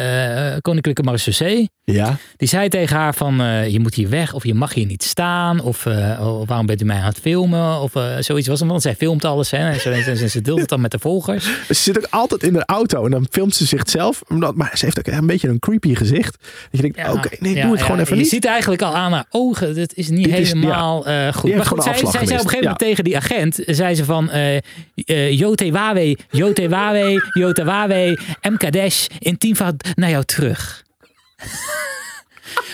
eh, 0.52 0.58
Koninklijke 0.62 1.04
Marechaussee. 1.04 1.70
Ja, 1.84 2.18
Die 2.38 2.48
zei 2.48 2.70
tegen 2.70 2.98
haar 2.98 3.14
van, 3.16 3.42
eh, 3.42 3.68
je 3.70 3.80
moet 3.80 3.94
hier 3.94 4.10
weg 4.10 4.34
of 4.34 4.44
je 4.46 4.54
mag 4.54 4.74
hier 4.74 4.86
niet 4.86 5.04
staan. 5.04 5.60
Of 5.62 5.86
eh, 5.86 6.38
of 6.40 6.48
waarom 6.48 6.66
bent 6.66 6.82
u 6.82 6.86
mij 6.86 6.98
aan 6.98 7.04
het 7.06 7.20
filmen? 7.22 7.82
Of 7.82 7.96
eh, 7.96 8.04
zoiets 8.20 8.48
was 8.48 8.60
het. 8.60 8.70
Want 8.70 8.82
zij 8.82 8.96
filmt 8.96 9.26
alles. 9.26 9.52
Hè. 9.52 9.58
En 9.70 9.80
ze, 10.18 10.28
ze, 10.30 10.42
deelt 10.42 10.60
het 10.60 10.70
dan 10.70 10.82
met 10.82 10.92
de 10.92 11.00
volgers. 11.00 11.44
ze 11.68 11.74
zit 11.74 11.98
ook 11.98 12.08
altijd 12.10 12.44
in 12.44 12.54
de 12.54 12.66
auto 12.66 13.06
en 13.06 13.12
dan 13.12 13.28
filmt 13.32 13.56
ze 13.56 13.66
zichzelf. 13.66 14.22
Omdat- 14.30 14.56
Maar 14.56 14.72
ze 14.74 14.86
heeft 14.86 15.00
ook 15.00 15.08
een 15.08 15.26
beetje 15.28 15.48
een 15.48 15.60
creepy 15.60 15.96
gezicht. 15.96 16.38
Dat 16.42 16.50
je 16.72 16.82
denkt, 16.82 16.98
Ja, 16.98 17.12
oké, 17.14 17.30
nee, 17.40 17.56
ja, 17.56 17.62
doe 17.62 17.72
het 17.72 17.80
ja. 17.80 17.86
gewoon 17.86 18.02
even 18.02 18.16
je 18.16 18.22
niet. 18.22 18.30
ziet 18.32 18.46
eigenlijk 18.46 18.82
al 18.82 18.96
aan 18.96 19.12
haar 19.14 19.26
ogen. 19.30 19.76
Dat 19.76 19.94
is 19.94 20.10
niet 20.10 20.26
Dit 20.30 20.38
is- 20.38 20.52
helemaal 20.52 21.06
eh, 21.06 21.34
goed. 21.34 21.56
Maar 21.56 21.66
goed, 21.66 21.84
zij, 21.84 21.94
zei 21.96 22.08
op 22.08 22.14
een 22.24 22.30
gegeven 22.30 22.58
moment 22.60 22.80
tegen 22.80 23.04
die 23.04 23.18
agent. 23.18 23.60
Zei 23.66 23.96
ze 23.96 24.06
van, 24.06 24.30
eh 24.30 24.58
eh, 25.06 25.32
Jote 25.40 25.72
Wawe, 25.72 26.18
Jote 26.30 26.70
Wawe, 26.70 26.80
Jote 27.34 27.64
Wawe, 27.64 28.18
MKDash 28.42 29.06
in 29.20 29.38
tienvoud 29.38 29.88
naar 29.96 30.10
jou 30.10 30.24
terug. 30.26 30.84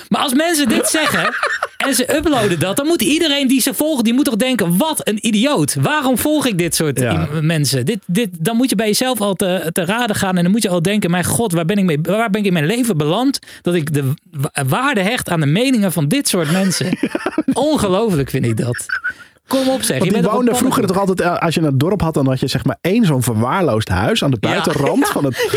Maar 0.10 0.22
als 0.22 0.34
mensen 0.34 0.68
dit 0.70 0.88
zeggen 0.88 1.36
en 1.78 1.94
ze 1.96 2.16
uploaden 2.16 2.60
dat, 2.60 2.78
dan 2.78 2.88
moet 2.88 3.02
iedereen 3.02 3.48
die 3.48 3.62
ze 3.62 3.74
volgen, 3.74 4.04
die 4.04 4.14
moet 4.14 4.26
toch 4.26 4.36
denken, 4.36 4.78
wat 4.78 5.08
een 5.08 5.26
idioot. 5.28 5.76
Waarom 5.82 6.18
volg 6.18 6.46
ik 6.46 6.58
dit 6.58 6.76
soort 6.76 7.00
Ja. 7.00 7.28
mensen? 7.42 7.86
Dit, 7.86 8.00
dit, 8.06 8.30
dan 8.40 8.56
moet 8.56 8.70
je 8.70 8.76
bij 8.76 8.86
jezelf 8.88 9.22
al 9.22 9.34
te, 9.34 9.70
te 9.72 9.86
raden 9.86 10.16
gaan 10.16 10.38
en 10.38 10.44
dan 10.44 10.52
moet 10.52 10.64
je 10.64 10.70
al 10.70 10.82
denken, 10.82 11.12
mijn 11.12 11.24
god, 11.24 11.52
waar 11.52 11.66
ben, 11.66 11.78
ik 11.78 11.84
mee, 11.84 12.00
waar 12.02 12.30
ben 12.30 12.42
ik 12.42 12.48
in 12.48 12.54
mijn 12.54 12.66
leven 12.66 12.98
beland? 12.98 13.40
Dat 13.62 13.74
ik 13.74 13.94
de 13.94 14.14
wa- 14.32 14.66
waarde 14.68 15.02
hecht 15.02 15.30
aan 15.30 15.40
de 15.40 15.46
meningen 15.46 15.92
van 15.92 16.08
dit 16.08 16.28
soort 16.28 16.52
mensen. 16.52 16.98
Ongelooflijk 17.54 18.30
vind 18.30 18.46
ik 18.46 18.58
dat. 18.58 18.86
Kom 19.48 19.70
op 19.70 19.82
zeg. 19.82 19.88
Want 19.90 19.94
je 19.98 20.00
die 20.04 20.12
bent 20.12 20.24
toch 20.24 20.34
woonde 20.34 20.52
een 20.52 20.58
vroeger 20.58 20.86
toch 20.88 20.98
altijd, 20.98 21.22
eh, 21.22 21.38
als 21.38 21.54
je 21.54 21.62
naar 21.62 21.70
het 21.70 21.80
dorp 21.80 22.02
had, 22.02 22.14
dan 22.14 22.28
had 22.28 22.40
je 22.40 22.48
zeg 22.48 22.64
maar 22.66 22.78
één 22.82 23.06
zo'n 23.06 23.24
verwaarloosd 23.24 23.90
huis 23.90 24.24
aan 24.24 24.32
de 24.32 24.38
buitenrand 24.40 25.08
van 25.08 25.26
het. 25.26 25.36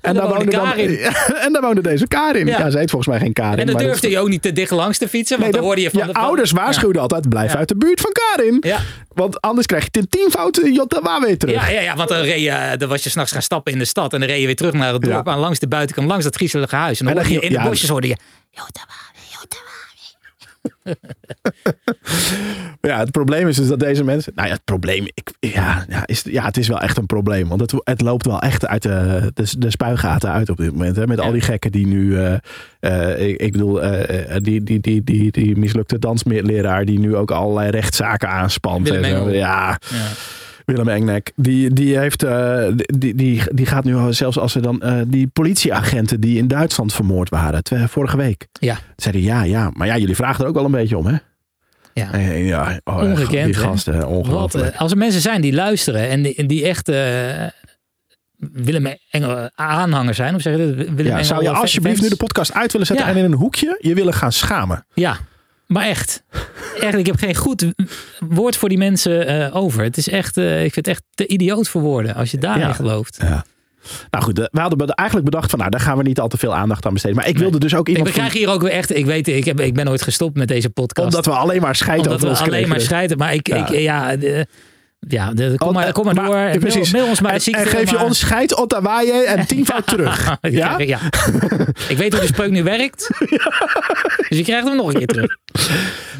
en, 0.00 0.14
daar 0.14 0.28
woonde 0.28 0.34
woonde 0.36 0.50
dan, 0.50 0.64
Karin. 0.68 0.98
en 1.44 1.52
daar 1.52 1.62
woonde 1.62 1.80
deze 1.80 2.06
Karin. 2.06 2.46
Ja, 2.46 2.58
Ja. 2.58 2.70
ze 2.70 2.78
heet 2.78 2.90
volgens 2.90 3.10
mij 3.10 3.20
geen 3.20 3.32
Karin. 3.32 3.58
En 3.58 3.66
dan 3.66 3.74
maar 3.74 3.84
durfde 3.84 4.10
je 4.10 4.18
ook 4.18 4.28
niet 4.28 4.42
te 4.42 4.52
dicht 4.52 4.70
langs 4.70 4.98
te 4.98 5.08
fietsen, 5.08 5.38
want 5.38 5.50
Nee, 5.50 5.60
dan 5.60 5.68
hoorde 5.68 5.82
je 5.82 5.90
van 5.90 6.00
je 6.00 6.06
de 6.06 6.12
van- 6.12 6.22
ouders 6.22 6.50
waarschuwden 6.50 7.02
altijd, 7.02 7.28
blijf 7.28 7.52
Ja. 7.52 7.58
uit 7.58 7.68
de 7.68 7.76
buurt 7.76 8.00
van 8.00 8.10
Karin. 8.12 8.56
Ja. 8.60 8.78
Want 9.08 9.40
anders 9.40 9.66
krijg 9.66 9.84
je 9.84 9.90
ten 9.90 10.08
tienvoud 10.08 10.60
Jotta 10.64 11.20
weer 11.20 11.38
terug. 11.38 11.54
Ja, 11.54 11.68
ja, 11.68 11.80
ja, 11.80 11.96
want 11.96 12.08
dan, 12.08 12.18
reed 12.20 12.40
je, 12.42 12.74
dan 12.78 12.88
was 12.88 13.04
je 13.04 13.10
s'nachts 13.10 13.32
gaan 13.32 13.42
stappen 13.42 13.72
in 13.72 13.78
de 13.78 13.84
stad 13.84 14.12
en 14.12 14.20
dan 14.20 14.28
reed 14.28 14.40
je 14.40 14.46
weer 14.46 14.56
terug 14.56 14.72
naar 14.72 14.92
het 14.92 15.02
dorp 15.02 15.26
Ja. 15.26 15.32
aan 15.32 15.38
langs 15.38 15.58
de 15.58 15.68
buitenkant, 15.68 16.08
langs 16.08 16.24
dat 16.24 16.34
griezelige 16.34 16.76
huis. 16.76 17.00
En 17.00 17.06
dan, 17.06 17.14
En 17.16 17.20
dan 17.22 17.30
hoorde 17.30 17.40
je 17.46 17.48
in 17.50 17.56
de 17.56 17.62
ja, 17.62 17.68
bosjes 17.68 17.88
hoorde 17.88 18.06
je. 18.08 18.16
Ja, 22.80 22.98
het 22.98 23.10
probleem 23.10 23.48
is 23.48 23.56
dus 23.56 23.68
dat 23.68 23.80
deze 23.80 24.04
mensen. 24.04 24.32
Nou 24.34 24.48
ja, 24.48 24.54
het 24.54 24.64
probleem. 24.64 25.06
Ik, 25.14 25.32
ja, 25.40 25.84
ja, 25.88 26.06
is, 26.06 26.22
ja, 26.22 26.44
het 26.44 26.56
is 26.56 26.68
wel 26.68 26.80
echt 26.80 26.96
een 26.96 27.06
probleem. 27.06 27.48
Want 27.48 27.60
het, 27.60 27.74
het 27.84 28.00
loopt 28.00 28.26
wel 28.26 28.40
echt 28.40 28.66
uit 28.66 28.82
de, 28.82 29.30
de, 29.34 29.54
de 29.58 29.70
spuigaten 29.70 30.30
uit 30.30 30.48
op 30.50 30.56
dit 30.56 30.72
moment. 30.72 30.96
Hè, 30.96 31.06
met 31.06 31.20
al 31.20 31.32
die 31.32 31.40
gekken 31.40 31.72
die 31.72 31.86
nu. 31.86 32.18
eh, 32.18 32.34
eh, 32.80 33.28
ik, 33.28 33.40
ik 33.40 33.52
bedoel, 33.52 33.82
eh, 33.82 34.36
die, 34.42 34.62
die, 34.62 34.80
die, 34.80 35.04
die, 35.04 35.30
die 35.32 35.56
mislukte 35.56 35.98
dansleraar 35.98 36.84
die 36.84 36.98
nu 36.98 37.16
ook 37.16 37.30
allerlei 37.30 37.70
rechtszaken 37.70 38.28
aanspant. 38.28 38.90
En 38.90 39.04
zo. 39.04 39.30
Ja, 39.30 39.78
Ja. 39.90 40.08
Willem 40.72 40.88
Engnek. 40.88 41.32
Die, 41.36 41.72
die 41.72 41.98
heeft. 41.98 42.22
eh, 42.22 42.64
die, 42.76 43.14
die, 43.14 43.42
die 43.52 43.66
gaat 43.66 43.84
nu 43.84 44.12
zelfs 44.12 44.38
als 44.38 44.52
ze 44.52 44.60
dan. 44.60 44.80
eh, 44.82 45.00
die 45.06 45.26
politieagenten 45.26 46.20
die 46.20 46.38
in 46.38 46.48
Duitsland 46.48 46.92
vermoord 46.94 47.28
waren. 47.28 47.62
vorige 47.88 48.16
week. 48.16 48.46
Ja. 48.52 48.78
Zeiden 48.96 49.22
ja, 49.22 49.42
ja. 49.42 49.70
Maar 49.74 49.86
ja, 49.86 49.96
jullie 49.96 50.16
vragen 50.16 50.42
er 50.44 50.48
ook 50.50 50.54
wel 50.54 50.64
een 50.64 50.70
beetje 50.70 50.98
om, 50.98 51.06
hè? 51.06 51.16
Ja. 51.94 52.12
Eh, 52.12 52.46
Ja, 52.48 52.80
oh, 52.84 52.96
Ongekend, 52.96 53.44
Die 53.44 53.54
gasten, 53.54 54.06
ongelooflijk. 54.08 54.76
als 54.76 54.90
er 54.92 54.98
mensen 54.98 55.20
zijn 55.20 55.40
die 55.40 55.52
luisteren 55.52 56.08
en 56.08 56.22
die, 56.22 56.34
echt 56.66 56.88
Willem 58.52 58.94
Engel 59.10 59.50
aanhanger 59.54 60.14
zijn, 60.14 60.34
of 60.34 60.40
zeg 60.42 60.56
je 60.56 60.66
dat? 60.66 60.74
Willem 60.76 61.04
ja, 61.04 61.10
Engel 61.12 61.24
zou 61.24 61.40
je 61.42 61.46
fans? 61.48 61.60
alsjeblieft 61.60 62.02
nu 62.02 62.08
de 62.08 62.16
podcast 62.16 62.54
uit 62.54 62.72
willen 62.72 62.86
zetten 62.86 63.06
Ja. 63.06 63.12
en 63.12 63.18
in 63.18 63.24
een 63.24 63.38
hoekje 63.38 63.76
je 63.80 63.94
willen 63.94 64.14
gaan 64.14 64.32
schamen? 64.32 64.86
Ja, 64.94 65.16
maar 65.72 65.84
echt. 65.86 66.22
Echt, 66.80 66.94
ik 66.98 67.06
heb 67.06 67.16
geen 67.16 67.34
goed 67.34 67.72
woord 68.28 68.56
voor 68.56 68.68
die 68.68 68.78
mensen 68.78 69.26
eh, 69.26 69.56
over. 69.56 69.82
Het 69.84 69.96
is 69.96 70.08
echt, 70.08 70.36
eh, 70.36 70.64
ik 70.64 70.72
vind 70.72 70.86
het 70.86 70.94
echt 70.96 71.02
te 71.14 71.26
idioot 71.26 71.68
voor 71.68 71.80
woorden 71.80 72.14
als 72.14 72.30
je 72.30 72.38
daarin 72.38 72.66
Ja. 72.66 72.72
gelooft. 72.72 73.18
Ja. 73.20 73.44
Nou 74.10 74.24
goed, 74.24 74.38
we 74.38 74.60
hadden 74.60 74.88
eigenlijk 74.88 75.30
bedacht 75.30 75.50
van 75.50 75.58
nou, 75.58 75.70
daar 75.70 75.80
gaan 75.80 75.96
we 75.96 76.02
niet 76.02 76.20
al 76.20 76.28
te 76.28 76.36
veel 76.38 76.54
aandacht 76.54 76.86
aan 76.86 76.92
besteden. 76.92 77.16
Maar 77.16 77.28
ik 77.28 77.38
wilde 77.38 77.58
dus 77.58 77.74
ook 77.74 77.88
iemand 77.88 78.06
we 78.06 78.12
krijgen 78.12 78.38
hier 78.38 78.48
ook 78.48 78.62
weer 78.62 78.70
echt, 78.70 78.96
ik 78.96 79.06
weet, 79.06 79.28
ik, 79.28 79.44
heb, 79.44 79.60
ik 79.60 79.74
ben 79.74 79.84
nooit 79.84 80.02
gestopt 80.02 80.36
met 80.36 80.48
deze 80.48 80.70
podcast. 80.70 81.06
omdat 81.08 81.24
we 81.26 81.32
alleen 81.32 81.60
maar 81.60 81.76
scheiden 81.76 82.06
Omdat 82.12 82.20
we 82.20 82.36
alleen 82.36 82.48
kregen. 82.50 82.68
maar 82.68 82.80
schrijven. 82.80 83.18
Maar 83.18 83.34
ik, 83.34 83.46
Ja. 83.48 83.68
ik 83.68 83.78
ja, 83.78 84.16
de, 84.16 84.46
ja 85.08 85.32
de, 85.32 85.54
kom, 85.56 85.68
Oh, 85.68 85.74
maar, 85.74 85.92
kom 85.92 86.04
maar, 86.04 86.14
maar- 86.14 86.24
door. 86.26 86.36
ja, 86.36 86.58
precies. 86.58 86.92
mail 86.92 87.06
ons 87.06 87.20
maar 87.20 87.30
de 87.30 87.36
En, 87.36 87.42
ziekte. 87.42 87.60
en 87.60 87.66
geef 87.66 87.90
je 87.90 87.96
maar- 87.96 88.04
ons 88.04 88.18
scheid 88.18 88.56
Ottawaaie 88.56 89.12
en 89.24 89.46
tienvoud 89.52 89.86
terug. 89.86 90.36
Ja? 90.40 90.78
ja? 90.78 90.98
ik 91.88 91.96
weet 91.96 92.12
hoe 92.12 92.20
de 92.20 92.26
spreuk 92.26 92.50
nu 92.50 92.62
werkt. 92.62 93.08
Dus 94.28 94.38
je 94.38 94.42
krijgt 94.42 94.66
hem 94.66 94.76
nog 94.76 94.86
een 94.88 94.98
keer 94.98 95.06
terug. 95.06 95.36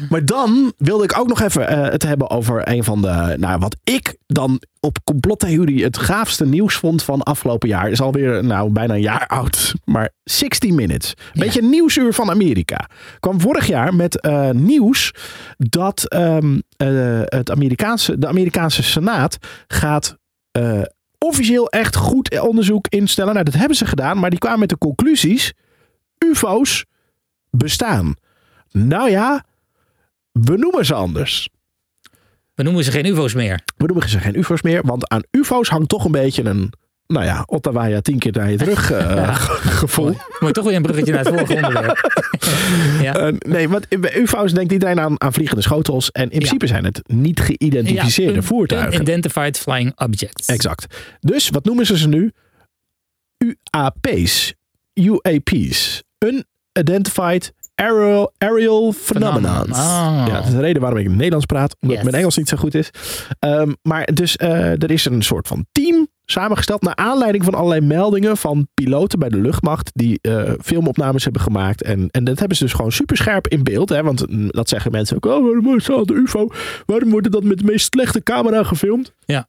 Maar 0.09 0.25
dan 0.25 0.73
wilde 0.77 1.03
ik 1.03 1.19
ook 1.19 1.27
nog 1.27 1.41
even 1.41 1.67
eh, 1.67 1.91
het 1.91 2.03
hebben 2.03 2.29
over 2.29 2.67
een 2.69 2.83
van 2.83 3.01
de, 3.01 3.35
nou 3.37 3.59
wat 3.59 3.75
ik 3.83 4.15
dan 4.27 4.61
op 4.79 4.97
complottheorie 5.03 5.83
het 5.83 5.97
gaafste 5.97 6.45
nieuws 6.45 6.75
vond 6.75 7.03
van 7.03 7.23
afgelopen 7.23 7.69
jaar. 7.69 7.89
Is 7.89 8.01
alweer 8.01 8.43
nou 8.43 8.69
bijna 8.71 8.93
een 8.93 9.01
jaar 9.01 9.27
oud, 9.27 9.73
maar 9.85 10.09
60 10.23 10.71
Minutes. 10.71 11.13
Een 11.33 11.39
beetje 11.41 11.61
nieuwsuur 11.61 12.13
van 12.13 12.29
Amerika. 12.29 12.89
Kwam 13.19 13.41
vorig 13.41 13.67
jaar 13.67 13.95
met 13.95 14.19
eh, 14.21 14.49
nieuws 14.49 15.13
dat 15.57 16.03
ehm, 16.07 16.59
eh, 16.77 17.21
het 17.25 17.51
Amerikaanse, 17.51 18.17
de 18.17 18.27
Amerikaanse 18.27 18.83
Senaat 18.83 19.37
gaat 19.67 20.17
eh, 20.51 20.81
officieel 21.17 21.69
echt 21.69 21.95
goed 21.95 22.39
onderzoek 22.39 22.87
instellen. 22.87 23.33
Nou, 23.33 23.45
dat 23.45 23.53
hebben 23.53 23.77
ze 23.77 23.85
gedaan, 23.85 24.19
maar 24.19 24.29
die 24.29 24.39
kwamen 24.39 24.59
met 24.59 24.69
de 24.69 24.77
conclusies. 24.77 25.53
UFO's 26.17 26.85
bestaan. 27.49 28.15
Nou 28.71 29.09
ja, 29.09 29.45
we 30.31 30.57
noemen 30.57 30.85
ze 30.85 30.93
anders. 30.93 31.49
We 32.55 32.63
noemen 32.63 32.83
ze 32.83 32.91
geen 32.91 33.05
ufo's 33.05 33.33
meer. 33.33 33.63
We 33.77 33.85
noemen 33.85 34.09
ze 34.09 34.19
geen 34.19 34.39
UFO's 34.39 34.61
meer, 34.61 34.81
want 34.85 35.09
aan 35.09 35.23
UFO's 35.31 35.69
hangt 35.69 35.89
toch 35.89 36.05
een 36.05 36.11
beetje 36.11 36.43
een, 36.43 36.73
nou 37.07 37.25
ja, 37.25 37.43
Ottawa 37.45 37.85
ja 37.85 38.01
tien 38.01 38.19
keer 38.19 38.31
naar 38.31 38.51
je 38.51 38.57
terug 38.57 38.91
eh, 38.91 39.35
gevoel. 39.61 40.05
Moet 40.07 40.17
je 40.39 40.51
toch 40.51 40.65
weer 40.65 40.75
een 40.75 40.81
bruggetje 40.81 41.13
naar 41.13 41.25
het 41.25 41.33
vorige 41.33 41.53
onderwerp. 41.65 42.09
ja. 43.01 43.15
Eh, 43.15 43.33
nee, 43.39 43.69
want 43.69 43.87
bij 44.01 44.15
UFO's 44.17 44.53
denkt 44.53 44.71
iedereen 44.71 44.99
aan, 44.99 45.21
aan 45.21 45.33
vliegende 45.33 45.61
schotels. 45.61 46.11
En 46.11 46.23
in 46.23 46.29
principe 46.37 46.67
zijn 46.67 46.83
het 46.85 47.01
niet 47.07 47.39
geïdentificeerde 47.39 48.35
un- 48.35 48.43
voertuigen. 48.43 48.93
Unidentified 48.93 49.57
Flying 49.59 49.91
Objects. 49.99 50.47
Exact. 50.47 50.95
Dus 51.19 51.49
wat 51.49 51.65
noemen 51.65 51.85
ze 51.85 51.97
ze 51.97 52.07
nu? 52.07 52.31
UAP's. 53.37 54.53
UAP's. 54.93 56.03
Unidentified 56.25 57.53
Aerial, 57.75 58.33
aerial. 58.37 58.91
Phenomenon. 58.91 59.67
Ja, 59.69 60.25
dat 60.29 60.45
is 60.45 60.51
de 60.51 60.59
reden 60.59 60.81
waarom 60.81 60.99
ik 60.99 61.03
in 61.03 61.09
het 61.09 61.17
Nederlands 61.19 61.45
praat. 61.45 61.75
Omdat 61.79 61.95
Yes. 61.97 62.05
mijn 62.05 62.15
Engels 62.17 62.37
niet 62.37 62.49
zo 62.49 62.57
goed 62.57 62.75
is. 62.75 62.89
Ehm, 63.39 63.71
maar 63.81 64.05
dus 64.13 64.37
eh, 64.37 64.71
er 64.83 64.91
is 64.91 65.05
een 65.05 65.21
soort 65.23 65.47
van 65.47 65.65
team 65.71 66.07
samengesteld 66.25 66.81
naar 66.81 66.95
aanleiding 66.95 67.43
van 67.43 67.53
allerlei 67.53 67.81
meldingen 67.81 68.37
van 68.37 68.67
piloten 68.73 69.19
bij 69.19 69.29
de 69.29 69.37
luchtmacht 69.37 69.91
die 69.93 70.19
eh, 70.21 70.51
filmopnames 70.61 71.23
hebben 71.23 71.41
gemaakt. 71.41 71.83
En, 71.83 72.07
en 72.11 72.23
dat 72.23 72.39
hebben 72.39 72.57
ze 72.57 72.63
dus 72.63 72.73
gewoon 72.73 72.91
super 72.91 73.17
scherp 73.17 73.47
in 73.47 73.63
beeld. 73.63 73.89
Hè? 73.89 74.03
Want 74.03 74.29
mm, 74.29 74.49
dat 74.49 74.69
zeggen 74.69 74.91
mensen 74.91 75.15
ook. 75.15 75.25
Oh, 75.25 75.43
waarom 75.43 75.75
is 75.75 75.85
dat 75.85 76.07
de 76.07 76.13
UFO? 76.13 76.49
Waarom 76.85 77.09
wordt 77.09 77.31
dat 77.31 77.43
met 77.43 77.57
de 77.57 77.65
meest 77.65 77.93
slechte 77.93 78.23
camera 78.23 78.63
gefilmd? 78.63 79.13
Ja. 79.25 79.47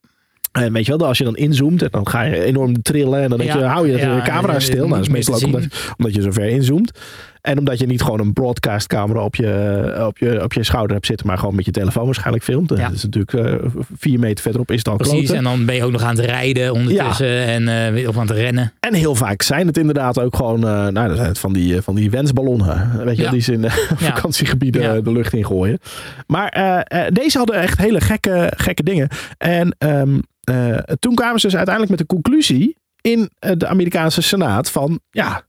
En 0.52 0.72
weet 0.72 0.86
je 0.86 0.96
wel, 0.96 1.06
als 1.06 1.18
je 1.18 1.24
dan 1.24 1.36
inzoomt 1.36 1.82
en 1.82 1.88
dan 1.90 2.08
ga 2.08 2.22
je 2.22 2.42
enorm 2.42 2.82
trillen 2.82 3.22
en 3.22 3.28
dan 3.28 3.38
denk 3.38 3.52
je, 3.52 3.58
Ja, 3.58 3.66
hou 3.66 3.88
je 3.88 3.96
ja, 3.96 4.16
de 4.16 4.22
camera 4.22 4.60
stil. 4.60 4.76
Nou, 4.76 4.90
dat 4.90 5.00
is 5.00 5.08
meestal 5.08 5.34
ook 5.34 5.42
omdat, 5.42 5.66
omdat 5.96 6.14
je 6.14 6.22
zo 6.22 6.30
ver 6.30 6.48
inzoomt. 6.48 6.98
En 7.44 7.58
omdat 7.58 7.78
je 7.78 7.86
niet 7.86 8.02
gewoon 8.02 8.20
een 8.20 8.32
broadcastcamera 8.32 9.20
op 9.24 9.36
je, 9.36 10.04
op, 10.06 10.18
je, 10.18 10.42
op 10.42 10.52
je 10.52 10.62
schouder 10.64 10.92
hebt 10.92 11.06
zitten, 11.06 11.26
maar 11.26 11.38
gewoon 11.38 11.54
met 11.54 11.64
je 11.64 11.70
telefoon 11.70 12.04
waarschijnlijk 12.04 12.44
filmt. 12.44 12.70
Ja. 12.70 12.76
Dat 12.76 12.92
is 12.92 13.02
natuurlijk 13.04 13.32
eh, 13.32 13.70
vier 13.96 14.18
meter 14.18 14.42
verderop 14.42 14.70
is 14.70 14.78
het 14.78 14.88
al 14.88 14.96
Precies, 14.96 15.14
kloten. 15.18 15.36
en 15.36 15.42
dan 15.44 15.64
ben 15.64 15.74
je 15.74 15.84
ook 15.84 15.92
nog 15.92 16.02
aan 16.02 16.16
het 16.16 16.24
rijden 16.24 16.72
ondertussen 16.72 17.44
en 17.46 17.94
eh, 17.96 18.08
of 18.08 18.16
aan 18.18 18.26
het 18.26 18.36
rennen. 18.36 18.72
En 18.80 18.94
heel 18.94 19.14
vaak 19.14 19.42
zijn 19.42 19.66
het 19.66 19.76
inderdaad 19.78 20.20
ook 20.20 20.36
gewoon, 20.36 20.64
eh, 20.66 20.86
nou, 20.86 21.08
dat 21.08 21.16
zijn 21.16 21.28
het 21.28 21.38
van 21.38 21.52
die, 21.52 21.82
van 21.82 21.94
die 21.94 22.10
wensballonnen. 22.10 23.04
Weet 23.04 23.16
je, 23.16 23.22
Ja. 23.22 23.30
die 23.30 23.40
ze 23.40 23.52
in 23.52 23.70
vakantiegebieden 23.96 25.04
de 25.04 25.12
lucht 25.12 25.32
in 25.32 25.44
gooien. 25.46 25.78
Maar 26.26 26.86
deze 27.12 27.38
hadden 27.38 27.56
echt 27.56 27.78
hele 27.78 28.00
gekke, 28.00 28.52
gekke 28.56 28.82
dingen. 28.82 29.08
En 29.38 29.76
ehm, 29.78 30.18
eh, 30.44 30.76
toen 30.76 31.14
kwamen 31.14 31.40
ze 31.40 31.46
dus 31.46 31.56
uiteindelijk 31.56 31.98
met 31.98 32.08
de 32.08 32.14
conclusie 32.14 32.76
in 33.00 33.30
de 33.38 33.66
Amerikaanse 33.66 34.22
Senaat 34.22 34.70
van 34.70 35.00
ja, 35.10 35.42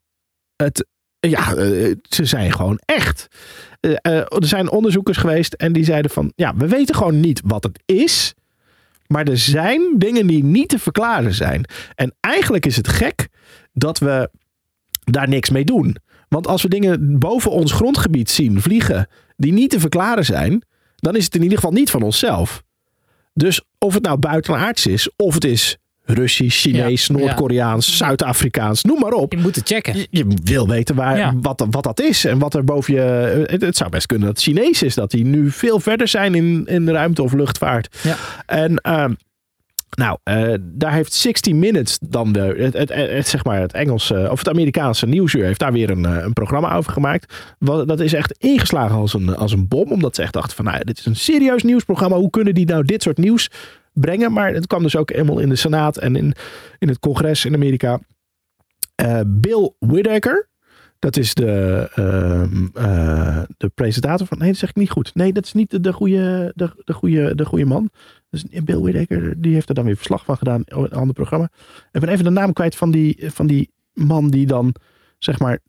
het, 0.56 0.86
ja 1.30 1.55
eh, 1.55 1.95
ze 2.09 2.26
zijn 2.26 2.51
gewoon 2.51 2.80
echt. 2.86 3.28
Eh, 3.80 3.91
eh, 4.01 4.17
er 4.17 4.47
zijn 4.47 4.69
onderzoekers 4.69 5.17
geweest 5.17 5.53
en 5.53 5.73
die 5.73 5.84
zeiden 5.84 6.11
van 6.11 6.32
ja, 6.36 6.55
we 6.55 6.67
weten 6.67 6.95
gewoon 6.95 7.19
niet 7.19 7.41
wat 7.45 7.63
het 7.63 7.80
is. 7.86 8.34
Maar 9.07 9.28
er 9.28 9.38
zijn 9.38 9.82
dingen 9.97 10.28
die 10.28 10.43
niet 10.43 10.69
te 10.69 10.80
verklaren 10.80 11.34
zijn. 11.34 11.65
En 11.95 12.15
eigenlijk 12.19 12.65
is 12.65 12.76
het 12.76 12.88
gek 12.88 13.28
dat 13.73 13.99
we 13.99 14.30
daar 15.03 15.28
niks 15.28 15.49
mee 15.49 15.65
doen. 15.65 15.97
Want 16.30 16.47
als 16.47 16.61
we 16.61 16.69
dingen 16.69 17.19
boven 17.19 17.51
ons 17.51 17.71
grondgebied 17.71 18.30
zien 18.30 18.61
vliegen 18.61 19.07
die 19.38 19.53
niet 19.53 19.69
te 19.69 19.80
verklaren 19.80 20.26
zijn, 20.26 20.63
dan 20.95 21.15
is 21.15 21.26
het 21.26 21.36
in 21.36 21.41
ieder 21.41 21.57
geval 21.57 21.73
niet 21.73 21.89
van 21.89 22.01
onszelf. 22.01 22.63
Dus 23.34 23.61
of 23.78 23.93
het 23.93 24.03
nou 24.03 24.17
buitenaards 24.17 24.88
is, 24.88 25.09
of 25.15 25.34
het 25.34 25.45
is 25.45 25.78
Russisch, 26.06 26.62
Chinees, 26.62 27.06
Ja, 27.08 27.16
Noord-Koreaans, 27.18 27.97
Zuid-Afrikaans, 27.97 28.84
noem 28.84 28.99
maar 28.99 29.12
op. 29.14 29.32
Je 29.34 29.39
moet 29.39 29.56
het 29.56 29.68
checken. 29.68 29.97
Je, 29.97 30.08
je 30.10 30.26
wil 30.43 30.68
weten 30.68 30.95
waar, 30.95 31.18
Ja. 31.18 31.34
wat, 31.41 31.66
wat 31.70 31.84
dat 31.84 32.01
is 32.01 32.26
en 32.26 32.39
wat 32.39 32.53
er 32.53 32.64
boven 32.64 32.93
je. 32.93 32.99
Het, 33.47 33.62
het 33.62 33.78
zou 33.78 33.89
best 33.89 34.06
kunnen 34.06 34.28
dat 34.28 34.36
het 34.36 34.45
Chinees 34.45 34.84
is, 34.84 34.95
dat 34.95 35.12
die 35.12 35.26
nu 35.26 35.51
veel 35.51 35.80
verder 35.80 36.08
zijn 36.08 36.36
in, 36.36 36.66
in 36.66 36.86
de 36.86 36.91
ruimte 36.91 37.24
of 37.24 37.34
luchtvaart. 37.34 37.97
Ja. 38.03 38.16
En 38.45 38.78
ehm, 38.78 39.14
nou, 39.95 40.18
eh, 40.24 40.53
daar 40.62 40.93
heeft 40.93 41.14
60 41.14 41.53
Minutes 41.53 41.97
dan 42.01 42.32
de, 42.32 42.39
het, 42.39 42.74
het, 42.74 42.93
het, 42.93 43.10
het, 43.12 43.28
zeg 43.28 43.43
maar 43.43 43.60
het 43.60 43.74
Engelse 43.74 44.28
of 44.32 44.39
het 44.39 44.49
Amerikaanse 44.49 45.06
nieuwsuur 45.08 45.43
heeft 45.45 45.60
daar 45.60 45.74
weer 45.74 45.89
een, 45.89 46.06
eh, 46.06 46.24
een 46.24 46.34
programma 46.34 46.76
over 46.76 46.91
gemaakt. 46.91 47.34
Wat, 47.60 47.88
dat 47.88 47.99
is 47.99 48.14
echt 48.14 48.32
ingeslagen 48.38 48.95
als 48.95 49.14
een, 49.14 49.36
als 49.36 49.51
een 49.51 49.68
bom, 49.68 49.91
omdat 49.91 50.16
ze 50.16 50.22
echt 50.22 50.34
dachten 50.34 50.56
van, 50.56 50.66
nou, 50.66 50.84
dit 50.84 50.97
is 50.97 51.06
een 51.06 51.16
serieus 51.16 51.64
nieuwsprogramma. 51.64 52.18
Hoe 52.18 52.30
kunnen 52.30 52.53
die 52.53 52.66
nou 52.66 52.84
dit 52.84 53.03
soort 53.03 53.18
nieuws 53.18 53.49
brengen? 54.00 54.32
Maar 54.32 54.54
het 54.54 54.68
kwam 54.68 54.84
dus 54.84 54.96
ook 54.96 55.12
eenmaal 55.12 55.39
in 55.39 55.50
de 55.50 55.56
Senaat 55.56 55.98
en 55.98 56.16
in, 56.16 56.34
in 56.80 56.88
het 56.88 57.00
congres 57.00 57.46
in 57.46 57.54
Amerika. 57.54 58.00
Eh, 58.96 59.20
Bill 59.28 59.74
Whittaker, 59.80 60.50
dat 61.00 61.18
is 61.18 61.34
de, 61.34 61.88
ehm, 61.96 62.66
eh, 62.74 63.43
de 63.58 63.70
presentator 63.70 64.28
van. 64.28 64.38
Nee, 64.38 64.48
dat 64.48 64.58
zeg 64.58 64.70
ik 64.70 64.76
niet 64.76 64.89
goed. 64.89 65.16
Nee, 65.16 65.34
dat 65.34 65.46
is 65.46 65.54
niet 65.54 65.72
de, 65.72 65.80
de, 65.80 65.93
goede, 65.93 66.52
de, 66.56 66.82
de, 66.84 66.93
goede, 66.93 67.36
de 67.36 67.46
goede 67.46 67.66
man. 67.66 67.89
Dus 68.30 68.43
Bill 68.64 68.80
Whittaker, 68.80 69.41
die 69.41 69.54
heeft 69.54 69.70
er 69.70 69.76
dan 69.76 69.86
weer 69.86 69.96
verslag 69.96 70.26
van 70.26 70.38
gedaan. 70.38 70.62
in 70.66 70.78
Een 70.78 70.91
ander 70.91 71.16
programma. 71.16 71.50
Ik 71.91 72.02
ben 72.02 72.10
even 72.10 72.24
de 72.24 72.30
naam 72.30 72.54
kwijt 72.54 72.76
van 72.76 72.91
die, 72.91 73.24
van 73.32 73.48
die 73.48 73.72
man 73.93 74.30
die 74.30 74.46
dan, 74.46 74.76
zeg 75.18 75.39
maar, 75.39 75.60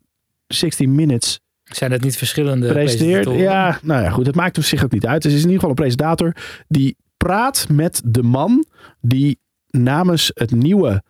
60 0.47 0.87
Minutes 0.87 1.39
Zijn 1.63 1.91
het 1.91 2.03
niet 2.03 2.17
verschillende 2.17 2.67
presentatoren? 2.67 3.39
Ja, 3.39 3.79
nou 3.81 4.03
ja, 4.03 4.09
goed. 4.09 4.25
Het 4.25 4.35
maakt 4.35 4.57
op 4.57 4.63
zich 4.63 4.83
ook 4.83 4.91
niet 4.91 5.05
uit. 5.05 5.21
Dus 5.21 5.31
het 5.31 5.39
is 5.39 5.47
in 5.47 5.51
ieder 5.51 5.67
geval 5.67 5.69
een 5.69 5.83
presentator 5.83 6.35
die 6.67 6.97
praat 7.17 7.67
met 7.69 8.01
de 8.05 8.23
man 8.23 8.65
die 9.01 9.39
namens 9.67 10.31
het 10.33 10.51
nieuwe 10.51 11.03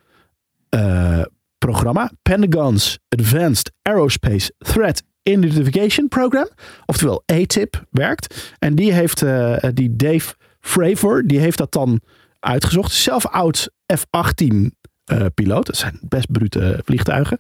eh, 0.70 1.22
programma 1.58 2.12
Pentagon's 2.22 3.00
Advanced 3.10 3.72
Aerospace 3.82 4.54
Threat 4.58 5.04
Identification 5.24 6.08
Program, 6.08 6.50
oftewel 6.86 7.24
ATIP, 7.26 7.86
werkt. 7.92 8.56
En 8.60 8.76
die 8.76 8.94
heeft 8.94 9.22
eh, 9.22 9.56
die 9.74 9.96
Dave 9.96 10.36
Fravor, 10.60 11.24
die 11.26 11.40
heeft 11.40 11.58
dat 11.58 11.72
dan 11.72 12.02
uitgezocht. 12.40 12.92
Zelf 12.92 13.28
oud 13.28 13.70
F-18 13.94 14.77
eh, 15.08 15.26
piloot. 15.34 15.66
Dat 15.66 15.78
zijn 15.78 16.00
best 16.02 16.32
brute 16.32 16.82
vliegtuigen. 16.86 17.38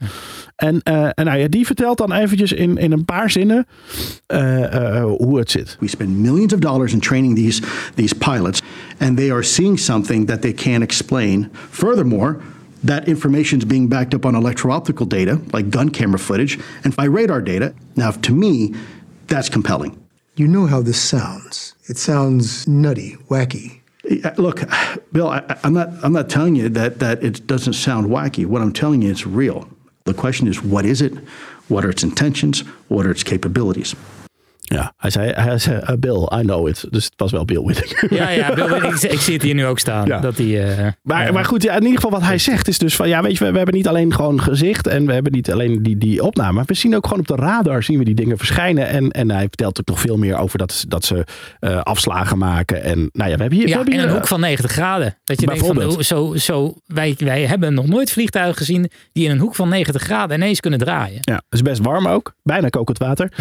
En, 0.55 0.81
eh, 0.83 1.09
en 1.13 1.25
nou 1.25 1.37
ja, 1.37 1.47
die 1.47 1.65
vertelt 1.65 1.97
dan 1.97 2.11
eventjes 2.11 2.51
in, 2.51 2.77
in 2.77 2.91
een 2.91 3.05
paar 3.05 3.31
zinnen 3.31 3.67
eh, 4.25 4.95
eh, 4.97 5.03
hoe 5.03 5.39
het 5.39 5.51
zit. 5.51 5.77
We 5.79 5.87
spend 5.87 6.17
millions 6.17 6.53
of 6.53 6.59
dollars 6.59 6.93
in 6.93 6.99
training 6.99 7.35
these, 7.35 7.61
these 7.95 8.15
pilots, 8.15 8.61
and 8.97 9.17
they 9.17 9.31
are 9.31 9.43
seeing 9.43 9.79
something 9.79 10.27
that 10.27 10.41
they 10.41 10.53
can't 10.53 10.83
explain. 10.83 11.49
Furthermore, 11.69 12.37
that 12.85 13.07
information 13.07 13.57
is 13.59 13.65
being 13.65 13.89
backed 13.89 14.13
up 14.13 14.25
on 14.25 14.35
electro-optical 14.35 15.07
data, 15.07 15.39
like 15.51 15.69
gun 15.69 15.89
camera 15.89 16.19
footage, 16.19 16.57
and 16.83 16.95
by 16.95 17.07
radar 17.07 17.43
data. 17.43 17.73
Now, 17.93 18.11
to 18.11 18.33
me, 18.33 18.71
that's 19.25 19.49
compelling. 19.49 19.97
You 20.35 20.47
know 20.47 20.67
how 20.67 20.83
this 20.83 21.09
sounds. 21.09 21.75
It 21.89 21.97
sounds 21.97 22.67
nutty, 22.67 23.17
wacky. 23.29 23.76
Look, 24.37 24.61
Bill, 25.11 25.27
I, 25.27 25.59
I'm 25.63 25.73
not. 25.73 25.89
I'm 26.03 26.13
not 26.13 26.29
telling 26.29 26.55
you 26.55 26.69
that 26.69 26.99
that 26.99 27.23
it 27.23 27.45
doesn't 27.45 27.73
sound 27.73 28.07
wacky. 28.07 28.45
What 28.45 28.61
I'm 28.61 28.71
telling 28.71 29.01
you, 29.01 29.11
it's 29.11 29.27
real. 29.27 29.67
The 30.05 30.13
question 30.13 30.47
is, 30.47 30.63
what 30.63 30.85
is 30.85 31.01
it? 31.01 31.13
What 31.67 31.83
are 31.83 31.89
its 31.89 32.03
intentions? 32.03 32.61
What 32.87 33.05
are 33.05 33.11
its 33.11 33.23
capabilities? 33.23 33.95
Ja, 34.69 34.93
hij 34.97 35.09
zei, 35.09 35.31
hij 35.31 35.57
zei 35.57 35.77
eh, 35.77 35.95
Bill, 35.99 36.27
I 36.39 36.41
know 36.41 36.67
it. 36.67 36.85
Dus 36.89 37.03
het 37.05 37.13
was 37.15 37.31
wel 37.31 37.45
Bill 37.45 37.61
Whittaker. 37.61 38.13
Ja, 38.17 38.29
ja 38.29 38.53
Bill, 38.53 38.65
ik, 38.75 38.83
ik 39.01 39.19
zie 39.19 39.33
het 39.33 39.41
hier 39.43 39.53
nu 39.53 39.65
ook 39.65 39.79
staan. 39.79 40.05
Ja. 40.07 40.19
Dat 40.19 40.35
die, 40.35 40.59
eh, 40.61 40.87
Maar, 41.03 41.25
ja. 41.25 41.31
maar 41.31 41.45
goed, 41.45 41.63
ja, 41.63 41.71
in 41.75 41.81
ieder 41.81 41.95
geval 41.95 42.11
wat 42.11 42.21
hij 42.21 42.37
zegt 42.37 42.67
is 42.67 42.77
dus 42.77 42.95
van, 42.95 43.07
ja, 43.09 43.21
weet 43.21 43.37
je, 43.37 43.45
we, 43.45 43.51
we 43.51 43.57
hebben 43.57 43.75
niet 43.75 43.87
alleen 43.87 44.13
gewoon 44.13 44.41
gezicht 44.41 44.87
en 44.87 45.05
we 45.05 45.13
hebben 45.13 45.31
niet 45.31 45.51
alleen 45.51 45.83
die, 45.83 45.97
die 45.97 46.23
opname. 46.23 46.51
maar 46.51 46.63
We 46.65 46.73
zien 46.73 46.95
ook 46.95 47.03
gewoon 47.07 47.19
op 47.19 47.27
de 47.27 47.35
radar 47.35 47.83
zien 47.83 47.97
we 47.97 48.03
die 48.03 48.15
dingen 48.15 48.37
verschijnen. 48.37 48.87
En, 48.87 49.09
en 49.11 49.31
hij 49.31 49.41
vertelt 49.47 49.79
ook 49.79 49.87
nog 49.87 49.99
veel 49.99 50.17
meer 50.17 50.37
over 50.37 50.57
dat, 50.57 50.85
dat 50.87 51.05
ze 51.05 51.23
eh, 51.59 51.81
afslagen 51.81 52.37
maken. 52.37 52.83
En 52.83 53.09
nou 53.11 53.29
ja, 53.29 53.35
we 53.35 53.41
hebben 53.41 53.51
hier... 53.51 53.63
we 53.63 53.69
Ja, 53.69 53.75
hebben 53.77 53.99
een 53.99 54.07
eh, 54.07 54.13
hoek 54.13 54.27
van 54.27 54.39
90 54.39 54.71
graden. 54.71 55.17
Dat 55.23 55.39
je 55.41 55.45
denkt 55.47 55.65
van, 55.65 55.81
hoe- 55.83 56.03
zo, 56.03 56.35
zo, 56.35 56.73
wij, 56.85 57.15
wij 57.17 57.45
hebben 57.45 57.73
nog 57.73 57.87
nooit 57.87 58.11
vliegtuigen 58.11 58.55
gezien 58.57 58.89
die 59.11 59.25
in 59.25 59.31
een 59.31 59.39
hoek 59.39 59.55
van 59.55 59.69
90 59.69 60.01
graden 60.01 60.37
ineens 60.37 60.59
kunnen 60.59 60.79
draaien. 60.79 61.17
Ja, 61.21 61.33
het 61.33 61.43
is 61.49 61.61
best 61.61 61.81
warm 61.81 62.07
ook. 62.07 62.33
Bijna 62.43 62.69
kokend 62.69 62.97
water. 62.97 63.31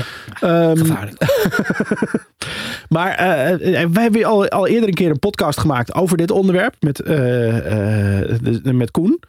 Ehm, 0.41 0.77
Gevaarlijk. 0.77 1.15
Maar 2.88 3.10
eh, 3.10 3.86
wij 3.86 4.02
hebben 4.02 4.24
al, 4.24 4.48
al 4.48 4.66
eerder 4.66 4.88
een 4.88 4.94
keer 4.94 5.10
een 5.10 5.18
podcast 5.18 5.58
gemaakt 5.60 5.94
over 5.94 6.16
dit 6.16 6.30
onderwerp 6.30 6.74
met, 6.80 6.96
de- 6.96 8.60
met 8.72 8.90
Koen. 8.90 9.20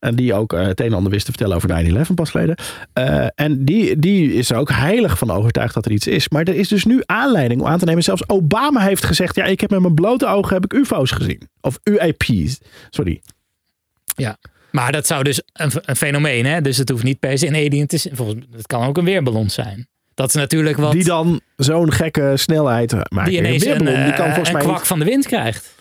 En 0.00 0.14
die 0.14 0.34
ook 0.34 0.52
het 0.52 0.80
een 0.80 0.86
en 0.86 0.92
ander 0.92 1.12
wist 1.12 1.24
te 1.24 1.30
vertellen 1.32 1.56
over 1.56 2.06
9-11 2.10 2.14
pas 2.14 2.30
geleden. 2.30 2.56
En 3.34 3.64
die, 3.64 3.98
die 3.98 4.32
is 4.34 4.50
er 4.50 4.56
ook 4.56 4.70
heilig 4.70 5.18
van 5.18 5.30
overtuigd 5.30 5.74
dat 5.74 5.84
er 5.84 5.92
iets 5.92 6.06
is. 6.06 6.28
Maar 6.28 6.42
er 6.44 6.54
is 6.54 6.68
dus 6.68 6.84
nu 6.84 7.02
aanleiding 7.06 7.60
om 7.60 7.66
aan 7.66 7.78
te 7.78 7.84
nemen. 7.84 8.02
Zelfs 8.02 8.28
Obama 8.28 8.80
heeft 8.80 9.04
gezegd, 9.04 9.34
ja, 9.36 9.44
ik 9.44 9.60
heb 9.60 9.70
met 9.70 9.80
mijn 9.80 9.94
blote 9.94 10.26
ogen 10.26 10.54
heb 10.54 10.64
ik 10.64 10.72
UFO's 10.72 11.10
gezien. 11.10 11.48
Of 11.60 11.78
UAP's. 11.82 12.58
Sorry. 12.90 13.20
Ja. 14.16 14.36
Maar 14.70 14.92
dat 14.92 15.06
zou 15.06 15.22
dus 15.22 15.42
een, 15.52 15.70
een 15.84 15.96
fenomeen, 15.96 16.46
hè? 16.46 16.60
Dus 16.60 16.76
het 16.76 16.88
hoeft 16.88 17.02
niet 17.04 17.18
per 17.18 17.38
se 17.38 17.46
een 17.46 17.54
alien 17.54 17.86
te 17.86 17.96
zijn. 17.96 18.46
Het 18.56 18.66
kan 18.66 18.86
ook 18.86 18.96
een 18.96 19.04
weerballon 19.04 19.50
zijn. 19.50 19.88
Dat 20.16 20.28
is 20.28 20.34
natuurlijk 20.34 20.76
wat 20.76 20.92
Die 20.92 21.04
dan 21.04 21.40
zo'n 21.56 21.92
gekke 21.92 22.32
snelheid 22.34 22.92
maakt. 23.08 23.28
die 23.28 23.38
ineens 23.38 23.64
een, 23.64 23.68
weerballon, 23.70 24.02
die 24.02 24.12
eh, 24.12 24.16
kan 24.16 24.26
volgens 24.26 24.48
een 24.48 24.54
mij 24.54 24.62
kwak 24.64 24.76
niet- 24.78 24.86
van 24.86 24.98
de 24.98 25.04
wind 25.04 25.26
krijgt. 25.26 25.74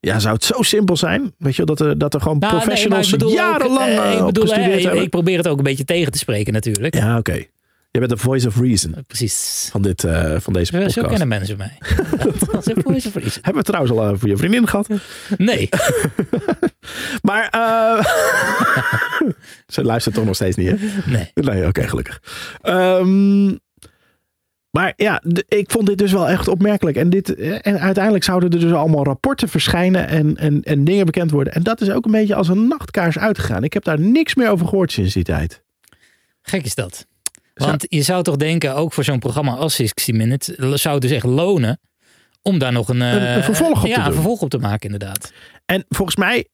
Ja, 0.00 0.18
zou 0.18 0.34
het 0.34 0.44
zo 0.44 0.62
simpel 0.62 0.96
zijn? 0.96 1.32
Weet 1.38 1.56
je, 1.56 1.64
dat 1.64 1.80
er, 1.80 1.98
dat 1.98 2.14
er 2.14 2.20
gewoon 2.20 2.38
Nou, 2.38 2.52
nee, 2.52 2.62
professionals 2.62 3.06
ik 3.06 3.12
bedoel 3.12 3.30
ook, 3.30 3.36
jarenlang 3.36 3.88
eh, 3.88 3.96
eh, 4.12 4.18
ik 4.18 4.24
bedoel, 4.24 4.52
eh? 4.52 5.02
Ik 5.02 5.10
probeer 5.10 5.36
het 5.36 5.48
ook 5.48 5.58
een 5.58 5.64
beetje 5.64 5.84
tegen 5.84 6.12
te 6.12 6.18
spreken 6.18 6.52
natuurlijk. 6.52 6.94
Ja, 6.94 7.18
oké. 7.18 7.44
Je 7.92 7.98
bent 7.98 8.10
de 8.10 8.16
voice 8.16 8.46
of 8.46 8.56
reason 8.60 8.94
Precies. 9.06 9.68
van, 9.70 9.82
dit, 9.82 10.04
eh, 10.04 10.36
van 10.38 10.52
deze 10.52 10.72
Zo 10.72 10.78
podcast. 10.78 11.08
kennen 11.08 11.28
mensen 11.28 11.56
mij. 11.56 11.78
Voice 12.84 13.08
of 13.08 13.14
reason. 13.14 13.42
Hebben 13.42 13.54
we 13.54 13.62
trouwens 13.62 13.92
al 13.92 14.08
eh, 14.08 14.14
voor 14.18 14.28
je 14.28 14.36
vriendin 14.36 14.68
gehad. 14.68 14.88
Nee. 15.36 15.68
Maar 17.22 17.48
eh, 17.48 18.04
ze 19.74 19.84
luistert 19.84 20.14
toch 20.14 20.24
nog 20.24 20.34
steeds 20.34 20.56
niet, 20.56 20.68
hè? 20.70 20.76
Nee. 21.10 21.30
Nee, 21.34 21.66
oké, 21.66 21.88
gelukkig. 21.88 22.22
Ehm, 22.62 23.46
maar 24.70 24.92
ja, 24.96 25.22
ik 25.48 25.70
vond 25.70 25.86
dit 25.86 25.98
dus 25.98 26.12
wel 26.12 26.28
echt 26.28 26.48
opmerkelijk. 26.48 26.96
En, 26.96 27.10
dit, 27.10 27.34
eh, 27.34 27.66
en 27.66 27.80
uiteindelijk 27.80 28.24
zouden 28.24 28.50
er 28.50 28.60
dus 28.60 28.72
allemaal 28.72 29.04
rapporten 29.04 29.48
verschijnen 29.48 30.08
en, 30.08 30.36
en, 30.36 30.62
en 30.62 30.84
dingen 30.84 31.06
bekend 31.06 31.30
worden. 31.30 31.52
En 31.52 31.62
dat 31.62 31.80
is 31.80 31.90
ook 31.90 32.04
een 32.04 32.10
beetje 32.10 32.34
als 32.34 32.48
een 32.48 32.68
nachtkaars 32.68 33.18
uitgegaan. 33.18 33.64
Ik 33.64 33.72
heb 33.72 33.84
daar 33.84 34.00
niks 34.00 34.34
meer 34.34 34.50
over 34.50 34.66
gehoord 34.66 34.92
sinds 34.92 35.14
die 35.14 35.24
tijd. 35.24 35.62
Gek 36.42 36.64
is 36.64 36.74
dat. 36.74 37.06
Want 37.66 37.86
je 37.88 38.02
zou 38.02 38.22
toch 38.22 38.36
denken, 38.36 38.74
ook 38.74 38.92
voor 38.92 39.04
zo'n 39.04 39.18
programma 39.18 39.54
als 39.54 39.74
60 39.74 40.14
Minutes, 40.14 40.46
zou 40.82 40.94
het 40.94 41.02
dus 41.02 41.10
echt 41.10 41.24
lonen 41.26 41.80
om 42.42 42.58
daar 42.58 42.72
nog 42.72 42.88
een, 42.88 43.02
eh, 43.02 43.12
Een- 43.12 43.36
een 43.36 43.42
vervolg 43.42 43.82
op 43.82 43.88
ja, 43.88 43.94
te 43.94 44.00
een 44.08 44.12
vervolg 44.14 44.40
op 44.40 44.50
te 44.50 44.58
maken, 44.58 44.90
inderdaad. 44.92 45.32
En 45.66 45.84
volgens 45.88 46.16
mij, 46.16 46.48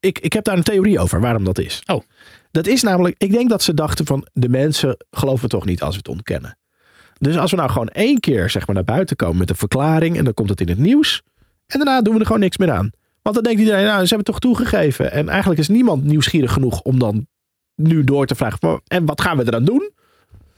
ik, 0.00 0.18
ik 0.18 0.32
heb 0.32 0.44
daar 0.44 0.56
een 0.56 0.62
theorie 0.62 0.98
over 0.98 1.20
waarom 1.20 1.44
dat 1.44 1.58
is. 1.58 1.82
Oh. 1.86 2.02
Dat 2.50 2.66
is 2.66 2.82
namelijk, 2.82 3.14
ik 3.18 3.32
denk 3.32 3.50
dat 3.50 3.62
ze 3.62 3.74
dachten 3.74 4.06
van 4.06 4.26
de 4.32 4.48
mensen 4.48 4.96
geloven 5.10 5.48
toch 5.48 5.64
niet 5.64 5.82
als 5.82 5.90
we 5.92 5.98
het 5.98 6.08
ontkennen. 6.08 6.56
Dus 7.18 7.36
als 7.38 7.50
we 7.50 7.56
nou 7.56 7.70
gewoon 7.70 7.88
één 7.88 8.20
keer 8.20 8.50
zeg 8.50 8.66
maar 8.66 8.74
naar 8.74 8.84
buiten 8.84 9.16
komen 9.16 9.36
met 9.38 9.50
een 9.50 9.56
verklaring 9.56 10.16
en 10.18 10.24
dan 10.24 10.34
komt 10.34 10.48
het 10.48 10.60
in 10.60 10.68
het 10.68 10.78
nieuws. 10.78 11.22
En 11.66 11.78
daarna 11.78 12.02
doen 12.02 12.14
we 12.14 12.20
er 12.20 12.26
gewoon 12.26 12.40
niks 12.40 12.56
meer 12.56 12.70
aan. 12.72 12.90
Want 13.22 13.34
dan 13.34 13.44
denkt 13.44 13.60
iedereen, 13.60 13.84
nou 13.84 13.92
ze 14.06 14.14
hebben 14.14 14.16
het 14.18 14.26
toch 14.26 14.38
toegegeven. 14.38 15.12
En 15.12 15.28
eigenlijk 15.28 15.60
is 15.60 15.68
niemand 15.68 16.04
nieuwsgierig 16.04 16.52
genoeg 16.52 16.80
om 16.80 16.98
dan 16.98 17.26
nu 17.74 18.04
door 18.04 18.26
te 18.26 18.34
vragen. 18.34 18.82
En 18.86 19.04
wat 19.06 19.20
gaan 19.20 19.36
we 19.36 19.44
er 19.44 19.50
dan 19.50 19.64
doen? 19.64 19.90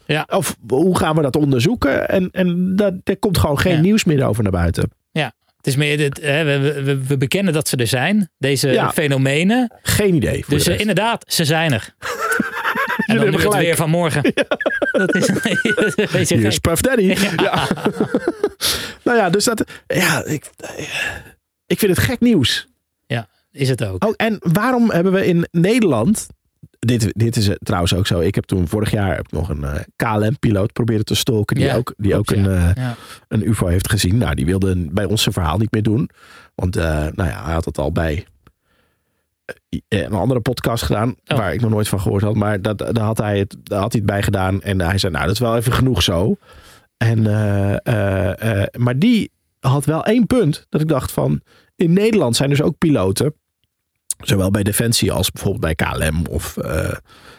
Ja. 0.07 0.27
Of 0.31 0.57
hoe 0.69 0.99
gaan 0.99 1.17
we 1.17 1.23
dat 1.23 1.37
onderzoeken? 1.37 2.09
En, 2.09 2.29
en 2.33 2.77
dat, 2.77 2.95
er 3.05 3.17
komt 3.19 3.39
gewoon 3.39 3.59
geen 3.59 3.75
Ja. 3.75 3.81
nieuws 3.81 4.05
meer 4.05 4.27
over 4.27 4.43
naar 4.43 4.53
buiten. 4.53 4.91
Ja, 5.13 5.33
het 5.57 5.67
is 5.67 5.77
meer, 5.77 5.97
dit, 5.97 6.21
hè, 6.21 6.45
we, 6.61 6.83
we, 6.83 7.05
we 7.07 7.17
bekennen 7.17 7.53
dat 7.53 7.69
ze 7.69 7.77
er 7.77 7.87
zijn, 7.87 8.31
deze 8.39 8.69
Ja. 8.69 8.93
fenomenen. 8.93 9.73
Geen 9.83 10.15
idee. 10.15 10.45
Voor 10.45 10.55
Dus 10.55 10.67
eh, 10.67 10.79
inderdaad, 10.79 11.25
ze 11.33 11.45
zijn 11.45 11.73
er. 11.73 11.95
en 13.07 13.17
dan 13.17 13.31
nu 13.31 13.37
het 13.37 13.55
weer 13.57 13.77
van 13.77 13.91
morgen. 13.91 14.23
Dat 14.93 15.15
is 15.15 15.29
een 15.29 15.41
beetje 16.13 16.37
Hier 16.37 16.47
is 16.47 16.53
gek. 16.55 16.61
Puff 16.61 16.81
Daddy. 16.81 17.03
Ja. 17.37 17.69
nou 19.03 19.19
ja, 19.19 19.31
dus 19.31 19.45
dat. 19.45 19.65
Ja, 19.87 20.25
ik, 20.25 20.51
ik 21.67 21.79
vind 21.79 21.97
het 21.97 22.07
gek 22.07 22.21
nieuws. 22.21 22.67
is 23.53 23.69
het 23.69 23.85
ook. 23.85 24.05
Oh, 24.05 24.13
en 24.17 24.37
waarom 24.41 24.91
hebben 24.91 25.13
we 25.13 25.27
in 25.27 25.47
Nederland. 25.51 26.27
Dit, 26.85 27.13
dit 27.17 27.37
is 27.37 27.49
eh, 27.49 27.55
trouwens 27.59 27.95
ook 27.95 28.07
zo. 28.07 28.21
Ik 28.21 28.35
heb 28.35 28.45
toen 28.45 28.69
vorig 28.69 28.91
jaar 28.91 29.17
heb 29.17 29.25
ik 29.25 29.33
nog 29.33 29.49
een 29.49 29.65
eh, 29.65 29.81
KLM-piloot 29.97 30.73
proberen 30.73 31.05
te 31.05 31.15
stalken. 31.15 31.57
Die 31.57 31.65
Ja, 31.65 31.77
ook, 31.77 31.95
die 31.97 32.17
ook 32.17 32.31
een, 32.31 32.43
ja. 32.45 32.69
eh, 32.69 32.75
Ja. 32.75 32.97
een 33.29 33.49
UFO 33.49 33.67
heeft 33.67 33.91
gezien. 33.91 34.17
Nou, 34.19 34.35
die 34.35 34.47
wilde 34.47 34.87
bij 34.91 35.05
ons 35.05 35.23
zijn 35.23 35.35
verhaal 35.35 35.59
niet 35.59 35.73
meer 35.73 35.83
doen. 35.83 36.11
Want 36.55 36.75
nou 36.75 37.13
ja, 37.17 37.45
hij 37.45 37.55
had 37.55 37.65
het 37.65 37.79
al 37.79 37.93
bij 37.93 38.27
een 39.89 40.13
andere 40.13 40.41
podcast 40.41 40.83
gedaan. 40.85 41.15
Oh. 41.27 41.39
Waar 41.39 41.55
ik 41.55 41.61
nog 41.61 41.71
nooit 41.71 41.89
van 41.89 42.01
gehoord 42.01 42.23
had. 42.23 42.35
Maar 42.35 42.63
dat, 42.63 42.79
daar, 42.79 42.99
had 43.05 43.19
hij 43.19 43.39
het, 43.39 43.57
daar 43.63 43.81
had 43.81 43.93
hij 43.93 44.01
het 44.01 44.11
bij 44.11 44.23
gedaan. 44.23 44.63
En 44.63 44.81
hij 44.81 44.99
zei, 44.99 45.13
nou, 45.13 45.25
dat 45.25 45.35
is 45.35 45.41
wel 45.41 45.57
even 45.57 45.73
genoeg 45.73 46.03
zo. 46.03 46.37
En, 46.97 47.23
maar 48.79 48.99
die 48.99 49.31
had 49.61 49.85
wel 49.85 50.05
één 50.05 50.27
punt. 50.27 50.67
Dat 50.69 50.81
ik 50.81 50.89
dacht 50.89 51.13
van, 51.13 51.41
in 51.77 51.93
Nederland 51.93 52.37
zijn 52.37 52.49
dus 52.51 52.63
ook 52.63 52.79
piloten. 52.79 53.35
Zowel 54.21 54.51
bij 54.51 54.63
Defensie 54.63 55.13
als 55.13 55.31
bijvoorbeeld 55.31 55.63
bij 55.63 55.75
KLM 55.75 56.27
of 56.27 56.57
eh 56.57 56.93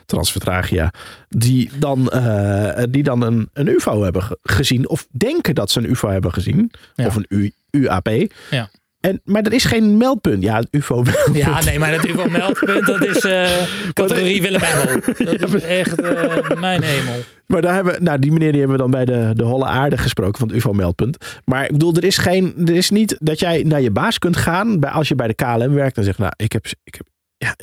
Transvertragia. 0.06 0.94
Die 1.30 1.70
dan, 1.80 2.10
eh, 2.10 2.84
die 2.90 3.04
dan 3.04 3.22
een, 3.22 3.50
een 3.54 3.68
UFO 3.68 4.04
hebben 4.04 4.24
ge- 4.24 4.38
gezien. 4.44 4.90
Of 4.90 5.08
denken 5.12 5.56
dat 5.56 5.72
ze 5.72 5.80
een 5.80 5.90
UFO 5.90 6.10
hebben 6.10 6.34
gezien. 6.34 6.72
Ja. 6.96 7.06
Of 7.06 7.16
een 7.16 7.26
U, 7.30 7.52
UAP. 7.72 8.08
Ja. 8.50 8.70
En, 9.06 9.22
maar 9.24 9.44
er 9.44 9.54
is 9.54 9.64
geen 9.64 9.98
meldpunt. 9.98 10.44
Ja, 10.44 10.58
een 10.58 10.68
UFO 10.72 11.04
wel. 11.04 11.36
Ja, 11.36 11.64
nee, 11.64 11.80
maar 11.80 11.92
dat 11.92 12.06
UFO 12.06 12.30
meldpunt, 12.30 12.86
dat 12.86 13.06
is 13.06 13.24
eh, 13.24 13.50
categorie 13.94 14.42
Willem 14.42 14.62
Engel. 14.62 15.00
Dat 15.40 15.54
is 15.54 15.64
echt 15.64 16.02
eh, 16.02 16.60
mijn 16.60 16.84
hemel. 16.84 17.14
Maar 17.46 17.62
daar 17.62 17.74
hebben, 17.74 18.04
nou, 18.04 18.20
die 18.20 18.32
meneer 18.32 18.52
die 18.52 18.60
hebben 18.60 18.78
we 18.78 18.84
dan 18.84 18.92
bij 18.92 19.06
de, 19.06 19.32
de 19.36 19.44
Holle 19.44 19.66
Aarde 19.66 19.98
gesproken 19.98 20.40
van 20.40 20.48
het 20.48 20.58
UFO-meldpunt. 20.58 21.18
Maar 21.44 21.64
ik 21.64 21.72
bedoel, 21.72 21.94
er 21.94 22.04
is, 22.04 22.18
geen, 22.18 22.54
er 22.66 22.76
is 22.76 22.90
niet 22.90 23.16
dat 23.20 23.40
jij 23.40 23.64
naar 23.64 23.82
je 23.82 23.92
baas 23.92 24.20
kunt 24.20 24.38
gaan 24.38 24.80
bij, 24.80 24.90
als 24.90 25.08
je 25.08 25.16
bij 25.16 25.28
de 25.28 25.34
KLM 25.34 25.74
werkt 25.74 25.98
en 25.98 26.04
zegt, 26.04 26.18
nou, 26.18 26.34
ik 26.36 26.52
heb, 26.52 26.66
ik 26.84 26.96
heb 26.96 27.08
ja, 27.38 27.56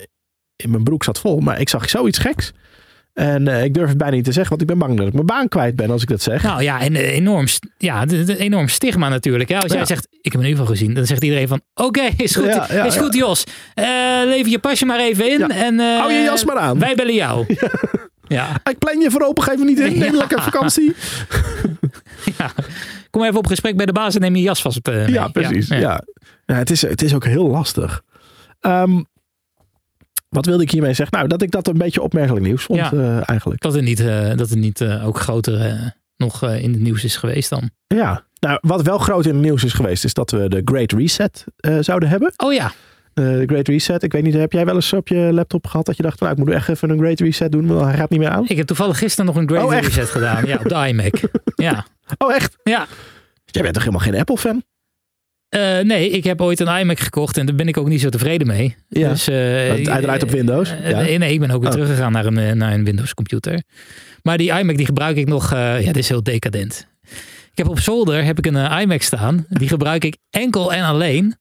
in 0.57 0.71
mijn 0.71 0.85
broek 0.85 1.05
zat 1.05 1.21
vol, 1.21 1.41
maar 1.41 1.61
ik 1.61 1.69
zag 1.69 1.89
zoiets 1.89 2.19
geks. 2.19 2.53
En 3.13 3.49
eh, 3.49 3.65
ik 3.65 3.75
durf 3.75 3.89
het 3.89 3.99
bijna 3.99 4.15
niet 4.15 4.25
te 4.25 4.33
zeggen, 4.33 4.51
want 4.51 4.61
ik 4.63 4.67
ben 4.67 4.79
bang 4.79 4.97
dat 4.99 5.07
ik 5.07 5.13
mijn 5.13 5.27
baan 5.27 5.49
kwijt 5.49 5.77
ben 5.77 5.91
als 5.91 6.03
ik 6.03 6.09
dat 6.09 6.23
zeg. 6.23 6.43
Nou 6.43 6.63
ja, 6.63 6.81
en 6.81 6.95
eh, 6.95 7.13
enorm, 7.13 7.47
ja, 7.79 8.05
enorm 8.27 8.69
stigma 8.69 9.09
natuurlijk. 9.09 9.49
Hè? 9.49 9.57
Als 9.57 9.71
jij 9.71 9.81
Ja. 9.81 9.87
zegt, 9.87 10.09
ik 10.21 10.33
heb 10.33 10.43
een 10.43 10.51
UFO 10.51 10.65
gezien, 10.65 10.95
dan 10.95 11.07
zegt 11.07 11.25
iedereen 11.25 11.49
van, 11.49 11.61
oké, 11.75 12.09
is 12.17 12.35
goed, 12.37 12.45
Ja, 12.45 12.67
ja, 12.71 12.85
is 12.85 12.97
goed 12.97 13.15
Jos. 13.15 13.45
Eh, 13.75 13.87
lever 14.25 14.51
je 14.51 14.59
pasje 14.59 14.85
maar 14.85 14.99
even 15.01 15.31
in. 15.31 15.51
En, 15.51 15.79
Hou 15.79 16.13
je 16.13 16.23
jas 16.23 16.45
maar 16.45 16.57
aan. 16.59 16.79
Wij 16.79 16.95
bellen 16.95 17.15
jou. 17.15 17.47
Ja. 18.29 18.61
Ik 18.71 18.79
plan 18.79 19.01
je 19.01 19.11
voorlopig 19.11 19.49
even 19.49 19.67
niet 19.67 19.79
in, 19.79 19.99
neem 19.99 20.17
lekker 20.17 20.43
vakantie. 20.43 20.95
ja. 22.39 22.51
Kom 23.11 23.23
even 23.25 23.37
op 23.37 23.47
gesprek 23.47 23.77
bij 23.77 23.87
de 23.87 23.93
baas 23.93 24.15
en 24.15 24.21
neem 24.21 24.37
je 24.37 24.43
jas 24.43 24.63
vast 24.63 24.87
mee. 24.87 25.09
Ja, 25.11 25.29
precies. 25.29 25.69
Ja, 25.69 26.03
het, 26.47 26.71
is, 26.71 26.83
het 26.83 27.03
is 27.03 27.15
ook 27.15 27.25
heel 27.25 27.47
lastig. 27.49 28.03
Ehm, 28.61 29.03
wat 30.33 30.47
wilde 30.47 30.63
ik 30.63 30.71
hiermee 30.71 30.93
zeggen? 30.95 31.17
Nou, 31.17 31.29
dat 31.29 31.43
ik 31.43 31.51
dat 31.51 31.69
een 31.69 31.79
beetje 31.79 32.03
opmerkelijk 32.03 32.45
nieuws 32.47 32.63
vond 32.65 32.79
Ja. 32.79 32.93
eh, 32.93 33.29
eigenlijk. 33.29 33.61
Dat 33.61 33.75
het 33.75 33.85
niet, 33.85 34.01
eh, 34.01 34.29
dat 34.37 34.51
het 34.51 34.59
niet 34.59 34.81
eh, 34.81 35.07
ook 35.07 35.19
groter 35.19 35.95
nog 36.17 36.43
in 36.49 36.73
het 36.73 36.81
nieuws 36.81 37.05
is 37.05 37.17
geweest 37.17 37.51
dan. 37.51 37.71
Ja, 37.87 38.25
nou, 38.41 38.59
wat 38.61 38.83
wel 38.83 38.99
groot 38.99 39.27
in 39.27 39.33
het 39.35 39.43
nieuws 39.43 39.65
is 39.65 39.73
geweest, 39.73 40.05
is 40.05 40.15
dat 40.15 40.31
we 40.31 40.49
de 40.49 40.63
Great 40.65 40.93
Reset 40.93 41.45
zouden 41.81 42.09
hebben. 42.09 42.33
Oh 42.37 42.53
ja, 42.53 42.73
De 43.15 43.43
Great 43.47 43.69
Reset, 43.69 44.03
ik 44.03 44.13
weet 44.13 44.23
niet, 44.23 44.35
heb 44.35 44.53
jij 44.53 44.65
wel 44.65 44.75
eens 44.75 44.93
op 44.93 45.09
je 45.09 45.17
laptop 45.33 45.67
gehad 45.67 45.87
dat 45.87 45.97
je 45.97 46.03
dacht, 46.03 46.21
nou, 46.21 46.33
ik 46.33 46.39
moet 46.39 46.51
echt 46.51 46.69
even 46.69 46.91
een 46.91 46.99
Great 46.99 47.21
Reset 47.21 47.53
doen, 47.53 47.67
want 47.67 47.81
hij 47.85 47.95
gaat 47.97 48.11
niet 48.11 48.19
meer 48.19 48.29
aan? 48.29 48.45
ik 48.47 48.57
heb 48.57 48.67
toevallig 48.67 48.99
gisteren 48.99 49.27
nog 49.27 49.37
een 49.37 49.49
Great 49.49 49.65
Oh? 49.65 49.73
Reset 49.81 50.09
gedaan. 50.11 50.47
Ja, 50.47 50.57
op 50.63 50.69
de 50.69 50.87
iMac. 50.89 51.21
Ja, 51.55 51.87
Oh, 52.19 52.35
echt? 52.35 52.57
ja. 52.63 52.87
Jij 53.45 53.63
bent 53.63 53.75
toch 53.75 53.83
helemaal 53.85 54.07
geen 54.07 54.19
Apple-fan? 54.19 54.63
Eh, 55.53 55.79
nee, 55.81 56.11
ik 56.11 56.25
heb 56.25 56.41
ooit 56.41 56.61
een 56.61 56.79
iMac 56.79 56.99
gekocht 57.01 57.37
en 57.37 57.47
daar 57.47 57.55
ben 57.55 57.69
ik 57.69 57.77
ook 57.77 57.89
niet 57.89 58.01
zo 58.01 58.09
tevreden 58.09 58.47
mee. 58.47 58.77
Ja. 58.89 59.09
Dus, 59.09 59.29
eh, 59.29 59.69
Want 59.69 59.87
hij 59.89 60.01
draait 60.01 60.23
op 60.23 60.31
Windows? 60.31 60.71
eh, 60.71 60.91
Ja. 60.91 61.19
nee, 61.19 61.33
ik 61.33 61.41
ben 61.41 61.51
ook 61.51 61.61
weer 61.61 61.71
Oh. 61.71 61.75
teruggegaan 61.75 62.13
naar 62.13 62.27
een, 62.27 62.39
eh, 62.39 62.53
naar 62.53 62.73
een 62.73 62.85
Windows 62.85 63.15
computer. 63.15 63.63
Maar 64.23 64.39
die 64.39 64.59
iMac 64.59 64.77
die 64.77 64.87
gebruik 64.87 65.17
ik 65.17 65.27
nog, 65.27 65.53
eh, 65.53 65.81
ja, 65.81 65.87
dit 65.87 65.97
is 65.97 66.09
heel 66.09 66.23
decadent. 66.23 66.87
Ik 67.51 67.59
heb 67.59 67.69
op 67.69 67.79
zolder 67.81 68.25
heb 68.25 68.39
ik 68.39 68.47
een 68.47 68.57
eh, 68.57 68.81
iMac 68.81 69.03
staan. 69.03 69.47
Die 69.49 69.69
gebruik 69.69 70.05
ik 70.05 70.17
enkel 70.31 70.73
en 70.73 70.85
alleen 70.85 71.37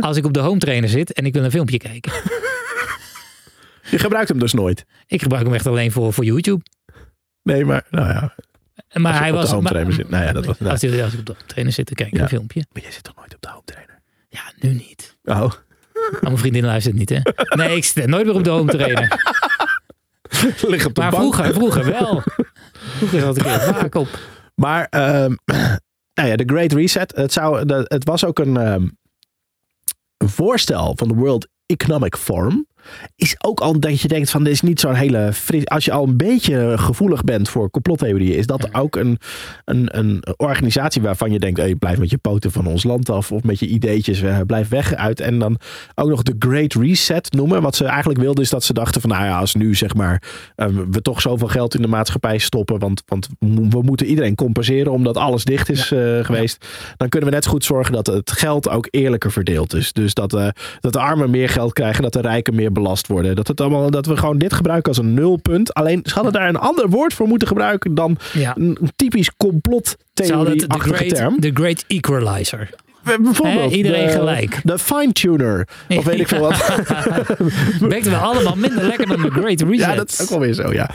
als 0.00 0.16
ik 0.16 0.24
op 0.24 0.32
de 0.32 0.40
home 0.40 0.58
trainer 0.58 0.88
zit 0.88 1.12
en 1.12 1.24
ik 1.26 1.32
wil 1.32 1.44
een 1.44 1.50
filmpje 1.50 1.78
kijken. 1.78 2.12
Je 3.90 3.98
gebruikt 3.98 4.28
hem 4.28 4.38
dus 4.38 4.52
nooit. 4.52 4.84
Ik 5.06 5.22
gebruik 5.22 5.44
hem 5.44 5.54
echt 5.54 5.66
alleen 5.66 5.92
voor, 5.92 6.12
voor 6.12 6.24
YouTube. 6.24 6.62
Nee, 7.42 7.64
maar, 7.64 7.86
nou 7.90 8.08
ja. 8.08 8.34
Maar 8.92 9.18
hij 9.18 9.28
op 9.30 9.34
de 9.34 9.40
was. 9.42 9.50
home 9.72 9.92
zit. 9.92 10.08
Nou 10.08 10.24
ja, 10.24 10.32
dat 10.32 10.44
was- 10.44 10.58
nou. 10.58 10.70
als, 10.72 10.80
hij- 10.82 11.04
als 11.04 11.12
ik 11.12 11.18
op 11.18 11.26
de 11.26 11.32
home 11.32 11.44
trainer 11.46 11.72
zit, 11.72 11.86
dan 11.86 11.94
kijk 11.94 12.08
ik 12.08 12.14
Ja. 12.16 12.22
een 12.22 12.28
filmpje. 12.28 12.64
Maar 12.72 12.82
je 12.82 12.92
zit 12.92 13.02
toch 13.04 13.16
nooit 13.16 13.34
op 13.34 13.40
de 13.42 13.48
home 13.48 13.62
trainer? 13.64 14.00
Ja, 14.28 14.40
nu 14.58 14.72
niet. 14.72 15.16
Oh, 15.24 15.38
Maar 15.40 15.52
mijn 16.20 16.38
vriendin 16.38 16.64
luistert 16.64 16.94
niet, 16.96 17.08
hè? 17.08 17.18
Nee, 17.56 17.76
ik 17.76 17.84
zit 17.84 18.06
nooit 18.06 18.26
meer 18.26 18.34
op 18.34 18.44
de 18.44 18.50
home 18.50 18.70
trainer. 18.70 19.08
lig 20.68 20.86
op 20.86 20.94
de 20.94 21.00
Maar 21.00 21.10
bank. 21.10 21.34
vroeger, 21.34 21.54
vroeger 21.54 21.84
wel. 21.84 22.22
Vroeger 22.72 23.24
had 23.24 23.36
ik 23.36 23.44
er 23.46 23.60
vaak 23.60 23.94
op. 23.94 24.18
Maar, 24.54 24.86
ehm, 24.90 25.34
nou 26.14 26.28
ja, 26.28 26.36
de 26.36 26.42
Great 26.46 26.72
Reset. 26.72 27.16
Het, 27.16 27.32
zou, 27.32 27.72
het 27.84 28.04
was 28.04 28.24
ook 28.24 28.38
een, 28.38 28.56
ehm, 28.56 28.88
een 30.16 30.28
voorstel 30.28 30.92
van 30.96 31.08
de 31.08 31.14
World 31.14 31.48
Economic 31.66 32.16
Forum. 32.16 32.66
Is 33.16 33.36
ook 33.38 33.60
al 33.60 33.80
dat 33.80 34.00
je 34.00 34.08
denkt 34.08 34.30
van 34.30 34.44
dit 34.44 34.52
is 34.52 34.60
niet 34.60 34.80
zo'n 34.80 34.94
hele 34.94 35.32
fris. 35.32 35.66
Als 35.66 35.84
je 35.84 35.92
al 35.92 36.06
een 36.06 36.16
beetje 36.16 36.78
gevoelig 36.78 37.24
bent 37.24 37.48
voor 37.48 37.70
complottheorieën, 37.70 38.36
is 38.36 38.46
dat 38.46 38.74
ook 38.74 38.96
een, 38.96 39.18
een, 39.64 39.98
een 39.98 40.24
organisatie 40.36 41.02
waarvan 41.02 41.32
je 41.32 41.38
denkt: 41.38 41.58
hey, 41.58 41.74
blijf 41.74 41.98
met 41.98 42.10
je 42.10 42.18
poten 42.18 42.52
van 42.52 42.66
ons 42.66 42.84
land 42.84 43.10
af. 43.10 43.32
Of 43.32 43.42
met 43.42 43.58
je 43.58 43.66
ideetjes, 43.66 44.22
eh, 44.22 44.38
blijf 44.46 44.68
weg 44.68 44.94
uit. 44.94 45.20
En 45.20 45.38
dan 45.38 45.58
ook 45.94 46.08
nog 46.08 46.22
de 46.22 46.34
Great 46.38 46.74
Reset 46.74 47.32
noemen. 47.32 47.62
Wat 47.62 47.76
ze 47.76 47.84
eigenlijk 47.84 48.20
wilden 48.20 48.44
is 48.44 48.50
dat 48.50 48.64
ze 48.64 48.72
dachten: 48.72 49.00
van 49.00 49.10
nou 49.10 49.24
ja, 49.24 49.38
als 49.38 49.54
nu 49.54 49.74
zeg 49.74 49.94
maar 49.94 50.22
eh, 50.56 50.66
we 50.90 51.02
toch 51.02 51.20
zoveel 51.20 51.48
geld 51.48 51.74
in 51.74 51.82
de 51.82 51.88
maatschappij 51.88 52.38
stoppen. 52.38 52.78
Want, 52.78 53.02
want 53.06 53.28
we 53.38 53.82
moeten 53.82 54.06
iedereen 54.06 54.34
compenseren 54.34 54.92
omdat 54.92 55.16
alles 55.16 55.44
dicht 55.44 55.70
is 55.70 55.92
eh, 55.92 56.24
geweest. 56.24 56.66
Dan 56.96 57.08
kunnen 57.08 57.28
we 57.28 57.34
net 57.34 57.44
zo 57.44 57.50
goed 57.50 57.64
zorgen 57.64 57.92
dat 57.92 58.06
het 58.06 58.32
geld 58.32 58.68
ook 58.68 58.88
eerlijker 58.90 59.32
verdeeld 59.32 59.74
is. 59.74 59.92
Dus 59.92 60.14
dat, 60.14 60.34
eh, 60.34 60.48
dat 60.80 60.92
de 60.92 60.98
armen 60.98 61.30
meer 61.30 61.48
geld 61.48 61.72
krijgen, 61.72 62.02
dat 62.02 62.12
de 62.12 62.20
rijken 62.20 62.54
meer 62.54 62.72
belast 62.82 63.06
worden. 63.06 63.36
Dat, 63.36 63.48
het 63.48 63.60
allemaal, 63.60 63.90
dat 63.90 64.06
we 64.06 64.16
gewoon 64.16 64.38
dit 64.38 64.52
gebruiken 64.52 64.88
als 64.88 64.98
een 64.98 65.14
nulpunt. 65.14 65.74
Alleen 65.74 66.00
ze 66.04 66.14
hadden 66.14 66.32
daar 66.32 66.48
een 66.48 66.56
ander 66.56 66.88
woord 66.88 67.14
voor 67.14 67.26
moeten 67.28 67.48
gebruiken 67.48 67.94
dan 67.94 68.16
Ja. 68.32 68.56
een, 68.56 68.78
typisch 68.96 69.26
de 69.26 69.32
complottheorie-achtige 69.36 71.06
term. 71.06 71.40
the 71.40 71.50
great 71.54 71.84
Equalizer. 71.86 72.70
Bijvoorbeeld 73.04 73.70
Hè, 73.70 73.76
iedereen 73.76 74.06
de, 74.06 74.12
gelijk. 74.12 74.60
De 74.64 74.78
fine-tuner. 74.78 75.68
Of 75.88 76.04
weet 76.04 76.20
ik 76.20 76.28
veel 76.28 76.40
wat. 76.40 76.56
Werkten 77.80 78.10
we 78.10 78.16
allemaal 78.16 78.56
minder 78.56 78.84
lekker 78.84 79.06
dan 79.06 79.22
de 79.22 79.30
Great 79.30 79.60
Reset. 79.60 79.78
Ja, 79.78 79.94
dat 79.94 80.08
is 80.10 80.22
ook 80.22 80.28
wel 80.28 80.38
weer 80.38 80.52
zo, 80.54 80.72
ja. 80.72 80.90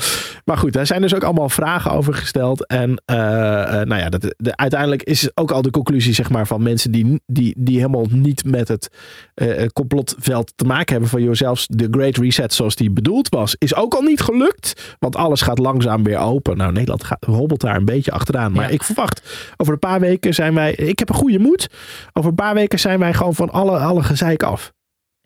Maar 0.46 0.58
goed, 0.58 0.74
daar 0.74 0.86
zijn 0.86 1.02
dus 1.02 1.16
ook 1.16 1.24
allemaal 1.24 1.50
vragen 1.50 1.92
over 1.92 2.14
gesteld. 2.14 2.68
En 2.68 3.02
eh, 3.06 3.82
eh, 3.82 3.88
nou 3.88 4.02
ja, 4.02 4.10
dat, 4.10 4.34
de, 4.38 4.56
uiteindelijk 4.56 5.04
is 5.04 5.30
ook 5.34 5.52
al 5.52 5.62
de 5.62 5.70
conclusie 5.70 6.14
zeg 6.14 6.30
maar, 6.30 6.48
van 6.48 6.64
mensen 6.64 6.92
die, 6.92 7.22
die, 7.26 7.54
die 7.58 7.78
helemaal 7.78 8.08
niet 8.10 8.46
met 8.46 8.68
het 8.68 8.90
eh, 9.34 9.66
complotveld 9.74 10.54
te 10.56 10.66
maken 10.66 10.92
hebben. 10.92 11.10
Van 11.10 11.24
joh, 11.24 11.34
zelfs 11.34 11.68
de 11.70 11.88
Great 11.92 12.18
Reset 12.18 12.54
zoals 12.54 12.76
die 12.76 12.92
bedoeld 12.92 13.30
was, 13.30 13.56
is 13.58 13.76
ook 13.76 13.94
al 13.94 14.02
niet 14.02 14.22
gelukt. 14.22 14.96
Want 15.00 15.16
alles 15.16 15.42
gaat 15.42 15.60
langzaam 15.60 16.04
weer 16.04 16.18
open. 16.18 16.58
Nou, 16.58 16.72
Nederland 16.72 17.04
gaat, 17.04 17.24
hobbelt 17.26 17.62
daar 17.62 17.76
een 17.76 17.86
beetje 17.86 18.12
achteraan. 18.12 18.52
Maar 18.52 18.64
Ja. 18.68 18.70
ik 18.70 18.84
verwacht, 18.84 19.22
over 19.58 19.74
een 19.74 19.80
paar 19.80 20.00
weken 20.00 20.34
zijn 20.34 20.54
wij... 20.54 20.74
Ik 20.74 21.00
heb 21.00 21.10
een 21.10 21.16
goede 21.16 21.40
moed. 21.40 21.68
Over 22.14 22.30
een 22.30 22.36
paar 22.36 22.54
weken 22.54 22.80
zijn 22.80 23.00
wij 23.00 23.14
gewoon 23.14 23.36
van 23.36 23.50
alle, 23.52 23.78
alle 23.78 24.04
gezeik 24.04 24.44
af. 24.44 24.74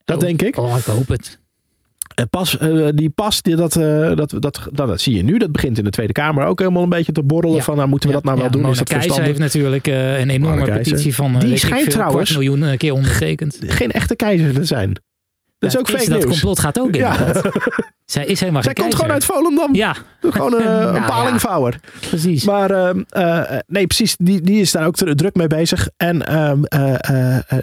Dat 0.06 0.18
Oh, 0.18 0.24
denk 0.24 0.42
ik. 0.42 0.58
Oh, 0.58 0.78
ik 0.78 0.84
hoop 0.84 1.08
het. 1.08 1.40
En 2.16 2.30
pas, 2.30 2.58
eh, 2.58 2.88
die 2.94 3.10
pas, 3.10 3.42
die, 3.42 3.56
dat, 3.56 3.76
eh, 3.76 4.16
dat, 4.16 4.30
dat, 4.40 4.42
dat, 4.42 4.70
dat 4.72 5.02
zie 5.02 5.16
je 5.16 5.24
nu. 5.24 5.38
Dat 5.38 5.52
begint 5.52 5.78
in 5.78 5.84
de 5.84 5.90
Tweede 5.90 6.14
Kamer 6.14 6.46
ook 6.46 6.60
helemaal 6.60 6.84
een 6.84 6.90
beetje 6.90 7.12
te 7.12 7.24
borrelen. 7.24 7.56
Ja. 7.58 7.64
Van 7.64 7.76
nou, 7.76 7.88
moeten 7.90 8.10
we 8.10 8.16
dat 8.16 8.24
nou 8.24 8.36
wel 8.38 8.46
Ja, 8.46 8.52
doen? 8.52 8.62
Mona 8.62 8.74
Is 8.74 8.80
dat 8.80 8.88
Keijzer 8.90 9.12
verstandig? 9.14 9.40
heeft 9.42 9.54
natuurlijk 9.56 9.88
eh, 9.88 10.20
een 10.20 10.30
enorme 10.30 10.66
petitie 10.72 11.16
van 11.16 11.36
eh, 11.36 11.40
Die 11.42 11.58
schijnt 11.58 11.84
veel, 11.84 11.92
trouwens- 11.92 12.32
miljoen 12.34 12.64
eh, 12.64 12.78
keer 12.78 12.94
ondertekend. 12.94 13.58
Geen 13.62 13.92
echte 13.92 14.16
keizer 14.16 14.54
te 14.54 14.66
zijn. 14.66 14.94
Dat 15.60 15.74
is 15.74 15.78
ook 15.78 15.90
fake 15.90 16.10
dat 16.10 16.18
nieuws. 16.20 16.32
complot 16.32 16.60
gaat 16.60 16.80
ook 16.80 16.92
in. 16.96 17.00
Ja. 17.00 17.16
Zij 18.06 18.26
is 18.26 18.40
helemaal 18.40 18.64
Zij 18.64 18.74
komt 18.74 18.96
gewoon 18.96 19.12
uit. 19.12 19.26
Volendam. 19.26 19.76
Ja, 19.76 19.96
Gewoon 20.22 20.58
eh, 20.60 20.66
een 20.66 20.94
Nou, 20.94 21.06
palingvouwer. 21.06 21.80
precies. 22.10 22.44
Maar 22.44 22.72
ehm, 22.72 23.02
eh, 23.10 23.58
nee, 23.68 23.86
precies. 23.88 24.16
Die, 24.18 24.42
die 24.42 24.62
is 24.62 24.72
daar 24.72 24.86
ook 24.86 24.96
dru- 24.96 25.16
druk 25.16 25.36
mee 25.36 25.48
bezig. 25.48 25.90
En 25.98 26.28
ehm, 26.28 26.64
eh, 26.64 26.80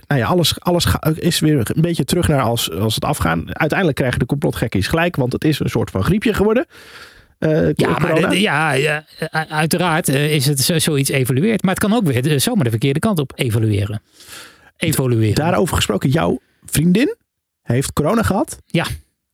nou 0.06 0.20
ja, 0.20 0.26
alles, 0.26 0.60
alles 0.60 0.86
is 1.14 1.38
weer 1.38 1.70
een 1.74 1.82
beetje 1.82 2.04
terug 2.04 2.28
naar 2.28 2.40
als, 2.42 2.70
als 2.72 2.94
het 2.94 3.04
afgaan. 3.04 3.44
Uiteindelijk 3.58 3.98
krijgen 3.98 4.18
de 4.18 4.26
complotgekkies 4.26 4.86
gelijk. 4.86 5.16
Want 5.16 5.32
het 5.32 5.44
is 5.44 5.58
een 5.60 5.70
soort 5.70 5.90
van 5.90 6.04
griepje 6.04 6.34
geworden. 6.34 6.66
Ja, 7.74 7.98
maar 7.98 8.30
de- 8.30 8.40
ja, 8.40 9.02
uiteraard 9.48 10.08
is 10.08 10.46
het 10.46 10.60
zo, 10.60 10.78
zoiets 10.78 11.10
evolueerd. 11.10 11.62
Maar 11.62 11.74
het 11.74 11.82
kan 11.82 11.94
ook 11.94 12.04
weer 12.06 12.40
zomaar 12.40 12.64
de 12.64 12.70
verkeerde 12.70 12.98
kant 13.00 13.18
op 13.18 13.32
evolueren. 13.34 14.02
Evolueren. 14.76 15.34
Daarover 15.34 15.76
gesproken, 15.76 16.10
jouw 16.10 16.40
vriendin 16.66 17.16
heeft 17.66 17.92
corona 17.92 18.22
gehad. 18.22 18.58
Ja. 18.66 18.86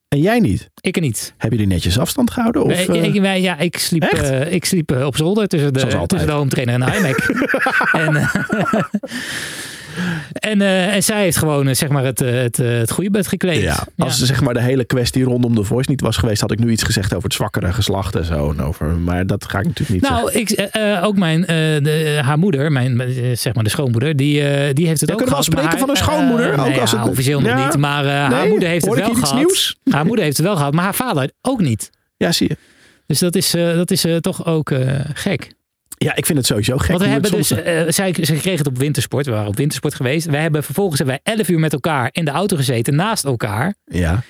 En 0.08 0.20
jij 0.20 0.38
niet. 0.40 0.70
Ik 0.80 0.96
er 0.96 1.02
niet. 1.02 1.34
Hebben 1.36 1.58
jullie 1.58 1.74
netjes 1.74 1.98
afstand 1.98 2.30
gehouden? 2.30 2.62
Of, 2.62 2.68
Nee, 2.68 2.86
eh, 3.00 3.14
ik, 3.14 3.20
wij- 3.20 3.40
ja, 3.40 3.58
ik 3.58 3.76
sliep, 3.78 4.02
eh, 4.02 4.52
ik 4.52 4.64
sliep 4.64 4.90
eh, 4.92 5.06
op 5.06 5.16
zolder 5.16 5.46
tussen 5.48 5.72
de, 5.72 5.80
tussen 6.06 6.28
de 6.28 6.34
home 6.34 6.50
trainer 6.50 6.74
en 6.74 6.80
de 6.80 6.96
iMac. 6.98 7.18
en, 7.92 8.16
eh, 8.16 8.34
En, 10.32 10.60
eh, 10.60 10.94
en 10.94 11.02
zij 11.02 11.22
heeft 11.22 11.36
gewoon 11.36 11.68
eh, 11.68 11.74
zeg 11.74 11.88
maar 11.88 12.04
het, 12.04 12.20
eh, 12.20 12.32
het, 12.32 12.56
het 12.56 12.90
goede 12.90 13.10
bed 13.10 13.26
gekleed. 13.26 13.62
Ja, 13.62 13.86
als 13.96 14.18
zeg 14.22 14.40
maar 14.40 14.54
de 14.54 14.62
hele 14.62 14.84
kwestie 14.84 15.24
rondom 15.24 15.54
de 15.54 15.64
voice 15.64 15.90
niet 15.90 16.00
was 16.00 16.16
geweest, 16.16 16.40
had 16.40 16.50
ik 16.52 16.58
nu 16.58 16.70
iets 16.70 16.82
gezegd 16.82 17.12
over 17.12 17.24
het 17.24 17.34
zwakkere 17.34 17.72
geslacht 17.72 18.14
en 18.16 18.24
zo. 18.24 18.50
En 18.50 18.60
over, 18.60 18.86
maar 18.86 19.26
dat 19.26 19.44
ga 19.48 19.58
ik 19.58 19.64
natuurlijk 19.66 20.00
niet 20.00 20.06
zeggen. 20.10 20.32
Nou, 20.32 20.70
eh, 20.72 20.96
eh, 20.96 21.04
ook 21.04 21.16
mijn, 21.16 21.40
de, 21.40 22.20
haar 22.24 22.38
moeder, 22.38 22.72
mijn, 22.72 23.02
zeg 23.36 23.54
maar 23.54 23.64
de 23.64 23.70
schoonmoeder, 23.70 24.16
die, 24.16 24.72
die 24.72 24.86
heeft 24.86 25.00
het 25.00 25.08
Ja, 25.10 25.14
ook 25.14 25.20
kunnen 25.22 25.24
we 25.24 25.24
gehad. 25.24 25.36
al 25.36 25.42
spreken 25.42 25.68
maar 25.70 25.78
van 25.78 25.88
een 25.88 25.96
haar- 25.96 26.04
schoonmoeder? 26.04 26.50
Ook 26.60 26.66
nee, 26.66 26.80
als 26.80 26.90
ja, 26.90 27.00
het- 27.00 27.08
officieel 27.08 27.40
nog 27.40 27.64
niet, 27.64 27.76
maar 27.76 28.04
haar 28.06 28.48
moeder 28.48 28.68
heeft 28.68 28.84
het 28.84 28.94
wel 28.94 29.14
gehad. 29.14 29.34
nieuws? 29.34 29.76
Haar 29.90 30.04
moeder 30.06 30.24
heeft 30.24 30.36
het 30.36 30.46
wel 30.46 30.56
gehad, 30.56 30.72
maar 30.72 30.84
haar 30.84 30.94
vader 30.94 31.30
ook 31.42 31.60
niet. 31.60 31.90
Ja, 32.16 32.32
zie 32.32 32.48
je. 32.48 32.56
Dus 33.06 33.18
dat 33.18 33.34
is, 33.36 33.50
dat 33.50 33.90
is 33.90 34.04
toch 34.20 34.46
ook 34.46 34.72
gek. 35.14 35.52
Ja, 36.02 36.16
ik 36.16 36.26
vind 36.26 36.38
het 36.38 36.46
sowieso 36.46 36.76
gek. 36.78 36.88
Want 36.90 37.02
we 37.02 37.08
hebben 37.08 37.30
dus, 37.30 37.50
eh, 37.50 37.82
zij, 37.88 38.14
zij 38.20 38.36
kregen 38.36 38.58
het 38.58 38.66
op 38.66 38.78
wintersport. 38.78 39.26
We 39.26 39.32
waren 39.32 39.48
op 39.48 39.56
wintersport 39.56 39.94
geweest. 39.94 40.26
We 40.26 40.36
hebben 40.36 40.64
vervolgens 40.64 40.98
hebben 40.98 41.20
wij 41.24 41.34
11 41.34 41.48
uur 41.48 41.58
met 41.58 41.72
elkaar 41.72 42.08
in 42.12 42.24
de 42.24 42.30
auto 42.30 42.56
gezeten 42.56 42.94
naast 42.94 43.24
elkaar. 43.24 43.74
ja. 43.84 44.22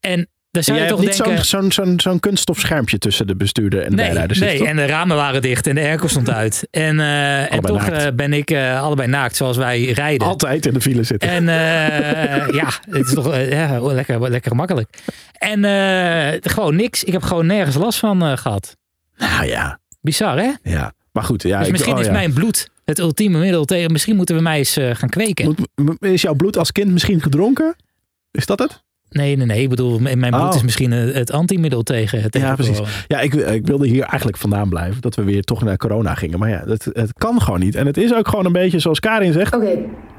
En 0.00 0.28
daar 0.50 0.62
zou 0.62 0.78
je 0.78 0.86
toch 0.86 1.00
niet 1.00 1.24
denken... 1.24 1.44
zo'n 1.70 2.00
zo'n 2.00 2.20
kunststof 2.20 2.58
schermpje 2.58 2.98
tussen 2.98 3.26
de 3.26 3.36
bestuurder 3.36 3.82
en 3.82 3.90
de 3.90 3.96
Nee, 3.96 4.12
zitten, 4.16 4.38
nee 4.40 4.58
toch? 4.58 4.66
en 4.66 4.76
de 4.76 4.86
ramen 4.86 5.16
waren 5.16 5.42
dicht 5.42 5.66
en 5.66 5.74
de 5.74 5.80
airco 5.80 6.06
stond 6.06 6.30
uit. 6.30 6.68
En, 6.70 7.00
eh, 7.00 7.52
en 7.52 7.60
toch 7.60 7.88
eh, 7.88 8.06
ben 8.14 8.32
ik 8.32 8.50
eh, 8.50 8.82
allebei 8.82 9.08
naakt 9.08 9.36
zoals 9.36 9.56
wij 9.56 9.84
rijden. 9.84 10.26
Altijd 10.26 10.66
in 10.66 10.72
de 10.74 10.80
file 10.80 11.02
zitten. 11.02 11.28
En 11.28 11.48
eh, 11.48 12.48
ja, 12.54 12.70
het 12.90 13.06
is 13.06 13.12
toch 13.14 13.32
eh, 13.32 13.50
ja, 13.50 13.80
lekker, 13.80 14.30
lekker 14.30 14.56
makkelijk. 14.56 14.88
En 15.32 15.64
eh, 15.64 16.38
gewoon 16.52 16.76
niks. 16.76 17.04
Ik 17.04 17.12
heb 17.12 17.22
gewoon 17.22 17.46
nergens 17.46 17.76
last 17.76 17.98
van 17.98 18.22
eh, 18.22 18.36
gehad. 18.36 18.76
nou 19.16 19.46
ja, 19.46 19.78
Bizar, 20.00 20.38
hè? 20.38 20.50
ja. 20.62 20.92
Maar 21.18 21.26
goed, 21.28 21.42
ja. 21.42 21.58
dus 21.58 21.66
ik- 21.66 21.72
misschien 21.72 21.94
oh 21.94 22.00
is 22.00 22.06
ja. 22.06 22.12
mijn 22.12 22.32
bloed 22.32 22.70
het 22.84 22.98
ultieme 22.98 23.38
middel 23.38 23.64
tegen. 23.64 23.92
Misschien 23.92 24.16
moeten 24.16 24.36
we 24.36 24.42
mij 24.42 24.58
eens 24.58 24.76
eh, 24.76 24.94
gaan 24.94 25.08
kweken. 25.08 25.54
Moet- 25.74 25.96
is 26.02 26.22
jouw 26.22 26.34
bloed 26.34 26.56
als 26.56 26.72
kind 26.72 26.90
misschien 26.92 27.20
gedronken? 27.22 27.76
Is 28.30 28.46
dat 28.46 28.58
het? 28.58 28.82
Nee, 29.10 29.36
nee, 29.36 29.46
nee. 29.46 29.62
Ik 29.62 29.68
bedoel, 29.68 29.98
mijn 29.98 30.18
mijn 30.18 30.32
bloed 30.32 30.48
Oh. 30.48 30.54
is 30.54 30.62
misschien 30.62 30.90
het 30.90 31.30
antimiddel 31.32 31.82
tegen, 31.82 32.30
tegen 32.30 32.48
Ja, 32.48 32.54
precies. 32.54 32.76
corona. 32.76 32.94
Ja, 33.08 33.20
ik, 33.20 33.34
ik 33.34 33.66
wilde 33.66 33.86
hier 33.86 34.02
eigenlijk 34.02 34.36
vandaan 34.36 34.68
blijven. 34.68 35.00
Dat 35.00 35.14
we 35.14 35.22
weer 35.24 35.42
toch 35.42 35.62
naar 35.62 35.76
corona 35.76 36.14
gingen. 36.14 36.38
Maar 36.38 36.48
ja, 36.48 36.62
het, 36.66 36.88
het 36.92 37.12
kan 37.12 37.40
gewoon 37.42 37.60
niet. 37.60 37.74
En 37.74 37.86
het 37.86 37.96
is 37.96 38.14
ook 38.14 38.28
gewoon 38.28 38.44
een 38.46 38.52
beetje 38.52 38.78
zoals 38.78 39.00
Karin 39.00 39.32
zegt. 39.32 39.54
Oké, 39.54 39.78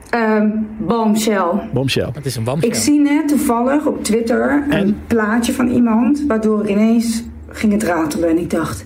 ehm 0.10 0.48
bombshell. 0.80 1.70
Bombshell. 1.74 2.10
Het 2.14 2.26
is 2.26 2.36
een 2.36 2.42
Ik 2.42 2.48
wamsje. 2.48 2.74
zie 2.82 3.00
net 3.00 3.28
toevallig 3.28 3.86
op 3.86 4.04
Twitter 4.04 4.52
een 4.70 4.72
En? 4.72 4.98
plaatje 5.08 5.54
van 5.54 5.68
iemand, 5.68 6.24
waardoor 6.28 6.64
ik 6.64 6.70
ineens 6.70 7.24
ging 7.50 7.74
het 7.74 7.84
ratelen. 7.84 8.30
En 8.30 8.38
ik 8.38 8.50
dacht, 8.50 8.86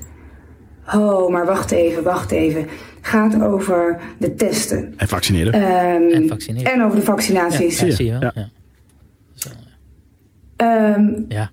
oh, 0.96 1.32
maar 1.32 1.46
wacht 1.46 1.72
even, 1.72 2.04
wacht 2.04 2.32
even. 2.32 2.68
Gaat 3.02 3.42
over 3.42 4.00
de 4.18 4.36
testen. 4.36 4.94
En 4.98 5.08
vaccineren. 5.08 5.54
Ehm, 5.54 6.22
En 6.22 6.28
vaccineren. 6.28 6.72
en 6.74 6.84
over 6.84 6.96
de 6.96 7.06
vaccinaties. 7.06 7.80
Ja, 7.80 7.92
zie 7.92 8.06
je 8.06 8.12
wel. 8.12 8.22
Ja. 8.22 8.32
Ja. 8.36 8.50
Ehm, 10.56 11.10
Ja. 11.28 11.50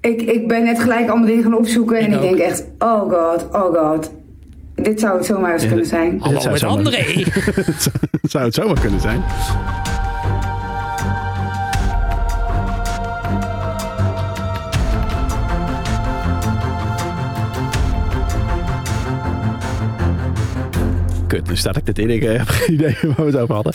ik, 0.00 0.22
ik 0.22 0.48
ben 0.48 0.64
net 0.64 0.80
gelijk 0.80 1.08
allemaal 1.08 1.26
dingen 1.26 1.42
gaan 1.42 1.56
opzoeken. 1.56 1.98
En 1.98 2.12
Ik 2.12 2.20
denk 2.20 2.38
echt, 2.38 2.64
oh 2.78 3.00
god, 3.00 3.48
oh 3.52 3.74
god. 3.74 4.10
Dit 4.74 5.00
zou 5.00 5.16
het 5.16 5.26
zomaar 5.26 5.52
eens 5.52 5.66
kunnen 5.66 5.86
zijn. 5.86 6.20
Hallo 6.20 6.38
zou 6.40 6.52
met 6.52 6.62
André. 6.64 7.04
Zou 8.22 8.44
het 8.44 8.54
zomaar 8.54 8.80
kunnen 8.80 9.00
zijn. 9.00 9.22
Kut, 21.30 21.48
nu 21.48 21.56
staat 21.56 21.76
ik 21.76 21.86
dit 21.86 21.98
in. 21.98 22.10
Ik 22.10 22.22
heb 22.22 22.48
geen 22.48 22.74
idee 22.78 22.96
waar 23.02 23.16
we 23.16 23.24
het 23.24 23.36
over 23.36 23.54
hadden. 23.54 23.72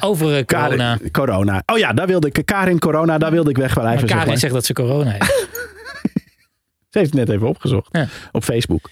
Over 0.00 0.36
eh, 0.36 0.44
Karin- 0.44 0.78
corona. 0.78 0.98
corona. 1.12 1.62
Oh 1.66 1.78
ja, 1.78 1.92
daar 1.92 2.06
wilde 2.06 2.26
ik. 2.32 2.42
Karin 2.44 2.78
corona, 2.78 3.18
daar 3.18 3.30
wilde 3.30 3.50
ik 3.50 3.56
weg 3.56 3.72
blijven. 3.72 4.08
zeg 4.08 4.18
Karin 4.18 4.38
zegt 4.38 4.52
dat 4.52 4.64
ze 4.64 4.72
corona 4.72 5.10
heeft. 5.10 5.48
Ze 6.90 6.98
heeft 6.98 7.14
het 7.14 7.26
net 7.26 7.36
even 7.36 7.48
opgezocht. 7.48 7.88
Ja. 7.92 8.06
Op 8.32 8.44
Facebook. 8.44 8.90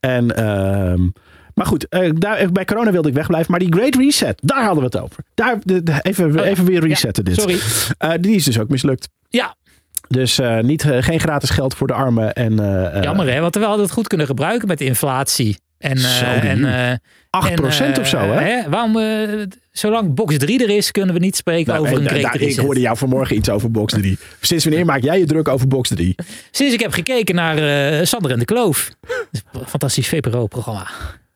En, 0.00 0.36
ehm, 0.36 1.08
maar 1.54 1.66
goed, 1.66 1.88
eh, 1.88 2.10
daar, 2.14 2.52
bij 2.52 2.64
corona 2.64 2.90
wilde 2.90 3.08
ik 3.08 3.14
wegblijven. 3.14 3.50
Maar 3.50 3.60
die 3.60 3.72
Great 3.72 3.94
Reset, 3.94 4.38
daar 4.42 4.64
hadden 4.64 4.78
we 4.78 4.84
het 4.84 4.98
over. 4.98 5.24
Daar, 5.34 5.56
de- 5.62 5.82
de- 5.82 5.98
even, 6.02 6.40
Oh 6.40 6.46
even 6.46 6.64
weer 6.64 6.80
resetten 6.86 7.24
dit. 7.24 7.40
Sorry. 7.40 7.58
Eh, 7.98 8.10
die 8.20 8.34
is 8.34 8.44
dus 8.44 8.58
ook 8.58 8.68
mislukt. 8.68 9.08
Ja, 9.28 9.54
Dus 10.08 10.38
eh, 10.38 10.58
niet, 10.60 10.84
eh, 10.90 11.02
geen 11.02 11.20
gratis 11.20 11.50
geld 11.50 11.74
voor 11.74 11.86
de 11.86 11.92
armen. 11.92 12.32
En, 12.32 12.58
eh, 12.60 12.96
eh, 12.96 13.02
jammer 13.02 13.32
hè. 13.32 13.40
Want 13.40 13.54
we 13.54 13.64
hadden 13.64 13.82
het 13.84 13.92
goed 13.94 14.06
kunnen 14.08 14.26
gebruiken 14.26 14.68
met 14.68 14.78
de 14.78 14.84
inflatie. 14.84 15.58
En, 15.82 15.96
eh, 15.96 16.44
en, 16.44 16.90
eh, 16.90 16.96
8% 17.30 17.96
en, 17.96 18.00
of 18.00 18.08
zo, 18.08 18.18
eh, 18.32 18.38
hè? 18.38 18.70
Waarom, 18.70 18.98
eh, 18.98 19.42
zolang 19.72 20.14
box 20.14 20.38
3 20.38 20.62
er 20.62 20.76
is, 20.76 20.90
kunnen 20.90 21.14
we 21.14 21.20
niet 21.20 21.36
spreken 21.36 21.72
Nou, 21.72 21.86
over 21.86 21.98
een 21.98 22.06
eh, 22.06 22.16
great 22.18 22.40
ik 22.40 22.56
hoorde 22.56 22.80
jou 22.80 22.96
vanmorgen 22.96 23.36
iets 23.36 23.48
over 23.50 23.70
Box 23.70 23.92
3. 23.92 24.18
Sinds 24.40 24.64
wanneer 24.64 24.84
maak 24.84 25.02
jij 25.02 25.18
je 25.18 25.26
druk 25.26 25.48
over 25.48 25.68
Box 25.68 25.88
3? 25.88 26.14
Sinds 26.50 26.74
ik 26.74 26.80
heb 26.80 26.92
gekeken 26.92 27.34
naar 27.34 27.56
eh, 27.58 28.04
Sander 28.06 28.30
en 28.30 28.38
de 28.38 28.44
Kloof. 28.44 28.90
Fantastisch 29.66 30.08
VPRO-programma. 30.08 30.86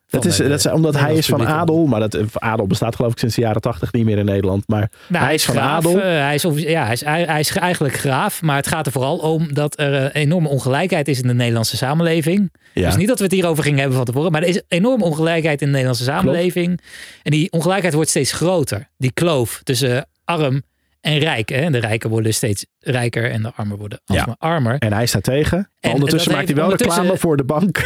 Dat 0.09 0.25
is, 0.25 0.37
dat 0.37 0.49
is 0.65 0.67
omdat 0.67 0.99
hij 0.99 1.15
is 1.15 1.25
van 1.25 1.47
adel. 1.47 1.85
Maar 1.85 1.99
dat, 1.99 2.13
eh, 2.13 2.23
adel 2.33 2.67
bestaat 2.67 2.95
geloof 2.95 3.11
ik 3.11 3.19
sinds 3.19 3.35
de 3.35 3.41
jaren 3.41 3.61
80 3.61 3.91
niet 3.91 4.05
meer 4.05 4.17
in 4.17 4.25
Nederland. 4.25 4.63
Maar 4.67 4.91
Nou, 5.07 5.25
hij 5.25 5.33
is 5.33 5.45
van 5.45 5.55
graaf, 5.55 5.77
adel. 5.85 6.01
eh, 6.01 6.03
hij, 6.03 6.35
is, 6.35 6.41
ja, 6.55 6.83
hij, 6.83 6.93
is, 6.93 7.03
hij, 7.03 7.23
hij 7.23 7.39
is 7.39 7.55
eigenlijk 7.55 7.95
graaf. 7.97 8.41
Maar 8.41 8.55
het 8.55 8.67
gaat 8.67 8.85
er 8.85 8.91
vooral 8.91 9.17
om 9.17 9.53
dat 9.53 9.79
er 9.79 10.05
eh, 10.05 10.21
enorme 10.21 10.47
ongelijkheid 10.47 11.07
is 11.07 11.21
in 11.21 11.27
de 11.27 11.33
Nederlandse 11.33 11.77
samenleving. 11.77 12.51
ja. 12.73 12.85
Dus 12.87 12.95
niet 12.97 13.07
dat 13.07 13.17
we 13.17 13.23
het 13.23 13.33
hierover 13.33 13.63
gingen 13.63 13.79
hebben 13.79 13.97
van 13.97 14.05
tevoren. 14.05 14.31
Maar 14.31 14.41
er 14.41 14.47
is 14.47 14.61
enorme 14.67 15.03
ongelijkheid 15.03 15.59
in 15.59 15.65
de 15.67 15.71
Nederlandse 15.71 16.03
samenleving. 16.03 16.79
En 17.23 17.31
die 17.31 17.51
ongelijkheid 17.51 17.93
wordt 17.93 18.09
steeds 18.09 18.31
groter. 18.31 18.89
Die 18.97 19.11
kloof 19.11 19.61
tussen 19.63 20.07
arm 20.25 20.61
en 21.01 21.17
rijk. 21.19 21.49
Hè? 21.49 21.69
De 21.69 21.77
rijken 21.77 22.09
worden 22.09 22.33
steeds 22.33 22.65
rijker 22.79 23.31
en 23.31 23.41
de 23.41 23.51
armen 23.55 23.77
worden 23.77 23.99
Ja. 24.05 24.35
armer. 24.39 24.75
En 24.79 24.93
hij 24.93 25.05
staat 25.05 25.23
tegen. 25.23 25.69
En 25.79 25.91
ondertussen 25.91 26.31
maakt 26.31 26.47
hij 26.47 26.55
wel 26.55 26.69
reclame 26.69 27.17
voor 27.17 27.37
de 27.37 27.43
bank. 27.43 27.77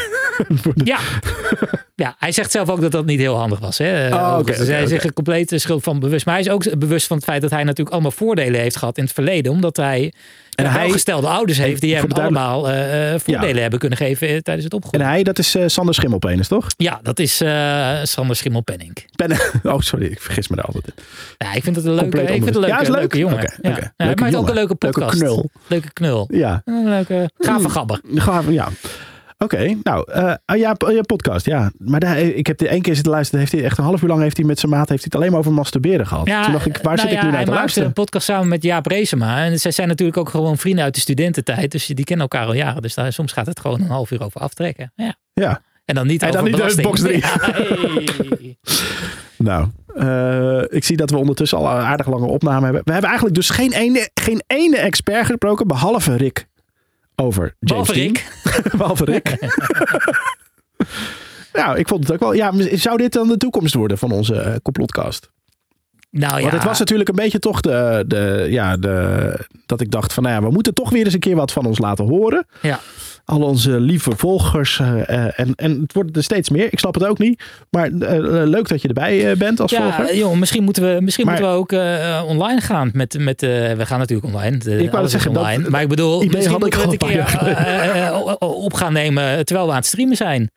Voor 0.61 0.74
de- 0.76 0.86
Ja. 0.86 0.97
ja, 2.02 2.16
hij 2.20 2.32
zegt 2.32 2.52
zelf 2.52 2.70
ook 2.70 2.82
dat 2.82 2.91
dat 2.91 3.06
niet 3.06 3.20
heel 3.20 3.38
handig 3.38 3.60
was. 3.60 3.78
Hè? 3.78 4.08
Oh, 4.08 4.14
oké, 4.14 4.24
Overigens. 4.26 4.58
dus 4.58 4.68
hij 4.68 4.86
zich 4.88 5.14
compleet 5.14 5.49
de 5.49 5.58
schuld 5.60 5.84
van 5.84 5.99
bewust. 5.99 6.26
Maar 6.26 6.34
hij 6.36 6.43
is 6.43 6.49
ook 6.49 6.78
bewust 6.80 7.08
van 7.08 7.18
het 7.18 7.26
feit 7.26 7.41
dat 7.41 7.52
hij 7.52 7.64
natuurlijk 7.64 7.89
allemaal 7.91 8.12
voordelen 8.12 8.60
heeft 8.60 8.76
gehad 8.76 8.97
in 8.97 9.04
het 9.04 9.14
verleden. 9.14 9.52
Omdat 9.52 9.78
hij, 9.78 10.14
En 10.56 10.66
en 10.66 10.72
hij- 10.72 10.82
welgestelde 10.82 11.28
ouders 11.28 11.58
heeft 11.58 11.82
die 11.82 11.95
hem 11.95 12.12
allemaal 12.12 12.70
eh, 12.70 13.14
eh, 13.14 13.20
voordelen 13.20 13.56
Ja. 13.56 13.62
hebben 13.62 13.80
kunnen 13.80 13.97
geven 13.97 14.28
eh, 14.28 14.38
tijdens 14.38 14.64
het 14.66 14.74
En 14.74 14.80
opgroeien. 14.84 15.08
hij, 15.08 15.24
dat 15.24 15.39
is 15.39 15.56
eh, 15.56 15.64
Sander 15.68 15.93
Schimmelpenis, 15.95 16.47
toch? 16.47 16.68
Ja, 16.78 16.99
dat 17.04 17.20
is 17.20 17.41
eh 17.41 17.97
Sander 18.04 18.36
Schimmelpenning. 18.36 19.06
Ben, 19.16 19.32
oh, 19.74 19.80
sorry, 19.80 20.06
ik 20.06 20.22
vergis 20.22 20.47
me 20.47 20.56
daar 20.56 20.66
altijd 20.66 20.86
in. 20.88 20.93
Ja, 21.38 21.54
ik 21.54 21.64
vind 21.64 21.76
het 21.76 21.86
een 21.86 21.91
leuke, 21.93 22.10
Compleet 22.10 22.28
ik 22.30 22.34
vind 22.34 22.45
het 22.45 22.56
een 22.56 22.62
leuke, 22.62 22.76
Ja, 22.84 22.89
leuk. 22.89 22.97
leuke 22.99 23.18
jongen. 23.18 23.36
Oké. 23.38 23.54
Ja, 23.62 23.70
hij 23.70 23.91
Leuke 23.97 24.22
maakt 24.22 24.36
ook 24.36 24.39
jongen. 24.39 24.49
een 24.49 24.56
leuke 24.56 24.76
Leuke 24.80 24.99
podcast. 24.99 25.18
knul. 25.20 25.49
Leuke 25.68 25.93
knul. 25.93 26.28
Ja, 26.32 26.62
Een 26.66 26.89
leuke, 26.89 27.30
gave 27.39 27.70
gabber. 27.70 28.02
gaaf, 28.16 28.49
ja. 28.49 28.68
Oké, 29.43 29.77
nou, 29.83 30.11
ah, 30.45 30.57
ja, 30.57 30.75
ja, 30.89 31.01
podcast, 31.01 31.45
ja. 31.45 31.71
Maar 31.77 31.99
daar, 31.99 32.19
ik 32.19 32.47
heb 32.47 32.61
er 32.61 32.67
één 32.67 32.81
keer 32.81 32.95
zitten 32.95 33.11
luisteren. 33.11 33.39
Heeft 33.39 33.51
hij 33.51 33.63
echt 33.63 33.77
een 33.77 33.83
half 33.83 34.01
uur 34.01 34.09
lang 34.09 34.21
heeft 34.21 34.37
hij 34.37 34.45
met 34.45 34.59
zijn 34.59 34.71
maat 34.71 34.89
heeft 34.89 35.03
hij 35.03 35.11
het 35.11 35.15
alleen 35.15 35.29
maar 35.29 35.39
over 35.39 35.53
masturberen 35.53 36.07
gehad. 36.07 36.25
Toen 36.25 36.51
dacht 36.51 36.65
ik, 36.65 36.77
waar 36.81 36.95
nou 36.95 36.97
zit 36.97 37.11
ik 37.11 37.13
ja, 37.15 37.21
nu 37.23 37.27
naar 37.27 37.35
hij 37.35 37.45
te 37.45 37.51
luisteren? 37.51 37.87
een 37.87 37.93
podcast 37.93 38.25
samen 38.25 38.47
met 38.47 38.63
Jaap 38.63 38.85
Reesema. 38.85 39.43
En 39.45 39.59
zij 39.59 39.71
zijn 39.71 39.87
natuurlijk 39.87 40.17
ook 40.17 40.29
gewoon 40.29 40.57
vrienden 40.57 40.83
uit 40.83 40.93
de 40.93 40.99
studententijd. 40.99 41.71
Dus 41.71 41.85
die 41.85 42.05
kennen 42.05 42.27
elkaar 42.29 42.47
al 42.47 42.53
jaren. 42.53 42.81
Dus 42.81 42.93
daar, 42.93 43.13
soms 43.13 43.31
gaat 43.31 43.45
het 43.45 43.59
gewoon 43.59 43.81
een 43.81 43.87
half 43.87 44.11
uur 44.11 44.23
over 44.23 44.41
aftrekken. 44.41 44.91
Ja. 44.95 45.15
Ja, 45.33 45.61
En 45.85 45.95
dan 45.95 46.07
niet 46.07 46.21
En 46.23 46.31
dan 46.31 46.41
over 46.41 46.51
niet 46.51 46.75
de 46.75 46.81
belasting. 46.81 46.87
box 46.87 47.01
Ja, 47.01 47.37
hey. 47.51 48.57
nou. 49.37 49.67
eh, 49.95 50.77
ik 50.77 50.83
zie 50.83 50.97
dat 50.97 51.09
we 51.09 51.17
ondertussen 51.17 51.57
al 51.57 51.65
een 51.65 51.85
aardig 51.85 52.07
lange 52.07 52.27
opname 52.27 52.63
hebben. 52.63 52.81
We 52.83 52.91
hebben 52.91 53.09
eigenlijk 53.09 53.39
dus 53.39 53.49
geen 53.49 53.73
ene, 53.73 54.09
geen 54.13 54.43
ene 54.47 54.77
expert 54.77 55.25
gesproken, 55.25 55.67
behalve 55.67 56.15
Rick, 56.15 56.47
over 57.22 57.55
James 57.59 57.59
Behalve 57.59 57.93
Dean. 57.93 58.07
Rick. 58.07 58.74
behalve 58.78 59.05
Rick. 59.05 59.39
nou, 61.53 61.78
ik 61.78 61.88
vond 61.88 62.03
het 62.03 62.13
ook 62.13 62.19
wel... 62.19 62.34
Ja, 62.34 62.78
zou 62.78 62.97
dit 62.97 63.13
dan 63.13 63.28
de 63.28 63.38
toekomst 63.38 63.74
worden 63.74 63.97
van 63.97 64.11
onze 64.11 64.36
eh, 64.36 64.55
complotcast? 64.63 65.32
Nou 66.12 66.36
ja, 66.36 66.41
Want 66.41 66.53
het 66.53 66.64
was 66.64 66.80
natuurlijk 66.80 67.09
een 67.09 67.16
beetje 67.16 67.39
toch 67.39 67.62
de, 67.62 68.03
de, 68.07 68.45
ja, 68.49 68.78
de, 68.78 69.45
dat 69.66 69.82
ik 69.82 69.91
dacht 69.91 70.14
van, 70.14 70.24
nou 70.24 70.36
ja, 70.36 70.47
we 70.47 70.53
moeten 70.53 70.74
toch 70.74 70.89
weer 70.89 71.05
eens 71.05 71.14
een 71.14 71.20
keer 71.20 71.36
wat 71.36 71.51
van 71.51 71.66
ons 71.66 71.80
laten 71.80 72.05
horen. 72.05 72.45
ja. 72.62 72.80
Al 73.26 73.41
onze 73.41 73.80
lieve 73.80 74.12
volgers. 74.16 74.80
eh, 74.80 75.09
eh, 75.09 75.39
en, 75.39 75.53
en 75.55 75.82
het 75.82 75.93
wordt 75.93 76.18
er 76.18 76.24
steeds 76.24 76.49
meer. 76.49 76.68
Ik 76.72 76.80
snap 76.80 76.93
het 76.93 77.05
ook 77.05 77.18
niet. 77.18 77.43
Maar 77.70 77.86
eh, 77.86 78.18
leuk 78.47 78.68
dat 78.68 78.82
je 78.82 78.88
erbij 78.88 79.38
bent 79.38 79.59
als 79.59 79.72
Ja, 79.72 79.82
volger. 79.93 80.16
joh, 80.16 80.34
misschien 80.38 80.64
moeten 80.64 80.84
we, 80.95 81.01
misschien 81.01 81.26
Maar- 81.26 81.34
moeten 81.41 81.53
we 81.53 81.59
ook 82.24 82.28
online 82.30 82.62
gaan. 82.62 82.89
Met, 82.93 83.18
met, 83.20 83.41
we 83.41 83.76
gaan 83.86 83.99
natuurlijk 83.99 84.34
online. 84.34 84.57
De, 84.57 84.89
wou 84.89 85.07
zeggen, 85.07 85.34
dat- 85.34 85.43
online. 85.43 85.70
maar 85.70 85.82
ik 85.82 85.88
bedoel, 85.88 86.18
misschien 86.24 86.38
had 86.51 86.53
ik 86.55 86.59
moeten 86.62 86.80
we 86.80 86.86
het 86.91 87.01
een 87.01 87.07
keer 87.07 88.43
op 88.45 88.74
gaan 88.74 88.93
nemen 88.93 89.45
terwijl 89.45 89.66
we 89.68 89.72
aan 89.74 89.78
het 89.80 89.88
streamen 89.88 90.16
zijn. 90.18 90.51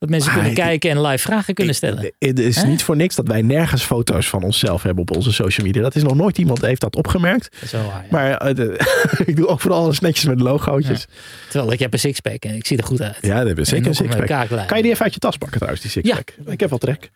Dat 0.00 0.08
mensen 0.08 0.32
Maar 0.32 0.40
kunnen 0.40 0.58
kijken 0.58 0.90
en 0.90 1.00
live 1.00 1.18
vragen 1.18 1.54
kunnen 1.54 1.74
stellen. 1.74 2.12
Het 2.18 2.38
is 2.38 2.64
niet 2.64 2.82
voor 2.82 2.96
niks 2.96 3.14
dat 3.14 3.26
wij 3.28 3.42
nergens 3.42 3.82
foto's 3.82 4.28
van 4.28 4.42
onszelf 4.42 4.82
hebben 4.82 5.02
op 5.02 5.16
onze 5.16 5.32
social 5.32 5.66
media. 5.66 5.82
Dat 5.82 5.94
is 5.94 6.02
nog 6.02 6.14
nooit 6.14 6.38
iemand 6.38 6.60
heeft 6.60 6.80
dat 6.80 6.96
opgemerkt. 6.96 7.48
Dat 7.52 7.62
is 7.62 7.70
wel 7.70 7.84
waar, 7.84 8.02
ja. 8.02 8.08
Maar 8.10 8.36
eh, 8.36 8.78
ik 9.28 9.36
doe 9.36 9.46
overal 9.46 9.82
alles 9.82 10.00
netjes 10.00 10.24
met 10.24 10.40
logootjes. 10.40 11.06
Terwijl 11.48 11.72
ik 11.72 11.78
heb 11.78 11.92
een 11.92 11.98
sixpack 11.98 12.44
en 12.44 12.54
ik 12.54 12.66
zie 12.66 12.76
er 12.76 12.84
goed 12.84 13.02
uit. 13.02 13.18
Ja, 13.20 13.44
dat 13.44 13.56
we 13.56 13.64
zeker 13.64 13.86
een 13.86 13.94
sixpack. 13.94 14.26
Kan 14.66 14.76
je 14.76 14.82
die 14.82 14.92
even 14.92 15.04
uit 15.04 15.14
je 15.14 15.20
tas 15.20 15.36
pakken 15.36 15.56
trouwens, 15.56 15.82
die 15.82 15.90
sixpack? 15.90 16.34
Ik 16.46 16.60
heb 16.60 16.70
wel 16.70 16.78
trek. 16.78 17.10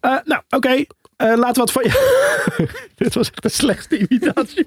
Eh, 0.00 0.16
nou, 0.24 0.42
oké. 0.48 0.84
Eh, 1.16 1.36
laten 1.36 1.52
we 1.52 1.52
wat 1.52 1.72
van 1.72 1.82
je... 1.82 1.92
Dit 3.04 3.14
was 3.14 3.30
echt 3.30 3.42
de 3.42 3.48
slechtste 3.48 3.98
imitatie. 3.98 4.66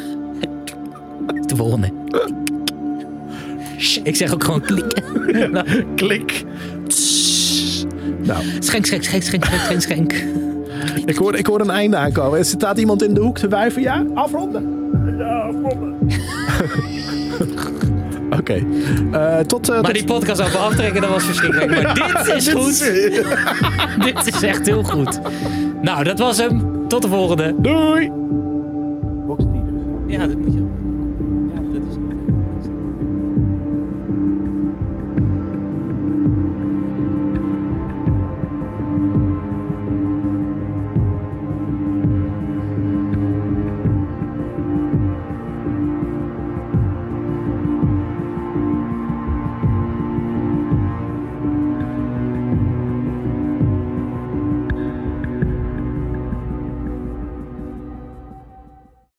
De 1.48 1.56
volgende. 1.56 1.90
Ik 4.02 4.16
zeg 4.16 4.32
ook 4.34 4.44
gewoon 4.44 4.60
klik. 4.60 5.02
Klik. 5.94 6.44
Nou, 8.22 8.42
Schenk, 8.58 8.86
schenk, 8.86 9.02
schenk, 9.04 9.22
schenk, 9.22 9.44
schenk, 9.44 9.80
schenk, 9.80 9.80
schenk. 9.82 10.24
ik 11.04 11.16
hoor, 11.16 11.36
ik 11.36 11.46
hoor 11.46 11.60
een 11.60 11.70
einde 11.70 11.96
aankomen. 11.96 12.38
Er 12.38 12.44
staat 12.44 12.78
iemand 12.78 13.02
in 13.02 13.14
de 13.14 13.20
hoek 13.20 13.38
te 13.38 13.48
wuiven. 13.48 13.82
Ja, 13.82 14.04
afronden. 14.14 14.76
Ja, 15.18 15.24
afronden. 15.38 15.94
Oké. 18.38 18.64
Eh, 19.12 19.38
tot... 19.38 19.68
eh, 19.68 19.74
Maar 19.74 19.84
tot- 19.84 19.94
die 19.94 20.04
podcast 20.04 20.40
over 20.40 20.58
aftrekken, 20.58 21.00
dat 21.00 21.10
was 21.10 21.24
verschrikkelijk. 21.24 21.82
Maar 21.82 21.94
dit 22.24 22.34
is 22.36 22.48
goed. 22.48 22.92
dit 24.14 24.26
is 24.34 24.42
echt 24.42 24.66
heel 24.66 24.82
goed. 24.82 25.20
Nou, 25.82 26.04
dat 26.04 26.18
was 26.18 26.38
hem. 26.38 26.62
Tot 26.88 27.02
de 27.02 27.08
volgende. 27.08 27.54
Doei! 27.58 28.10
Ja, 30.06 30.26
dat 30.26 30.36
moet 30.38 30.52
je. 30.52 30.66